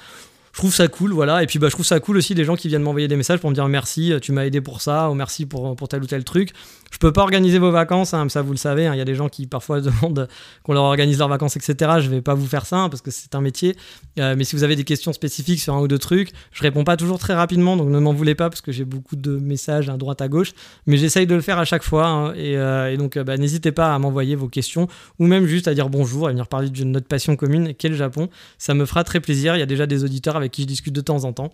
je 0.53 0.57
trouve 0.57 0.73
ça 0.73 0.87
cool, 0.87 1.11
voilà. 1.11 1.43
Et 1.43 1.47
puis 1.47 1.59
bah, 1.59 1.67
je 1.67 1.73
trouve 1.73 1.85
ça 1.85 1.99
cool 1.99 2.17
aussi 2.17 2.35
des 2.35 2.43
gens 2.43 2.55
qui 2.55 2.67
viennent 2.67 2.83
m'envoyer 2.83 3.07
des 3.07 3.15
messages 3.15 3.39
pour 3.39 3.49
me 3.49 3.55
dire 3.55 3.67
merci, 3.67 4.13
tu 4.21 4.31
m'as 4.31 4.45
aidé 4.45 4.61
pour 4.61 4.81
ça, 4.81 5.09
ou 5.09 5.13
merci 5.13 5.45
pour, 5.45 5.75
pour 5.75 5.87
tel 5.87 6.03
ou 6.03 6.07
tel 6.07 6.23
truc. 6.23 6.53
Je 6.91 6.97
peux 6.97 7.13
pas 7.13 7.21
organiser 7.21 7.57
vos 7.57 7.71
vacances, 7.71 8.13
hein, 8.13 8.27
ça 8.29 8.41
vous 8.41 8.51
le 8.51 8.57
savez. 8.57 8.85
Hein. 8.85 8.93
Il 8.93 8.97
y 8.97 9.01
a 9.01 9.05
des 9.05 9.15
gens 9.15 9.29
qui 9.29 9.47
parfois 9.47 9.81
demandent 9.81 10.27
qu'on 10.63 10.73
leur 10.73 10.83
organise 10.83 11.17
leurs 11.17 11.29
vacances, 11.29 11.55
etc. 11.55 11.93
Je 11.99 12.09
vais 12.09 12.21
pas 12.21 12.33
vous 12.33 12.45
faire 12.45 12.65
ça 12.65 12.77
hein, 12.77 12.89
parce 12.89 13.01
que 13.01 13.11
c'est 13.11 13.33
un 13.33 13.41
métier. 13.41 13.75
Euh, 14.19 14.35
mais 14.37 14.43
si 14.43 14.55
vous 14.55 14.63
avez 14.63 14.75
des 14.75 14.83
questions 14.83 15.13
spécifiques 15.13 15.61
sur 15.61 15.73
un 15.73 15.79
ou 15.79 15.87
deux 15.87 15.97
trucs, 15.97 16.31
je 16.51 16.61
réponds 16.61 16.83
pas 16.83 16.97
toujours 16.97 17.17
très 17.17 17.33
rapidement, 17.33 17.77
donc 17.77 17.89
ne 17.89 17.99
m'en 17.99 18.13
voulez 18.13 18.35
pas 18.35 18.49
parce 18.49 18.61
que 18.61 18.71
j'ai 18.71 18.83
beaucoup 18.83 19.15
de 19.15 19.37
messages 19.37 19.89
à 19.89 19.97
droite 19.97 20.21
à 20.21 20.27
gauche. 20.27 20.51
Mais 20.85 20.97
j'essaye 20.97 21.25
de 21.25 21.35
le 21.35 21.41
faire 21.41 21.57
à 21.59 21.65
chaque 21.65 21.83
fois. 21.83 22.33
Euh, 22.35 22.91
et, 22.91 22.97
donc 22.97 23.17
bah, 23.17 23.37
n'hésitez 23.37 23.71
pas 23.71 23.95
à 23.95 23.99
m'envoyer 23.99 24.35
vos 24.35 24.49
questions 24.49 24.87
ou 25.17 25.27
même 25.27 25.45
juste 25.45 25.69
à 25.69 25.73
dire 25.73 25.89
bonjour, 25.89 26.27
à 26.27 26.31
venir 26.31 26.47
parler 26.47 26.69
de 26.69 26.83
notre 26.83 27.07
passion 27.07 27.37
commune, 27.37 27.73
qui 27.73 27.87
est 27.87 27.89
le 27.89 27.95
Japon. 27.95 28.29
Ça 28.57 28.73
me 28.73 28.85
fera 28.85 29.05
très 29.05 29.21
plaisir. 29.21 29.55
Il 29.55 29.59
y 29.59 29.63
a 29.63 29.67
déjà 29.67 29.85
des 29.85 30.03
auditeurs 30.03 30.35
avec 30.41 30.51
qui 30.51 30.63
je 30.63 30.67
discute 30.67 30.93
de 30.93 31.01
temps 31.01 31.23
en 31.23 31.33
temps. 31.33 31.51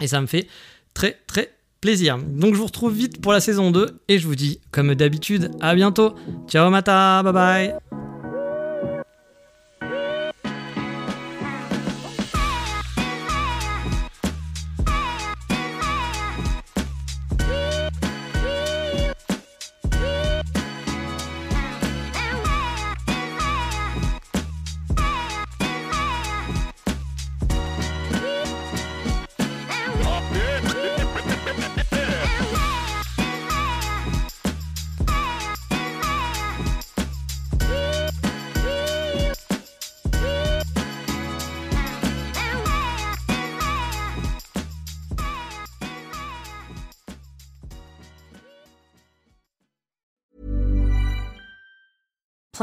Et 0.00 0.06
ça 0.06 0.20
me 0.20 0.26
fait 0.26 0.46
très 0.94 1.18
très 1.26 1.52
plaisir. 1.80 2.18
Donc 2.18 2.54
je 2.54 2.58
vous 2.58 2.66
retrouve 2.66 2.92
vite 2.92 3.20
pour 3.20 3.32
la 3.32 3.40
saison 3.40 3.70
2 3.70 4.00
et 4.08 4.18
je 4.18 4.26
vous 4.26 4.36
dis, 4.36 4.60
comme 4.70 4.94
d'habitude, 4.94 5.50
à 5.60 5.74
bientôt. 5.74 6.14
Ciao 6.48 6.70
Mata, 6.70 7.22
bye 7.22 7.32
bye 7.32 8.07